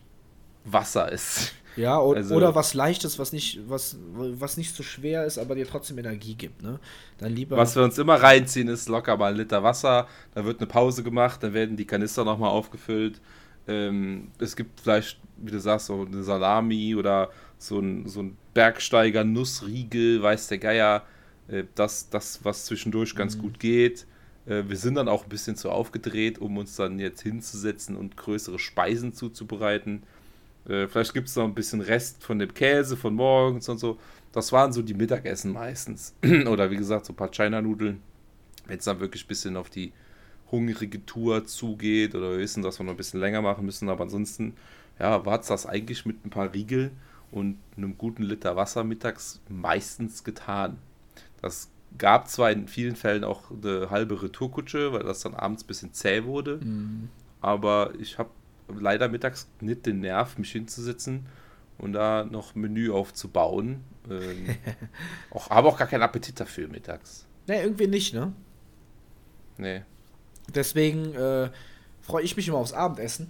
Wasser 0.66 1.12
ist. 1.12 1.54
Ja, 1.76 2.00
oder, 2.00 2.20
also, 2.20 2.36
oder 2.36 2.56
was 2.56 2.74
leichtes, 2.74 3.20
was 3.20 3.34
nicht, 3.34 3.60
was, 3.68 3.98
was 4.14 4.58
nicht 4.58 4.76
so 4.76 4.84
schwer 4.84 5.26
ist, 5.26 5.38
aber 5.38 5.56
dir 5.56 5.68
trotzdem 5.68 5.98
Energie 5.98 6.36
gibt, 6.36 6.62
ne? 6.62 6.80
Dann 7.18 7.34
lieber. 7.34 7.58
Was 7.58 7.76
wir 7.76 7.84
uns 7.84 7.98
immer 7.98 8.16
reinziehen, 8.16 8.68
ist 8.68 8.90
locker 8.90 9.18
mal 9.18 9.32
ein 9.32 9.38
Liter 9.38 9.64
Wasser, 9.64 10.08
dann 10.36 10.46
wird 10.46 10.60
eine 10.60 10.68
Pause 10.68 11.04
gemacht, 11.04 11.42
dann 11.44 11.54
werden 11.54 11.78
die 11.78 11.86
Kanister 11.86 12.24
nochmal 12.24 12.50
aufgefüllt. 12.50 13.22
Ähm, 13.68 14.30
es 14.40 14.56
gibt 14.56 14.82
vielleicht, 14.82 15.20
wie 15.38 15.52
du 15.52 15.60
sagst, 15.60 15.88
so 15.88 16.06
eine 16.06 16.24
Salami 16.24 16.96
oder 16.96 17.30
so 17.58 17.80
ein, 17.80 18.08
so 18.08 18.22
ein 18.22 18.38
Bergsteiger, 18.54 19.24
Nussriegel, 19.24 20.22
weiß 20.22 20.48
der 20.48 20.58
Geier. 20.58 21.04
Äh, 21.48 21.64
das, 21.76 22.10
das, 22.10 22.44
was 22.44 22.66
zwischendurch 22.66 23.16
ganz 23.16 23.38
mhm. 23.38 23.42
gut 23.42 23.60
geht. 23.60 24.06
Äh, 24.46 24.64
wir 24.68 24.78
sind 24.78 24.96
dann 24.96 25.08
auch 25.08 25.24
ein 25.24 25.30
bisschen 25.30 25.56
zu 25.56 25.70
aufgedreht, 25.70 26.40
um 26.40 26.58
uns 26.58 26.76
dann 26.76 27.00
jetzt 27.00 27.22
hinzusetzen 27.22 27.96
und 27.96 28.18
größere 28.18 28.60
Speisen 28.60 29.14
zuzubereiten. 29.14 30.04
Äh, 30.68 30.88
vielleicht 30.88 31.14
gibt 31.14 31.28
es 31.28 31.36
noch 31.36 31.44
ein 31.44 31.54
bisschen 31.54 31.82
Rest 31.82 32.24
von 32.24 32.40
dem 32.40 32.54
Käse 32.54 32.98
von 32.98 33.14
morgens 33.14 33.70
und 33.70 33.80
so. 33.80 33.98
Das 34.32 34.52
waren 34.52 34.74
so 34.74 34.82
die 34.82 34.94
Mittagessen 34.94 35.52
meistens. 35.52 36.16
Oder 36.48 36.72
wie 36.72 36.78
gesagt, 36.78 37.06
so 37.06 37.14
ein 37.14 37.18
paar 37.18 37.32
China-Nudeln. 37.32 38.02
Wenn 38.66 38.80
es 38.80 38.86
dann 38.86 39.00
wirklich 39.00 39.26
ein 39.26 39.28
bisschen 39.28 39.58
auf 39.58 39.70
die 39.70 39.92
hungrige 40.52 41.06
Tour 41.06 41.46
zugeht 41.46 42.16
oder 42.16 42.32
wir 42.32 42.38
wissen, 42.38 42.64
dass 42.64 42.80
wir 42.80 42.86
noch 42.86 42.94
ein 42.94 42.98
bisschen 42.98 43.20
länger 43.20 43.42
machen 43.42 43.66
müssen. 43.66 43.90
Aber 43.90 44.04
ansonsten, 44.04 44.54
ja, 45.00 45.26
war 45.26 45.40
es 45.40 45.48
das 45.48 45.66
eigentlich 45.66 46.06
mit 46.06 46.24
ein 46.26 46.30
paar 46.30 46.54
Riegel 46.54 46.92
und 47.32 47.58
einem 47.76 47.98
guten 47.98 48.24
Liter 48.24 48.56
Wasser 48.56 48.84
mittags 48.84 49.42
meistens 49.50 50.24
getan. 50.24 50.78
Das 51.42 51.72
gab 51.98 52.30
zwar 52.30 52.52
in 52.52 52.68
vielen 52.68 52.96
Fällen 52.96 53.24
auch 53.24 53.52
eine 53.52 53.90
halbe 53.90 54.22
Retourkutsche, 54.22 54.94
weil 54.94 55.04
das 55.04 55.22
dann 55.22 55.34
abends 55.34 55.64
ein 55.64 55.68
bisschen 55.68 55.94
zäh 55.94 56.24
wurde. 56.24 56.60
Mhm. 56.64 57.10
Aber 57.42 57.94
ich 58.00 58.18
habe 58.18 58.30
leider 58.68 59.10
mittags 59.10 59.48
nicht 59.60 59.86
den 59.86 60.00
Nerv, 60.00 60.38
mich 60.38 60.52
hinzusetzen 60.52 61.26
und 61.78 61.94
da 61.94 62.24
noch 62.24 62.56
Menü 62.56 62.92
aufzubauen. 62.92 63.84
Ähm, 64.10 64.56
auch, 65.32 65.50
habe 65.50 65.68
auch 65.68 65.78
gar 65.78 65.88
keinen 65.88 66.04
Appetit 66.04 66.40
dafür 66.40 66.68
mittags. 66.68 67.26
Ne, 67.48 67.62
irgendwie 67.62 67.88
nicht, 67.88 68.14
ne? 68.14 68.34
Nee. 69.58 69.84
Deswegen 70.54 71.14
äh, 71.16 71.50
freue 72.02 72.24
ich 72.24 72.36
mich 72.36 72.48
immer 72.48 72.58
aufs 72.58 72.74
Abendessen. 72.74 73.30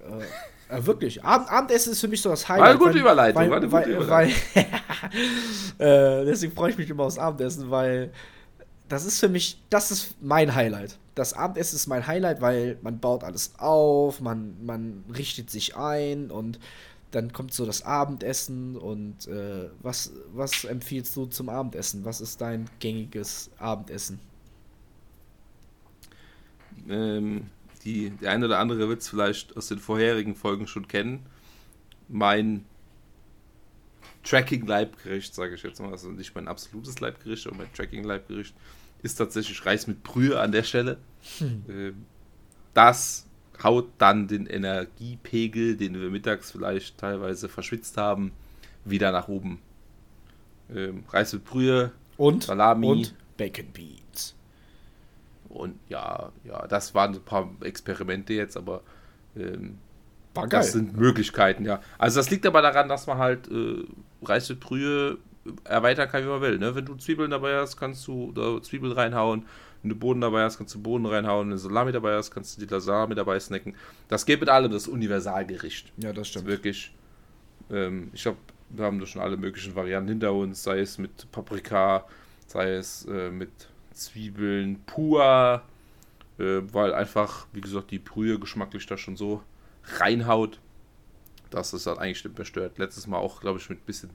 Äh, 0.00 0.76
äh, 0.76 0.86
wirklich. 0.86 1.22
Abend, 1.24 1.50
Abendessen 1.50 1.92
ist 1.92 2.00
für 2.00 2.08
mich 2.08 2.22
so 2.22 2.30
das 2.30 2.48
Highlight. 2.48 2.60
War 2.60 2.70
eine 2.70 2.78
gute 2.78 2.98
Überleitung. 2.98 3.42
Weil, 3.42 3.50
war 3.50 3.56
eine 3.58 3.68
gute 3.68 3.90
Überleitung. 3.90 4.34
Weil, 4.54 4.64
äh, 6.22 6.24
deswegen 6.24 6.52
freue 6.52 6.70
ich 6.70 6.78
mich 6.78 6.88
immer 6.90 7.04
aufs 7.04 7.18
Abendessen, 7.18 7.70
weil 7.70 8.12
das 8.92 9.06
ist 9.06 9.20
für 9.20 9.30
mich, 9.30 9.56
das 9.70 9.90
ist 9.90 10.16
mein 10.20 10.54
Highlight. 10.54 10.98
Das 11.14 11.32
Abendessen 11.32 11.76
ist 11.76 11.86
mein 11.86 12.06
Highlight, 12.06 12.42
weil 12.42 12.76
man 12.82 13.00
baut 13.00 13.24
alles 13.24 13.54
auf, 13.56 14.20
man, 14.20 14.62
man 14.66 15.02
richtet 15.16 15.48
sich 15.48 15.78
ein 15.78 16.30
und 16.30 16.60
dann 17.10 17.32
kommt 17.32 17.54
so 17.54 17.64
das 17.64 17.86
Abendessen 17.86 18.76
und 18.76 19.26
äh, 19.28 19.70
was, 19.80 20.12
was 20.34 20.64
empfiehlst 20.64 21.16
du 21.16 21.24
zum 21.24 21.48
Abendessen? 21.48 22.04
Was 22.04 22.20
ist 22.20 22.42
dein 22.42 22.68
gängiges 22.80 23.50
Abendessen? 23.56 24.20
Ähm, 26.86 27.46
die, 27.84 28.10
der 28.10 28.32
eine 28.32 28.44
oder 28.44 28.58
andere 28.58 28.90
wird 28.90 29.00
es 29.00 29.08
vielleicht 29.08 29.56
aus 29.56 29.68
den 29.68 29.78
vorherigen 29.78 30.36
Folgen 30.36 30.66
schon 30.66 30.86
kennen. 30.86 31.24
Mein 32.08 32.66
Tracking-Leibgericht, 34.24 35.34
sage 35.34 35.54
ich 35.54 35.62
jetzt 35.62 35.80
mal, 35.80 35.92
also 35.92 36.10
nicht 36.10 36.34
mein 36.34 36.46
absolutes 36.46 37.00
Leibgericht, 37.00 37.46
aber 37.46 37.56
mein 37.56 37.72
Tracking-Leibgericht 37.72 38.54
ist 39.02 39.16
tatsächlich 39.16 39.64
Reis 39.66 39.86
mit 39.86 40.02
Brühe 40.02 40.40
an 40.40 40.52
der 40.52 40.62
Stelle. 40.62 40.98
Hm. 41.38 41.64
Ähm, 41.68 42.06
das 42.74 43.26
haut 43.62 43.88
dann 43.98 44.28
den 44.28 44.46
Energiepegel, 44.46 45.76
den 45.76 46.00
wir 46.00 46.10
mittags 46.10 46.50
vielleicht 46.50 46.98
teilweise 46.98 47.48
verschwitzt 47.48 47.96
haben, 47.96 48.32
wieder 48.84 49.12
nach 49.12 49.28
oben. 49.28 49.60
Ähm, 50.74 51.04
Reis 51.10 51.32
mit 51.32 51.44
Brühe 51.44 51.92
und 52.16 52.44
Salami 52.44 52.86
und 52.86 53.14
Bacon 53.36 53.66
Beans. 53.72 54.34
Und 55.48 55.78
ja, 55.88 56.32
ja, 56.44 56.66
das 56.66 56.94
waren 56.94 57.14
ein 57.14 57.22
paar 57.22 57.50
Experimente 57.60 58.32
jetzt, 58.32 58.56
aber 58.56 58.82
ähm, 59.36 59.78
das 60.48 60.72
sind 60.72 60.96
Möglichkeiten, 60.96 61.66
ja. 61.66 61.82
Also 61.98 62.18
das 62.20 62.30
liegt 62.30 62.46
aber 62.46 62.62
daran, 62.62 62.88
dass 62.88 63.06
man 63.06 63.18
halt 63.18 63.48
äh, 63.50 63.84
Reis 64.22 64.48
mit 64.48 64.60
Brühe 64.60 65.18
erweitern 65.64 66.08
kann, 66.08 66.22
wie 66.24 66.28
man 66.28 66.40
will. 66.40 66.58
Ne? 66.58 66.74
Wenn 66.74 66.84
du 66.84 66.94
Zwiebeln 66.96 67.30
dabei 67.30 67.56
hast, 67.56 67.76
kannst 67.76 68.06
du 68.06 68.32
Zwiebeln 68.60 68.92
reinhauen. 68.92 69.46
Wenn 69.82 69.88
du 69.88 69.96
Boden 69.96 70.20
dabei 70.20 70.44
hast, 70.44 70.58
kannst 70.58 70.74
du 70.74 70.80
Boden 70.80 71.06
reinhauen. 71.06 71.48
Wenn 71.48 71.56
du 71.56 71.58
Salami 71.58 71.92
dabei 71.92 72.14
hast, 72.14 72.30
kannst 72.30 72.60
du 72.60 72.64
die 72.64 72.80
Salami 72.80 73.14
dabei 73.14 73.40
snacken. 73.40 73.74
Das 74.08 74.24
geht 74.24 74.40
mit 74.40 74.48
allem, 74.48 74.70
das 74.70 74.86
Universalgericht. 74.86 75.92
Ja, 75.96 76.12
das 76.12 76.28
stimmt. 76.28 76.46
Das 76.46 76.52
wirklich, 76.52 76.94
ähm, 77.70 78.10
ich 78.12 78.22
glaube, 78.22 78.38
wir 78.70 78.84
haben 78.84 79.00
da 79.00 79.06
schon 79.06 79.22
alle 79.22 79.36
möglichen 79.36 79.74
Varianten 79.74 80.08
hinter 80.08 80.32
uns, 80.32 80.62
sei 80.62 80.80
es 80.80 80.98
mit 80.98 81.30
Paprika, 81.32 82.06
sei 82.46 82.74
es 82.74 83.06
äh, 83.06 83.30
mit 83.30 83.50
Zwiebeln 83.92 84.80
pur, 84.86 85.62
äh, 86.38 86.60
weil 86.72 86.94
einfach, 86.94 87.46
wie 87.52 87.60
gesagt, 87.60 87.90
die 87.90 87.98
Brühe 87.98 88.38
geschmacklich 88.38 88.86
da 88.86 88.96
schon 88.96 89.16
so 89.16 89.42
reinhaut, 89.98 90.60
dass 91.50 91.72
es 91.72 91.86
halt 91.86 91.98
eigentlich 91.98 92.24
nicht 92.24 92.38
mehr 92.38 92.46
stört. 92.46 92.78
Letztes 92.78 93.06
Mal 93.06 93.18
auch, 93.18 93.40
glaube 93.40 93.58
ich, 93.58 93.68
mit 93.68 93.80
ein 93.80 93.86
bisschen 93.86 94.10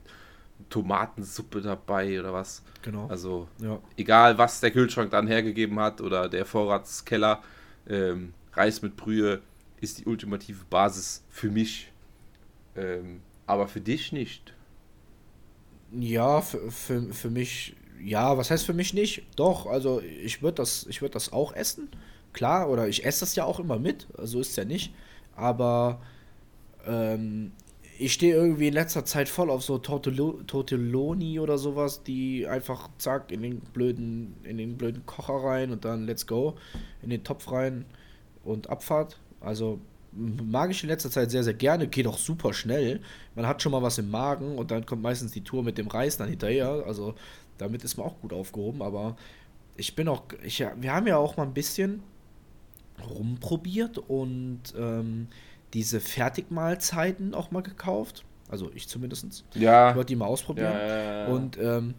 Tomatensuppe 0.70 1.62
dabei 1.62 2.20
oder 2.20 2.34
was. 2.34 2.62
Genau. 2.82 3.08
Also 3.08 3.48
ja. 3.62 3.80
egal, 3.96 4.38
was 4.38 4.60
der 4.60 4.72
Kühlschrank 4.72 5.12
dann 5.12 5.28
hergegeben 5.28 5.80
hat 5.80 6.02
oder 6.02 6.30
der 6.30 6.46
Vorratskeller, 6.46 7.42
ähm, 7.88 8.34
Reis 8.54 8.82
mit 8.82 8.98
Brühe 8.98 9.42
ist 9.80 10.00
die 10.00 10.06
ultimative 10.06 10.66
Basis 10.70 11.24
für 11.30 11.50
mich. 11.50 11.92
Ähm, 12.76 13.22
aber 13.46 13.68
für 13.68 13.82
dich 13.82 14.12
nicht. 14.12 14.54
Ja, 15.92 16.42
für, 16.42 16.70
für, 16.72 17.14
für 17.14 17.30
mich, 17.30 17.76
ja, 18.04 18.38
was 18.38 18.52
heißt 18.52 18.66
für 18.66 18.74
mich 18.74 18.94
nicht? 18.94 19.24
Doch, 19.36 19.68
also 19.68 20.02
ich 20.02 20.42
würde 20.42 20.56
das, 20.56 20.88
würd 21.00 21.16
das 21.16 21.32
auch 21.32 21.54
essen. 21.54 21.90
Klar, 22.34 22.70
oder 22.70 22.88
ich 22.88 23.06
esse 23.06 23.22
das 23.22 23.36
ja 23.36 23.46
auch 23.46 23.60
immer 23.60 23.80
mit, 23.80 24.08
so 24.22 24.40
ist 24.40 24.50
es 24.50 24.56
ja 24.58 24.66
nicht. 24.66 24.94
Aber 25.36 26.02
ähm, 26.86 27.54
ich 28.00 28.14
stehe 28.14 28.36
irgendwie 28.36 28.68
in 28.68 28.74
letzter 28.74 29.06
Zeit 29.06 29.30
voll 29.30 29.50
auf 29.50 29.64
so 29.64 29.78
Tortelloni 29.78 31.40
oder 31.40 31.58
sowas, 31.58 32.04
die 32.04 32.48
einfach 32.48 32.90
zack 32.98 33.32
in 33.32 33.42
den 33.42 33.60
blöden, 33.60 34.36
in 34.44 34.58
den 34.58 34.78
blöden 34.78 35.06
Kocher 35.06 35.44
rein 35.44 35.72
und 35.72 35.86
dann 35.86 36.06
let's 36.06 36.28
go 36.28 36.56
in 37.02 37.10
den 37.10 37.24
Topf 37.24 37.52
rein 37.52 37.86
und 38.44 38.70
Abfahrt. 38.70 39.20
Also 39.40 39.80
mag 40.12 40.72
ich 40.72 40.84
in 40.84 40.90
letzter 40.90 41.12
Zeit 41.12 41.32
sehr, 41.32 41.44
sehr 41.44 41.54
gerne. 41.54 41.88
Geht 41.88 42.08
auch 42.08 42.18
super 42.18 42.54
schnell. 42.54 43.02
Man 43.36 43.48
hat 43.48 43.62
schon 43.62 43.72
mal 43.72 43.82
was 43.82 43.98
im 43.98 44.10
Magen 44.10 44.58
und 44.58 44.72
dann 44.72 44.86
kommt 44.86 45.02
meistens 45.02 45.32
die 45.32 45.44
Tour 45.44 45.64
mit 45.64 45.78
dem 45.78 45.88
Reis 45.88 46.18
dann 46.18 46.30
hinterher. 46.30 46.84
Also 46.86 47.16
damit 47.58 47.84
ist 47.84 47.98
man 47.98 48.08
auch 48.08 48.20
gut 48.22 48.34
aufgehoben. 48.34 48.82
Aber 48.82 49.16
ich 49.76 49.96
bin 49.96 50.08
auch, 50.08 50.24
ich, 50.44 50.60
wir 50.60 50.94
haben 50.94 51.08
ja 51.08 51.18
auch 51.18 51.38
mal 51.38 51.44
ein 51.44 51.54
bisschen 51.54 52.04
rumprobiert 53.10 53.98
und 53.98 54.62
ähm, 54.78 55.28
diese 55.74 56.00
Fertigmahlzeiten 56.00 57.34
auch 57.34 57.52
mal 57.52 57.62
gekauft. 57.64 58.24
Also 58.50 58.72
ich 58.74 58.88
zumindest. 58.88 59.44
Ja. 59.54 59.90
Ich 59.90 59.96
wollte 59.96 60.08
die 60.08 60.16
mal 60.16 60.26
ausprobieren. 60.26 60.74
Ja. 60.74 61.28
Und 61.28 61.58
ähm, 61.58 61.94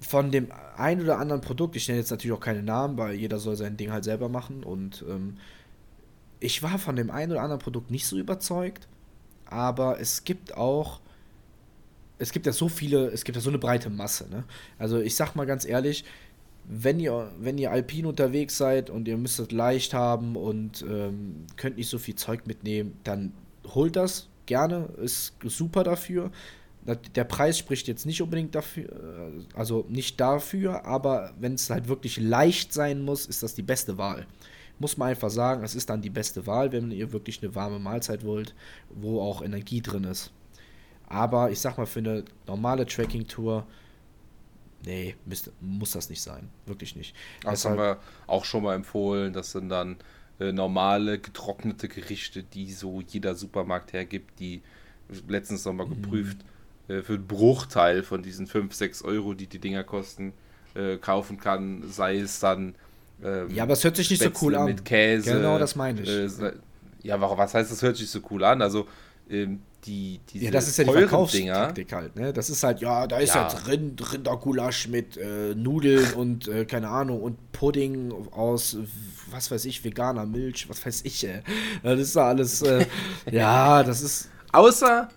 von 0.00 0.30
dem 0.30 0.48
ein 0.76 1.00
oder 1.00 1.18
anderen 1.18 1.40
Produkt, 1.40 1.76
ich 1.76 1.88
nenne 1.88 2.00
jetzt 2.00 2.10
natürlich 2.10 2.36
auch 2.36 2.40
keine 2.40 2.62
Namen, 2.62 2.98
weil 2.98 3.14
jeder 3.14 3.38
soll 3.38 3.56
sein 3.56 3.76
Ding 3.76 3.92
halt 3.92 4.04
selber 4.04 4.28
machen. 4.28 4.64
Und 4.64 5.04
ähm, 5.08 5.38
ich 6.40 6.62
war 6.62 6.78
von 6.78 6.96
dem 6.96 7.10
einen 7.10 7.32
oder 7.32 7.42
anderen 7.42 7.60
Produkt 7.60 7.90
nicht 7.90 8.06
so 8.06 8.18
überzeugt. 8.18 8.88
Aber 9.46 10.00
es 10.00 10.24
gibt 10.24 10.56
auch, 10.56 11.00
es 12.18 12.32
gibt 12.32 12.46
ja 12.46 12.52
so 12.52 12.68
viele, 12.68 13.08
es 13.08 13.24
gibt 13.24 13.36
ja 13.36 13.42
so 13.42 13.50
eine 13.50 13.58
breite 13.58 13.90
Masse. 13.90 14.28
Ne? 14.28 14.44
Also 14.78 14.98
ich 15.00 15.14
sag 15.14 15.34
mal 15.34 15.46
ganz 15.46 15.64
ehrlich, 15.64 16.04
wenn 16.64 17.00
ihr, 17.00 17.30
wenn 17.38 17.58
ihr 17.58 17.70
alpin 17.70 18.06
unterwegs 18.06 18.56
seid 18.56 18.90
und 18.90 19.08
ihr 19.08 19.16
müsst 19.16 19.40
es 19.40 19.50
leicht 19.50 19.94
haben 19.94 20.36
und 20.36 20.82
ähm, 20.82 21.46
könnt 21.56 21.76
nicht 21.76 21.88
so 21.88 21.98
viel 21.98 22.14
Zeug 22.14 22.46
mitnehmen, 22.46 22.98
dann 23.04 23.32
holt 23.74 23.96
das 23.96 24.28
gerne, 24.46 24.88
ist 25.02 25.34
super 25.44 25.84
dafür. 25.84 26.30
Der 27.14 27.24
Preis 27.24 27.58
spricht 27.58 27.86
jetzt 27.86 28.06
nicht 28.06 28.22
unbedingt 28.22 28.54
dafür, 28.54 28.84
äh, 28.90 29.56
also 29.56 29.86
nicht 29.88 30.20
dafür, 30.20 30.84
aber 30.84 31.32
wenn 31.38 31.54
es 31.54 31.70
halt 31.70 31.88
wirklich 31.88 32.18
leicht 32.18 32.72
sein 32.72 33.02
muss, 33.02 33.26
ist 33.26 33.42
das 33.42 33.54
die 33.54 33.62
beste 33.62 33.98
Wahl. 33.98 34.26
Muss 34.78 34.96
man 34.96 35.08
einfach 35.08 35.30
sagen, 35.30 35.62
es 35.62 35.74
ist 35.76 35.90
dann 35.90 36.02
die 36.02 36.10
beste 36.10 36.46
Wahl, 36.46 36.72
wenn 36.72 36.90
ihr 36.90 37.12
wirklich 37.12 37.40
eine 37.42 37.54
warme 37.54 37.78
Mahlzeit 37.78 38.24
wollt, 38.24 38.54
wo 38.90 39.20
auch 39.20 39.42
Energie 39.42 39.80
drin 39.80 40.04
ist. 40.04 40.32
Aber 41.06 41.50
ich 41.50 41.60
sag 41.60 41.76
mal, 41.76 41.86
für 41.86 42.00
eine 42.00 42.24
normale 42.46 42.86
Tracking-Tour 42.86 43.66
nee, 44.84 45.16
müsste, 45.26 45.52
muss 45.60 45.92
das 45.92 46.10
nicht 46.10 46.22
sein. 46.22 46.48
Wirklich 46.66 46.96
nicht. 46.96 47.14
Das 47.42 47.60
Deshalb, 47.60 47.78
haben 47.78 47.84
wir 47.86 47.98
auch 48.26 48.44
schon 48.44 48.62
mal 48.62 48.74
empfohlen. 48.74 49.32
Das 49.32 49.52
sind 49.52 49.68
dann 49.68 49.96
äh, 50.40 50.52
normale, 50.52 51.18
getrocknete 51.18 51.88
Gerichte, 51.88 52.42
die 52.42 52.72
so 52.72 53.00
jeder 53.00 53.34
Supermarkt 53.34 53.92
hergibt, 53.92 54.38
die 54.40 54.62
letztens 55.28 55.64
nochmal 55.64 55.86
mhm. 55.86 56.02
geprüft, 56.02 56.38
äh, 56.88 57.02
für 57.02 57.14
einen 57.14 57.26
Bruchteil 57.26 58.02
von 58.02 58.22
diesen 58.22 58.46
5, 58.46 58.74
6 58.74 59.02
Euro, 59.02 59.34
die 59.34 59.46
die 59.46 59.58
Dinger 59.58 59.84
kosten, 59.84 60.32
äh, 60.74 60.96
kaufen 60.96 61.38
kann, 61.38 61.84
sei 61.88 62.18
es 62.18 62.40
dann. 62.40 62.74
Ähm, 63.22 63.50
ja, 63.50 63.64
aber 63.64 63.74
es 63.74 63.84
hört 63.84 63.96
sich 63.96 64.10
nicht 64.10 64.22
Spätzle 64.22 64.38
so 64.38 64.46
cool 64.46 64.54
an. 64.56 64.64
Mit 64.66 64.84
Käse. 64.84 65.34
Genau, 65.34 65.58
das 65.58 65.76
meine 65.76 66.00
ich. 66.00 66.08
Äh, 66.08 66.52
ja, 67.02 67.20
was 67.20 67.54
heißt, 67.54 67.70
das 67.70 67.82
hört 67.82 67.96
sich 67.96 68.10
so 68.10 68.20
cool 68.30 68.44
an? 68.44 68.62
Also, 68.62 68.86
ähm, 69.28 69.60
die, 69.84 70.20
diese 70.32 70.44
ja, 70.44 70.50
das 70.50 70.68
ist 70.68 70.78
ja 70.78 70.84
die 70.84 70.92
Verkaufstaktik 70.92 71.92
halt, 71.92 72.14
ne? 72.14 72.32
Das 72.32 72.50
ist 72.50 72.62
halt, 72.62 72.80
ja, 72.80 73.06
da 73.06 73.18
ist 73.18 73.34
ja, 73.34 73.42
jetzt 73.42 73.66
Rind, 73.66 74.12
Rindergulasch 74.12 74.88
mit 74.88 75.16
äh, 75.16 75.54
Nudeln 75.54 76.12
und 76.16 76.46
äh, 76.48 76.64
keine 76.64 76.88
Ahnung 76.88 77.20
und 77.20 77.52
Pudding 77.52 78.12
aus, 78.30 78.76
was 79.30 79.50
weiß 79.50 79.64
ich, 79.64 79.84
veganer 79.84 80.24
Milch, 80.24 80.68
was 80.68 80.84
weiß 80.86 81.02
ich, 81.04 81.26
ey. 81.26 81.42
Das 81.82 81.98
ist 81.98 82.14
da 82.14 82.28
alles, 82.28 82.62
äh, 82.62 82.86
ja, 83.30 83.82
das 83.82 84.02
ist. 84.02 84.30
Außer, 84.52 85.08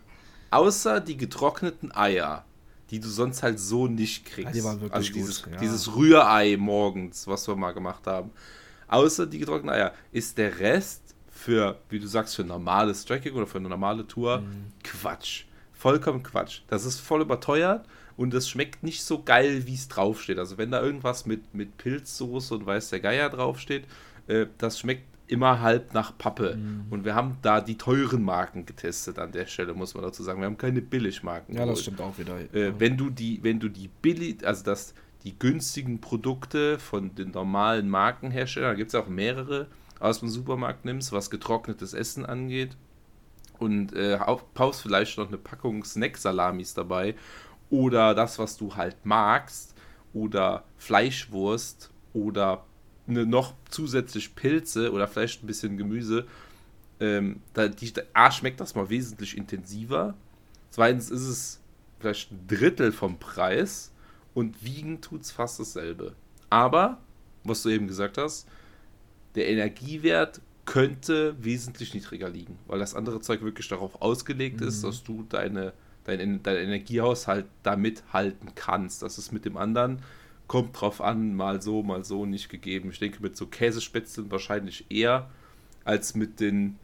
außer 0.50 1.00
die 1.00 1.18
getrockneten 1.18 1.94
Eier, 1.96 2.46
die 2.90 3.00
du 3.00 3.08
sonst 3.08 3.44
halt 3.44 3.60
so 3.60 3.88
nicht 3.88 4.26
kriegst. 4.26 4.48
Ja, 4.48 4.52
die 4.52 4.64
waren 4.64 4.82
wirklich 4.82 4.94
also 4.94 5.14
dieses, 5.14 5.44
gut, 5.44 5.54
ja. 5.54 5.60
dieses 5.60 5.96
Rührei 5.96 6.58
morgens, 6.58 7.28
was 7.28 7.48
wir 7.48 7.56
mal 7.56 7.74
gemacht 7.74 8.08
haben. 8.08 8.32
Außer 8.88 9.28
die 9.28 9.40
getrockneten 9.40 9.70
Eier 9.70 9.94
ist 10.12 10.38
der 10.38 10.60
Rest 10.60 11.05
für, 11.46 11.78
wie 11.90 12.00
du 12.00 12.08
sagst, 12.08 12.36
für 12.36 12.44
normales 12.44 13.06
Tracking 13.06 13.34
oder 13.34 13.46
für 13.46 13.60
eine 13.60 13.70
normale 13.70 14.08
Tour 14.08 14.40
mhm. 14.40 14.72
Quatsch. 14.84 15.44
Vollkommen 15.74 16.24
Quatsch. 16.24 16.62
Das 16.68 16.86
ist 16.86 17.00
voll 17.00 17.22
überteuert 17.22 17.86
und 18.18 18.34
es 18.34 18.50
schmeckt 18.50 18.82
nicht 18.82 19.04
so 19.04 19.22
geil, 19.22 19.68
wie 19.68 19.76
es 19.76 19.88
draufsteht. 19.88 20.40
Also 20.40 20.58
wenn 20.58 20.72
da 20.72 20.82
irgendwas 20.82 21.28
mit, 21.28 21.54
mit 21.54 21.78
Pilzsoße 21.78 22.56
und 22.56 22.66
weiß 22.66 22.90
der 22.90 23.00
Geier 23.00 23.30
draufsteht, 23.30 23.84
äh, 24.26 24.48
das 24.58 24.80
schmeckt 24.80 25.04
immer 25.28 25.62
halb 25.62 25.94
nach 25.94 26.18
Pappe. 26.18 26.56
Mhm. 26.56 26.86
Und 26.90 27.06
wir 27.06 27.14
haben 27.14 27.38
da 27.44 27.62
die 27.62 27.78
teuren 27.78 28.24
Marken 28.24 28.66
getestet 28.66 29.20
an 29.20 29.32
der 29.32 29.46
Stelle, 29.46 29.76
muss 29.76 29.94
man 29.94 30.04
dazu 30.04 30.24
sagen. 30.24 30.40
Wir 30.40 30.48
haben 30.48 30.58
keine 30.58 30.82
Billigmarken. 30.82 31.54
Ja, 31.54 31.62
geholt. 31.62 31.78
das 31.78 31.84
stimmt 31.84 32.02
auch 32.02 32.18
wieder. 32.18 32.38
Äh, 32.56 32.70
ja. 32.70 32.80
Wenn 32.80 32.98
du 32.98 33.12
die, 33.12 33.44
wenn 33.44 33.60
du 33.60 33.70
die 33.70 33.90
billig, 34.02 34.44
also 34.48 34.64
das, 34.64 34.96
die 35.24 35.38
günstigen 35.38 36.02
Produkte 36.02 36.80
von 36.80 37.14
den 37.14 37.30
normalen 37.30 37.88
Markenherstellern, 37.88 38.72
da 38.72 38.76
gibt 38.76 38.90
es 38.90 38.96
auch 38.96 39.08
mehrere, 39.08 39.68
aus 40.00 40.20
dem 40.20 40.30
Supermarkt 40.30 40.86
nimmst, 40.86 41.12
was 41.12 41.30
getrocknetes 41.30 41.94
Essen 41.94 42.26
angeht. 42.26 42.76
Und 43.60 43.94
äh, 43.94 44.20
paust 44.54 44.82
vielleicht 44.82 45.18
noch 45.18 45.28
eine 45.28 45.38
Packung 45.38 45.84
Snack-Salamis 45.84 46.74
dabei. 46.74 47.16
Oder 47.70 48.14
das, 48.14 48.38
was 48.38 48.58
du 48.58 48.76
halt 48.76 49.06
magst. 49.06 49.74
Oder 50.14 50.64
Fleischwurst. 50.78 51.92
Oder 52.14 52.66
eine, 53.08 53.26
noch 53.26 53.54
zusätzlich 53.70 54.36
Pilze 54.36 54.92
oder 54.92 55.08
vielleicht 55.08 55.44
ein 55.44 55.48
bisschen 55.48 55.78
Gemüse. 55.78 56.26
Ähm, 57.00 57.42
da, 57.54 57.68
die, 57.68 57.94
A, 58.14 58.32
schmeckt 58.32 58.60
das 58.60 58.76
mal 58.76 58.90
wesentlich 58.90 59.38
intensiver. 59.38 60.16
Zweitens 60.70 61.10
ist 61.10 61.28
es 61.28 61.60
vielleicht 62.00 62.32
ein 62.32 62.48
Drittel 62.48 62.92
vom 62.92 63.18
Preis. 63.20 63.92
Und 64.34 64.66
wiegen 64.66 65.00
tut 65.00 65.22
es 65.22 65.32
fast 65.32 65.60
dasselbe. 65.62 66.14
Aber, 66.50 66.98
was 67.46 67.64
du 67.64 67.70
eben 67.70 67.88
gesagt 67.88 68.18
hast, 68.18 68.48
der 69.36 69.48
Energiewert 69.48 70.42
könnte 70.66 71.36
wesentlich 71.44 71.94
niedriger 71.94 72.30
liegen, 72.30 72.58
weil 72.68 72.80
das 72.80 72.96
andere 72.96 73.22
Zeug 73.22 73.42
wirklich 73.42 73.68
darauf 73.68 74.02
ausgelegt 74.02 74.62
mhm. 74.62 74.68
ist, 74.68 74.84
dass 74.84 75.04
du 75.04 75.24
deine, 75.30 75.74
dein, 76.06 76.42
dein 76.42 76.56
Energiehaushalt 76.56 77.46
damit 77.64 78.04
halten 78.12 78.50
kannst. 78.56 79.04
Das 79.04 79.18
ist 79.18 79.32
mit 79.32 79.46
dem 79.46 79.58
anderen, 79.58 80.00
kommt 80.48 80.80
drauf 80.80 81.02
an, 81.02 81.36
mal 81.36 81.62
so, 81.62 81.84
mal 81.84 82.04
so 82.04 82.26
nicht 82.26 82.50
gegeben. 82.50 82.90
Ich 82.92 83.00
denke, 83.00 83.22
mit 83.22 83.38
so 83.38 83.46
Käsespätzlen 83.46 84.32
wahrscheinlich 84.32 84.86
eher 84.90 85.30
als 85.84 86.16
mit 86.16 86.40
den 86.40 86.78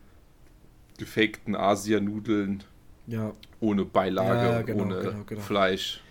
gefakten 0.97 1.56
Asianudeln 1.56 2.64
ja. 3.08 3.34
ohne 3.60 3.86
Beilage, 3.86 4.52
ja, 4.52 4.62
genau, 4.62 4.84
ohne 4.84 4.99
genau, 4.99 5.24
genau. 5.26 5.41
Fleisch. 5.41 6.02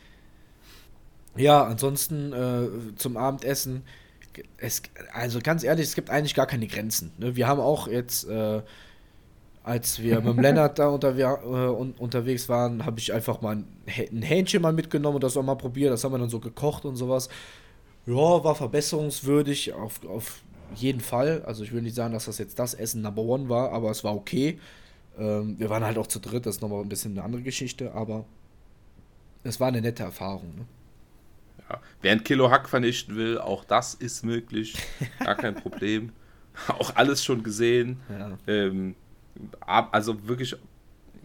Ja, 1.36 1.64
ansonsten 1.64 2.32
äh, 2.32 2.96
zum 2.96 3.16
Abendessen 3.16 3.82
es, 4.58 4.82
also 5.12 5.40
ganz 5.42 5.64
ehrlich, 5.64 5.86
es 5.86 5.94
gibt 5.94 6.10
eigentlich 6.10 6.34
gar 6.34 6.46
keine 6.46 6.66
Grenzen. 6.66 7.12
Ne? 7.18 7.36
Wir 7.36 7.46
haben 7.48 7.60
auch 7.60 7.88
jetzt, 7.88 8.28
äh, 8.28 8.62
als 9.62 10.00
wir 10.00 10.20
mit 10.20 10.36
dem 10.36 10.38
Lennart 10.42 10.78
da 10.78 10.88
unterwe 10.88 11.22
äh, 11.22 11.26
un 11.26 11.92
unterwegs 11.98 12.48
waren, 12.48 12.84
habe 12.84 12.98
ich 12.98 13.12
einfach 13.12 13.40
mal 13.40 13.56
ein, 13.56 13.66
ein 13.86 14.22
Hähnchen 14.22 14.62
mal 14.62 14.72
mitgenommen 14.72 15.16
und 15.16 15.24
das 15.24 15.36
auch 15.36 15.42
mal 15.42 15.56
probiert. 15.56 15.92
Das 15.92 16.04
haben 16.04 16.12
wir 16.12 16.18
dann 16.18 16.30
so 16.30 16.40
gekocht 16.40 16.84
und 16.84 16.96
sowas. 16.96 17.28
Ja, 18.06 18.14
war 18.44 18.54
verbesserungswürdig 18.54 19.74
auf, 19.74 20.04
auf 20.06 20.42
jeden 20.74 21.00
Fall. 21.00 21.42
Also 21.46 21.64
ich 21.64 21.72
will 21.72 21.82
nicht 21.82 21.94
sagen, 21.94 22.12
dass 22.14 22.26
das 22.26 22.38
jetzt 22.38 22.58
das 22.58 22.74
Essen 22.74 23.02
Number 23.02 23.22
One 23.22 23.48
war, 23.48 23.72
aber 23.72 23.90
es 23.90 24.04
war 24.04 24.14
okay. 24.14 24.58
Ähm, 25.18 25.58
wir 25.58 25.70
waren 25.70 25.84
halt 25.84 25.98
auch 25.98 26.06
zu 26.06 26.18
dritt, 26.18 26.46
das 26.46 26.56
ist 26.56 26.62
nochmal 26.62 26.82
ein 26.82 26.88
bisschen 26.88 27.12
eine 27.12 27.24
andere 27.24 27.42
Geschichte, 27.42 27.92
aber 27.92 28.24
es 29.42 29.60
war 29.60 29.68
eine 29.68 29.80
nette 29.80 30.02
Erfahrung. 30.02 30.54
Ne? 30.56 30.64
Ja. 31.70 31.80
Wer 32.02 32.12
ein 32.12 32.24
Kilo 32.24 32.50
Hack 32.50 32.68
vernichten 32.68 33.16
will, 33.16 33.38
auch 33.38 33.64
das 33.64 33.94
ist 33.94 34.24
möglich. 34.24 34.76
Gar 35.20 35.36
kein 35.36 35.54
Problem. 35.62 36.12
auch 36.68 36.96
alles 36.96 37.24
schon 37.24 37.42
gesehen. 37.42 38.00
Ja. 38.08 38.36
Ähm, 38.46 38.96
also 39.60 40.26
wirklich, 40.26 40.56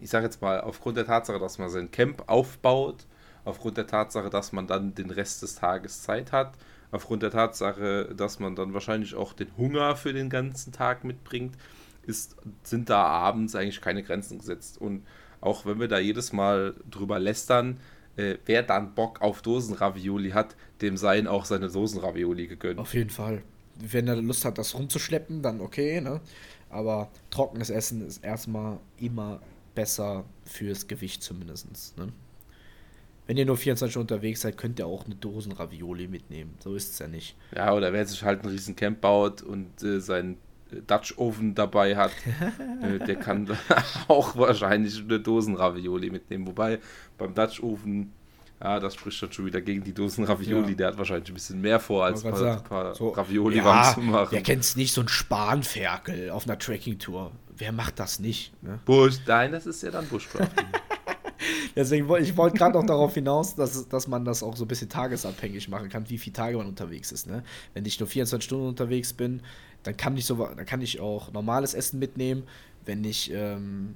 ich 0.00 0.10
sage 0.10 0.24
jetzt 0.24 0.40
mal, 0.40 0.60
aufgrund 0.60 0.96
der 0.96 1.06
Tatsache, 1.06 1.38
dass 1.38 1.58
man 1.58 1.68
sein 1.68 1.90
Camp 1.90 2.24
aufbaut, 2.28 3.06
aufgrund 3.44 3.76
der 3.76 3.86
Tatsache, 3.86 4.30
dass 4.30 4.52
man 4.52 4.66
dann 4.66 4.94
den 4.94 5.10
Rest 5.10 5.42
des 5.42 5.56
Tages 5.56 6.02
Zeit 6.02 6.32
hat, 6.32 6.54
aufgrund 6.92 7.22
der 7.22 7.30
Tatsache, 7.30 8.14
dass 8.16 8.38
man 8.38 8.54
dann 8.54 8.72
wahrscheinlich 8.72 9.14
auch 9.14 9.32
den 9.32 9.56
Hunger 9.56 9.96
für 9.96 10.12
den 10.12 10.30
ganzen 10.30 10.72
Tag 10.72 11.04
mitbringt, 11.04 11.56
ist, 12.04 12.36
sind 12.62 12.88
da 12.88 13.04
abends 13.04 13.54
eigentlich 13.56 13.80
keine 13.80 14.02
Grenzen 14.02 14.38
gesetzt. 14.38 14.80
Und 14.80 15.04
auch 15.40 15.66
wenn 15.66 15.80
wir 15.80 15.88
da 15.88 15.98
jedes 15.98 16.32
Mal 16.32 16.74
drüber 16.88 17.18
lästern, 17.18 17.78
äh, 18.16 18.36
wer 18.46 18.62
dann 18.62 18.94
Bock 18.94 19.20
auf 19.20 19.42
Dosenravioli 19.42 20.30
hat, 20.30 20.56
dem 20.80 20.96
seien 20.96 21.26
auch 21.26 21.44
seine 21.44 21.68
Dosenravioli 21.68 22.46
gegönnt. 22.46 22.78
Auf 22.78 22.94
jeden 22.94 23.10
Fall. 23.10 23.42
Wenn 23.78 24.08
er 24.08 24.16
Lust 24.16 24.44
hat, 24.44 24.58
das 24.58 24.74
rumzuschleppen, 24.74 25.42
dann 25.42 25.60
okay, 25.60 26.00
ne? 26.00 26.20
Aber 26.70 27.10
trockenes 27.30 27.70
Essen 27.70 28.06
ist 28.06 28.24
erstmal 28.24 28.78
immer 28.98 29.40
besser 29.74 30.24
fürs 30.44 30.88
Gewicht 30.88 31.22
zumindest. 31.22 31.96
Ne? 31.96 32.12
Wenn 33.26 33.36
ihr 33.36 33.46
nur 33.46 33.56
24 33.56 33.92
Stunden 33.92 34.12
unterwegs 34.12 34.40
seid, 34.40 34.56
könnt 34.56 34.78
ihr 34.78 34.86
auch 34.86 35.04
eine 35.04 35.14
Dosenravioli 35.14 36.08
mitnehmen. 36.08 36.54
So 36.60 36.74
ist 36.74 36.92
es 36.92 36.98
ja 36.98 37.08
nicht. 37.08 37.36
Ja, 37.54 37.72
oder 37.74 37.92
wer 37.92 38.06
sich 38.06 38.22
halt 38.22 38.42
einen 38.42 38.52
riesen 38.52 38.76
Camp 38.76 39.00
baut 39.00 39.42
und 39.42 39.82
äh, 39.82 40.00
seinen 40.00 40.38
Dutch 40.86 41.16
Oven 41.16 41.54
dabei 41.54 41.96
hat, 41.96 42.12
äh, 42.82 42.98
der 43.04 43.16
kann 43.16 43.48
auch 44.08 44.36
wahrscheinlich 44.36 45.00
eine 45.00 45.20
Dosenravioli 45.20 46.10
mitnehmen. 46.10 46.46
Wobei 46.46 46.78
beim 47.18 47.34
Dutch 47.34 47.62
Oven, 47.62 48.12
ja, 48.60 48.80
das 48.80 48.94
spricht 48.94 49.22
dann 49.22 49.32
schon 49.32 49.46
wieder 49.46 49.60
gegen 49.60 49.84
die 49.84 49.92
Dosenravioli. 49.92 50.70
Ja. 50.70 50.76
Der 50.76 50.86
hat 50.88 50.98
wahrscheinlich 50.98 51.28
ein 51.28 51.34
bisschen 51.34 51.60
mehr 51.60 51.78
vor, 51.78 52.04
als 52.04 52.24
ein 52.24 52.32
paar, 52.32 52.62
paar 52.62 52.94
so, 52.94 53.10
Ravioli 53.10 53.58
ja, 53.58 53.92
zu 53.94 54.00
machen. 54.00 54.28
Wer 54.30 54.42
kennt 54.42 54.62
es 54.62 54.76
nicht, 54.76 54.94
so 54.94 55.02
ein 55.02 55.08
Spanferkel 55.08 56.30
auf 56.30 56.46
einer 56.46 56.58
Trekking-Tour? 56.58 57.32
Wer 57.56 57.72
macht 57.72 57.98
das 57.98 58.18
nicht? 58.18 58.52
Ne? 58.62 58.78
Bush, 58.84 59.18
nein, 59.26 59.52
das 59.52 59.66
ist 59.66 59.82
ja 59.82 59.90
dann 59.90 60.06
Bushcrafting. 60.06 60.66
Deswegen, 61.76 62.10
ich 62.16 62.36
wollte 62.36 62.56
gerade 62.56 62.78
noch 62.78 62.86
darauf 62.86 63.12
hinaus, 63.12 63.54
dass, 63.54 63.86
dass 63.88 64.08
man 64.08 64.24
das 64.24 64.42
auch 64.42 64.56
so 64.56 64.64
ein 64.64 64.68
bisschen 64.68 64.88
tagesabhängig 64.88 65.68
machen 65.68 65.90
kann, 65.90 66.08
wie 66.08 66.16
viele 66.16 66.32
Tage 66.32 66.56
man 66.56 66.66
unterwegs 66.66 67.12
ist. 67.12 67.26
Ne? 67.26 67.42
Wenn 67.74 67.84
ich 67.84 68.00
nur 68.00 68.08
24 68.08 68.44
Stunden 68.44 68.66
unterwegs 68.66 69.12
bin, 69.12 69.42
dann 69.82 69.96
kann 69.96 70.16
ich 70.16 70.24
so, 70.24 70.36
dann 70.36 70.64
kann 70.64 70.80
ich 70.80 71.00
auch 71.00 71.32
normales 71.32 71.74
Essen 71.74 71.98
mitnehmen. 71.98 72.44
Wenn 72.86 73.04
ich, 73.04 73.30
ähm, 73.32 73.94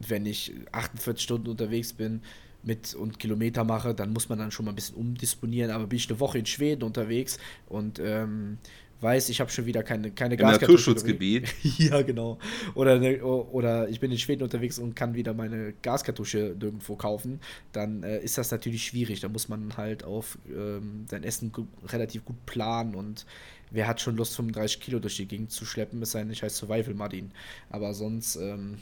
wenn 0.00 0.26
ich 0.26 0.52
48 0.72 1.22
Stunden 1.22 1.48
unterwegs 1.48 1.92
bin 1.92 2.22
mit 2.62 2.94
und 2.94 3.18
Kilometer 3.18 3.64
mache, 3.64 3.94
dann 3.94 4.12
muss 4.12 4.28
man 4.28 4.38
dann 4.38 4.50
schon 4.50 4.64
mal 4.66 4.72
ein 4.72 4.76
bisschen 4.76 4.96
umdisponieren. 4.96 5.70
Aber 5.70 5.86
bin 5.86 5.96
ich 5.96 6.08
eine 6.08 6.20
Woche 6.20 6.38
in 6.38 6.46
Schweden 6.46 6.82
unterwegs 6.82 7.38
und 7.68 7.98
ähm, 7.98 8.58
weiß, 9.00 9.28
ich 9.28 9.40
habe 9.40 9.50
schon 9.50 9.66
wieder 9.66 9.82
keine, 9.82 10.10
keine 10.10 10.34
Im 10.34 10.40
Naturschutzgebiet. 10.40 11.48
ja, 11.78 12.02
genau. 12.02 12.38
Oder, 12.74 12.98
ne, 12.98 13.22
oder 13.22 13.88
ich 13.88 14.00
bin 14.00 14.10
in 14.10 14.18
Schweden 14.18 14.42
unterwegs 14.42 14.78
und 14.78 14.96
kann 14.96 15.14
wieder 15.14 15.34
meine 15.34 15.72
Gaskartusche 15.82 16.56
nirgendwo 16.58 16.96
kaufen, 16.96 17.40
dann 17.72 18.02
äh, 18.02 18.20
ist 18.20 18.38
das 18.38 18.50
natürlich 18.50 18.84
schwierig. 18.84 19.20
Da 19.20 19.28
muss 19.28 19.48
man 19.48 19.76
halt 19.76 20.04
auf 20.04 20.38
ähm, 20.48 21.06
sein 21.08 21.22
Essen 21.22 21.52
relativ 21.86 22.24
gut 22.24 22.44
planen 22.46 22.94
und 22.94 23.24
wer 23.70 23.86
hat 23.86 24.00
schon 24.00 24.16
Lust, 24.16 24.34
35 24.36 24.80
Kilo 24.80 24.98
durch 24.98 25.16
die 25.16 25.26
Gegend 25.26 25.52
zu 25.52 25.64
schleppen, 25.64 26.02
denn, 26.02 26.30
ich 26.30 26.42
heiße 26.42 26.56
Survival 26.56 26.94
Martin. 26.94 27.30
Aber 27.70 27.94
sonst, 27.94 28.36
ähm, 28.36 28.78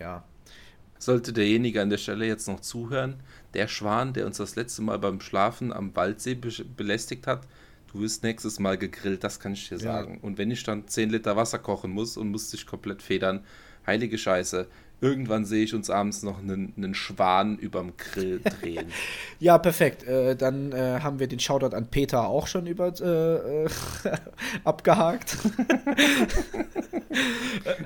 ja. 0.00 0.24
Sollte 0.98 1.32
derjenige 1.32 1.80
an 1.80 1.90
der 1.90 1.98
Stelle 1.98 2.26
jetzt 2.26 2.48
noch 2.48 2.60
zuhören, 2.60 3.14
der 3.54 3.68
Schwan, 3.68 4.12
der 4.12 4.26
uns 4.26 4.38
das 4.38 4.56
letzte 4.56 4.82
Mal 4.82 4.98
beim 4.98 5.20
Schlafen 5.20 5.72
am 5.72 5.94
Waldsee 5.94 6.34
be 6.34 6.50
belästigt 6.76 7.26
hat, 7.26 7.46
du 7.92 8.00
wirst 8.00 8.22
nächstes 8.22 8.58
Mal 8.58 8.76
gegrillt, 8.76 9.24
das 9.24 9.40
kann 9.40 9.52
ich 9.52 9.68
dir 9.68 9.78
sagen. 9.78 10.14
Ja. 10.14 10.20
Und 10.22 10.38
wenn 10.38 10.50
ich 10.50 10.62
dann 10.64 10.86
10 10.86 11.10
Liter 11.10 11.36
Wasser 11.36 11.58
kochen 11.58 11.90
muss 11.90 12.16
und 12.16 12.30
muss 12.30 12.50
dich 12.50 12.66
komplett 12.66 13.02
federn, 13.02 13.44
heilige 13.86 14.18
Scheiße, 14.18 14.66
Irgendwann 15.00 15.44
sehe 15.44 15.62
ich 15.62 15.74
uns 15.74 15.90
abends 15.90 16.24
noch 16.24 16.38
einen, 16.40 16.72
einen 16.76 16.94
Schwan 16.94 17.56
überm 17.56 17.92
Grill 17.96 18.40
drehen. 18.60 18.86
ja, 19.38 19.56
perfekt. 19.58 20.02
Äh, 20.02 20.34
dann 20.34 20.72
äh, 20.72 21.00
haben 21.00 21.20
wir 21.20 21.28
den 21.28 21.38
Shoutout 21.38 21.76
an 21.76 21.86
Peter 21.86 22.26
auch 22.26 22.48
schon 22.48 22.66
über 22.66 22.92
äh, 23.00 23.64
äh 23.64 23.68
abgehakt. 24.64 25.36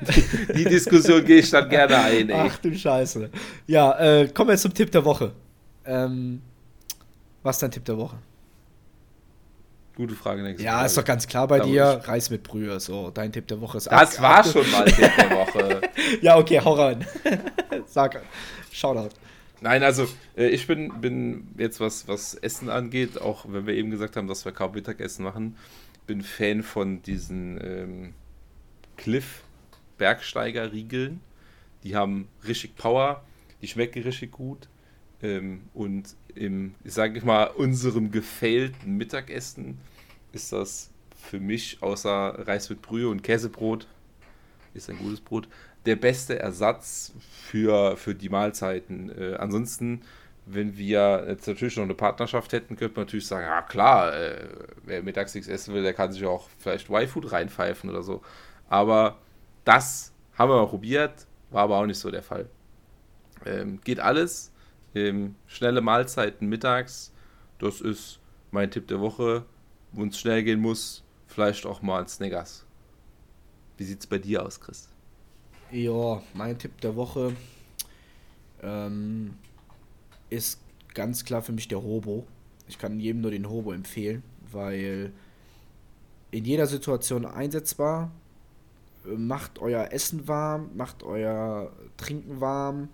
die, 0.08 0.52
die, 0.54 0.64
Diskussion 0.64 1.24
gehe 1.24 1.40
ich 1.40 1.50
dann 1.50 1.68
gerne 1.68 1.98
ein. 1.98 2.30
Ey. 2.30 2.48
Ach 2.48 2.56
du 2.58 2.74
Scheiße. 2.74 3.28
Ja, 3.66 3.98
äh, 3.98 4.28
kommen 4.28 4.50
wir 4.50 4.56
zum 4.56 4.72
Tipp 4.72 4.90
der 4.90 5.04
Woche. 5.04 5.32
Ähm, 5.84 6.40
was 7.42 7.56
ist 7.56 7.62
dein 7.62 7.70
Tipp 7.72 7.84
der 7.84 7.98
Woche? 7.98 8.16
Gute 9.96 10.14
Frage. 10.14 10.42
nächste 10.42 10.64
Ja, 10.64 10.72
Frage. 10.74 10.86
ist 10.86 10.96
doch 10.98 11.04
ganz 11.04 11.26
klar 11.26 11.46
bei 11.48 11.58
Da 11.58 11.64
dir. 11.64 11.84
Reis 12.04 12.30
mit 12.30 12.42
Brühe. 12.42 12.80
So, 12.80 13.10
dein 13.10 13.30
Tipp 13.32 13.46
der 13.48 13.60
Woche 13.60 13.76
ist 13.78 13.86
Das 13.86 14.16
ab- 14.16 14.22
war 14.22 14.38
ab- 14.38 14.46
schon 14.46 14.70
mal 14.70 14.84
Tipp 14.84 15.10
der 15.18 15.30
Woche. 15.30 15.80
Ja, 16.22 16.36
okay, 16.38 16.60
hau 16.64 16.72
rein. 16.74 17.06
Sag, 17.86 18.22
Shoutout. 18.70 19.10
Nein, 19.60 19.82
also 19.82 20.08
äh, 20.36 20.48
ich 20.48 20.66
bin, 20.66 21.00
bin 21.00 21.48
jetzt, 21.58 21.78
was, 21.78 22.08
was 22.08 22.34
Essen 22.34 22.68
angeht, 22.68 23.20
auch 23.20 23.44
wenn 23.48 23.66
wir 23.66 23.74
eben 23.74 23.90
gesagt 23.90 24.16
haben, 24.16 24.26
dass 24.28 24.44
wir 24.44 24.52
kaum 24.52 24.72
Mittagessen 24.72 25.22
machen, 25.24 25.56
bin 26.06 26.22
Fan 26.22 26.62
von 26.62 27.00
diesen 27.02 27.60
ähm, 27.62 28.14
Cliff 28.96 29.42
Bergsteiger-Riegeln. 29.98 31.20
Die 31.84 31.96
haben 31.96 32.28
richtig 32.46 32.76
Power, 32.76 33.22
die 33.60 33.68
schmecken 33.68 34.02
richtig 34.02 34.32
gut. 34.32 34.68
Ähm, 35.22 35.62
und 35.74 36.16
im, 36.34 36.74
ich 36.84 36.94
sage 36.94 37.24
mal, 37.24 37.44
unserem 37.44 38.10
gefällten 38.10 38.96
Mittagessen 38.96 39.78
ist 40.32 40.52
das 40.52 40.90
für 41.14 41.38
mich 41.40 41.78
außer 41.80 42.46
Reis 42.46 42.68
mit 42.70 42.82
Brühe 42.82 43.08
und 43.08 43.22
Käsebrot, 43.22 43.86
ist 44.74 44.90
ein 44.90 44.98
gutes 44.98 45.20
Brot, 45.20 45.48
der 45.86 45.96
beste 45.96 46.38
Ersatz 46.38 47.12
für, 47.44 47.96
für 47.96 48.14
die 48.14 48.28
Mahlzeiten. 48.28 49.10
Äh, 49.10 49.36
ansonsten, 49.36 50.02
wenn 50.46 50.76
wir 50.76 51.26
jetzt 51.28 51.46
natürlich 51.46 51.76
noch 51.76 51.84
eine 51.84 51.94
Partnerschaft 51.94 52.52
hätten, 52.52 52.76
könnte 52.76 52.96
man 52.96 53.06
natürlich 53.06 53.26
sagen, 53.26 53.46
ja 53.46 53.62
klar, 53.62 54.14
äh, 54.14 54.48
wer 54.84 55.02
mittags 55.02 55.34
nichts 55.34 55.48
essen 55.48 55.74
will, 55.74 55.82
der 55.82 55.94
kann 55.94 56.12
sich 56.12 56.24
auch 56.24 56.48
vielleicht 56.58 56.88
Y-Food 56.90 57.32
reinpfeifen 57.32 57.90
oder 57.90 58.02
so. 58.02 58.22
Aber 58.68 59.18
das 59.64 60.12
haben 60.38 60.50
wir 60.50 60.56
mal 60.56 60.68
probiert, 60.68 61.26
war 61.50 61.64
aber 61.64 61.78
auch 61.78 61.86
nicht 61.86 61.98
so 61.98 62.10
der 62.10 62.22
Fall. 62.22 62.48
Ähm, 63.44 63.80
geht 63.84 64.00
alles. 64.00 64.51
Ähm, 64.94 65.34
schnelle 65.46 65.80
Mahlzeiten 65.80 66.48
mittags, 66.48 67.12
das 67.58 67.80
ist 67.80 68.18
mein 68.50 68.70
Tipp 68.70 68.88
der 68.88 69.00
Woche. 69.00 69.44
Wo 69.92 70.04
es 70.04 70.18
schnell 70.18 70.42
gehen 70.42 70.60
muss, 70.60 71.02
vielleicht 71.26 71.66
auch 71.66 71.82
mal 71.82 72.00
ein 72.00 72.08
Snickers. 72.08 72.64
Wie 73.76 73.84
sieht's 73.84 74.06
bei 74.06 74.18
dir 74.18 74.44
aus, 74.44 74.58
Chris? 74.58 74.88
Ja, 75.70 76.22
mein 76.34 76.58
Tipp 76.58 76.80
der 76.80 76.96
Woche 76.96 77.34
ähm, 78.62 79.34
ist 80.30 80.60
ganz 80.94 81.24
klar 81.24 81.42
für 81.42 81.52
mich 81.52 81.68
der 81.68 81.82
Hobo. 81.82 82.26
Ich 82.68 82.78
kann 82.78 83.00
jedem 83.00 83.20
nur 83.20 83.30
den 83.30 83.48
Hobo 83.48 83.72
empfehlen, 83.72 84.22
weil 84.50 85.12
in 86.30 86.44
jeder 86.44 86.66
Situation 86.66 87.26
einsetzbar. 87.26 88.10
Äh, 89.04 89.16
Macht 89.16 89.58
euer 89.58 89.92
Essen 89.92 90.26
warm, 90.26 90.70
macht 90.74 91.02
euer 91.02 91.70
Trinken 91.96 92.40
warm 92.40 92.88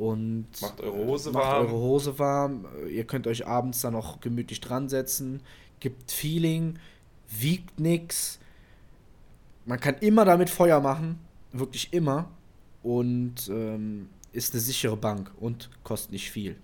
und 0.00 0.46
Macht 0.62 0.80
eure 0.80 0.96
Hose 0.96 1.30
macht 1.30 1.44
warm. 1.44 1.66
eure 1.66 1.76
Hose 1.76 2.18
warm. 2.18 2.64
Ihr 2.90 3.04
könnt 3.04 3.26
euch 3.26 3.46
abends 3.46 3.82
dann 3.82 3.92
noch 3.92 4.20
gemütlich 4.20 4.60
dran 4.62 4.88
setzen. 4.88 5.42
Gibt 5.78 6.10
Feeling, 6.10 6.78
wiegt 7.28 7.78
nix. 7.78 8.38
Man 9.66 9.78
kann 9.78 9.96
immer 10.00 10.24
damit 10.24 10.48
Feuer 10.48 10.80
machen, 10.80 11.18
wirklich 11.52 11.92
immer. 11.92 12.30
Und 12.82 13.48
ähm, 13.50 14.08
ist 14.32 14.54
eine 14.54 14.60
sichere 14.62 14.96
Bank 14.96 15.30
und 15.38 15.68
kostet 15.84 16.12
nicht 16.12 16.30
viel. 16.30 16.56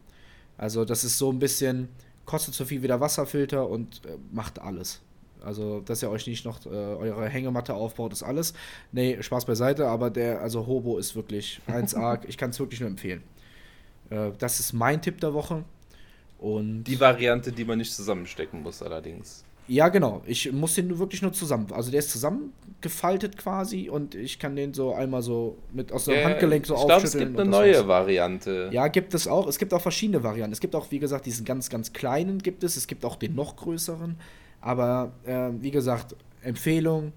Also 0.57 0.87
das 0.87 1.05
ist 1.05 1.18
so 1.18 1.30
ein 1.30 1.39
bisschen, 1.39 1.91
kostet 2.24 2.55
so 2.55 2.64
viel 2.64 2.80
wie 2.82 2.87
der 2.87 3.01
Wasserfilter 3.01 3.68
und 3.68 4.01
äh, 4.07 4.16
macht 4.32 4.59
alles. 4.59 5.03
Also, 5.47 5.81
dass 5.81 6.03
ihr 6.03 6.11
euch 6.11 6.27
nicht 6.27 6.45
noch 6.45 6.65
äh, 6.67 6.69
eure 6.69 7.29
Hängematte 7.29 7.75
aufbaut, 7.75 8.13
ist 8.13 8.23
alles. 8.23 8.53
Nee, 8.93 9.17
Spaß 9.23 9.45
beiseite, 9.47 9.87
aber 9.87 10.11
der, 10.11 10.41
also 10.43 10.67
Hobo 10.67 10.99
ist 10.99 11.15
wirklich 11.17 11.61
1A. 11.69 12.21
ich 12.27 12.37
kann 12.37 12.51
es 12.51 12.59
wirklich 12.61 12.81
nur 12.81 12.91
empfehlen. 12.91 13.23
Äh, 14.11 14.31
das 14.39 14.61
ist 14.61 14.73
mein 14.73 15.01
Tipp 15.01 15.21
der 15.21 15.33
Woche. 15.35 15.65
Und 16.39 16.85
Die 16.85 17.01
Variante, 17.01 17.53
die 17.53 17.65
man 17.65 17.79
nicht 17.79 17.95
zusammenstecken 17.95 18.63
muss, 18.63 18.83
allerdings. 18.83 19.45
ja, 19.69 19.89
genau. 19.89 20.23
Ich 20.27 20.53
muss 20.53 20.75
den 20.75 20.99
wirklich 20.99 21.23
nur 21.23 21.33
zusammen. 21.33 21.69
Also 21.73 21.91
der 21.91 22.01
ist 22.01 22.11
zusammengefaltet 22.11 23.37
quasi 23.39 23.89
und 23.89 24.15
ich 24.15 24.39
kann 24.39 24.55
den 24.55 24.75
so 24.75 24.93
einmal 24.93 25.23
so 25.23 25.57
mit 25.73 25.93
aus 25.93 26.05
dem 26.05 26.15
Ja, 26.15 26.25
Handgelenk 26.25 26.67
so 26.67 26.75
ich 26.75 26.85
glaube, 26.87 27.07
es 27.07 27.17
gibt 27.17 27.41
eine 27.41 27.49
neue 27.51 27.75
war's. 27.79 27.89
Variante. 27.89 28.69
Ja, 28.73 28.89
gibt 28.89 29.15
es 29.15 29.27
auch. 29.27 29.47
Es 29.47 29.59
gibt 29.59 29.73
auch 29.73 29.81
verschiedene 29.81 30.23
Varianten. 30.23 30.53
Es 30.53 30.61
gibt 30.61 30.75
auch, 30.75 30.91
wie 30.91 30.99
gesagt, 30.99 31.25
diesen 31.27 31.45
ganz, 31.47 31.71
ganz 31.71 31.93
kleinen 31.93 32.39
gibt 32.43 32.63
es. 32.65 32.77
Es 32.77 32.87
gibt 32.87 33.05
auch 33.05 33.17
den 33.17 33.35
noch 33.35 33.57
größeren. 33.57 34.17
Aber 34.67 35.12
äh, 35.25 35.51
wie 35.61 35.71
gesagt, 35.71 36.17
Empfehlung, 36.43 37.12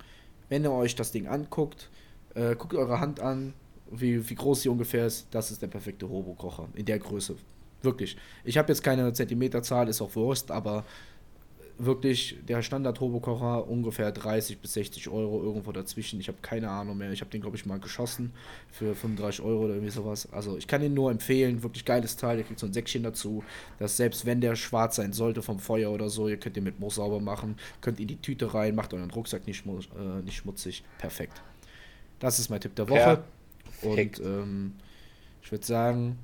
wenn 0.49 0.63
ihr 0.63 0.71
euch 0.71 0.93
das 0.93 1.11
Ding 1.11 1.25
anguckt, 1.25 1.89
äh, 2.35 2.55
guckt 2.55 2.75
eure 2.75 2.99
Hand 2.99 3.19
an, 3.19 3.55
wie, 3.89 4.29
wie 4.29 4.35
groß 4.35 4.61
sie 4.61 4.69
ungefähr 4.69 5.07
ist. 5.07 5.25
Das 5.31 5.49
ist 5.49 5.59
der 5.59 5.67
perfekte 5.67 6.07
Hobo-Kocher 6.07 6.67
in 6.75 6.85
der 6.85 6.99
Größe. 6.99 7.35
Wirklich. 7.81 8.17
Ich 8.43 8.55
habe 8.55 8.71
jetzt 8.71 8.83
keine 8.83 9.11
Zentimeterzahl, 9.13 9.87
ist 9.87 9.99
auch 9.99 10.13
Wurst, 10.15 10.51
aber 10.51 10.85
wirklich 11.79 12.35
der 12.47 12.61
Standard-Turbokocher 12.61 13.67
ungefähr 13.67 14.11
30 14.11 14.59
bis 14.59 14.73
60 14.73 15.07
Euro 15.09 15.41
irgendwo 15.43 15.71
dazwischen. 15.71 16.19
Ich 16.19 16.27
habe 16.27 16.37
keine 16.41 16.69
Ahnung 16.69 16.97
mehr. 16.97 17.11
Ich 17.11 17.21
habe 17.21 17.31
den, 17.31 17.41
glaube 17.41 17.55
ich, 17.57 17.65
mal 17.65 17.79
geschossen 17.79 18.31
für 18.71 18.93
35 18.95 19.41
Euro 19.43 19.65
oder 19.65 19.73
irgendwie 19.75 19.91
sowas. 19.91 20.27
Also 20.31 20.57
ich 20.57 20.67
kann 20.67 20.83
ihn 20.83 20.93
nur 20.93 21.09
empfehlen. 21.09 21.63
Wirklich 21.63 21.85
geiles 21.85 22.15
Teil. 22.17 22.37
Ihr 22.37 22.43
kriegt 22.43 22.59
so 22.59 22.65
ein 22.67 22.73
Säckchen 22.73 23.03
dazu, 23.03 23.43
dass 23.79 23.97
selbst 23.97 24.25
wenn 24.25 24.41
der 24.41 24.55
schwarz 24.55 24.97
sein 24.97 25.13
sollte 25.13 25.41
vom 25.41 25.59
Feuer 25.59 25.91
oder 25.91 26.09
so, 26.09 26.27
ihr 26.27 26.37
könnt 26.37 26.57
ihn 26.57 26.63
mit 26.65 26.79
Moos 26.79 26.95
sauber 26.95 27.19
machen, 27.19 27.55
könnt 27.81 27.99
in 27.99 28.07
die 28.07 28.17
Tüte 28.17 28.53
rein, 28.53 28.75
macht 28.75 28.93
euren 28.93 29.09
Rucksack 29.11 29.47
nicht, 29.47 29.65
äh, 29.65 30.21
nicht 30.23 30.35
schmutzig. 30.37 30.83
Perfekt. 30.97 31.41
Das 32.19 32.37
ist 32.39 32.49
mein 32.49 32.59
Tipp 32.61 32.75
der 32.75 32.89
Woche. 32.89 33.23
Perfekt. 33.81 34.19
Und 34.19 34.25
ähm, 34.27 34.73
ich 35.41 35.51
würde 35.51 35.65
sagen, 35.65 36.17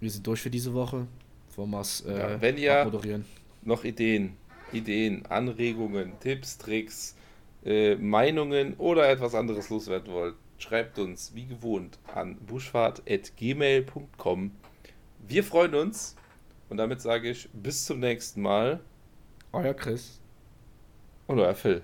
wir 0.00 0.10
sind 0.10 0.26
durch 0.26 0.40
für 0.42 0.50
diese 0.50 0.74
Woche. 0.74 1.06
Wollen 1.54 1.70
wir 1.70 1.80
es 1.80 2.00
äh, 2.02 2.18
Ja, 2.18 2.40
wenn 2.42 2.58
ihr- 2.58 2.84
moderieren? 2.84 3.24
Noch 3.62 3.82
Ideen, 3.82 4.34
Ideen, 4.72 5.24
Anregungen, 5.26 6.18
Tipps, 6.20 6.58
Tricks, 6.58 7.16
äh, 7.64 7.94
Meinungen 7.96 8.74
oder 8.74 9.08
etwas 9.08 9.34
anderes 9.34 9.70
loswerden 9.70 10.12
wollt, 10.12 10.34
schreibt 10.58 10.98
uns 10.98 11.34
wie 11.34 11.46
gewohnt 11.46 11.98
an 12.14 12.36
buschfahrt.gmail.com. 12.36 14.50
Wir 15.28 15.44
freuen 15.44 15.74
uns 15.74 16.14
und 16.68 16.76
damit 16.76 17.00
sage 17.00 17.30
ich 17.30 17.48
bis 17.52 17.84
zum 17.84 17.98
nächsten 18.00 18.42
Mal 18.42 18.80
Euer 19.52 19.74
Chris. 19.74 20.20
und 21.26 21.40
euer 21.40 21.54
Phil. 21.54 21.82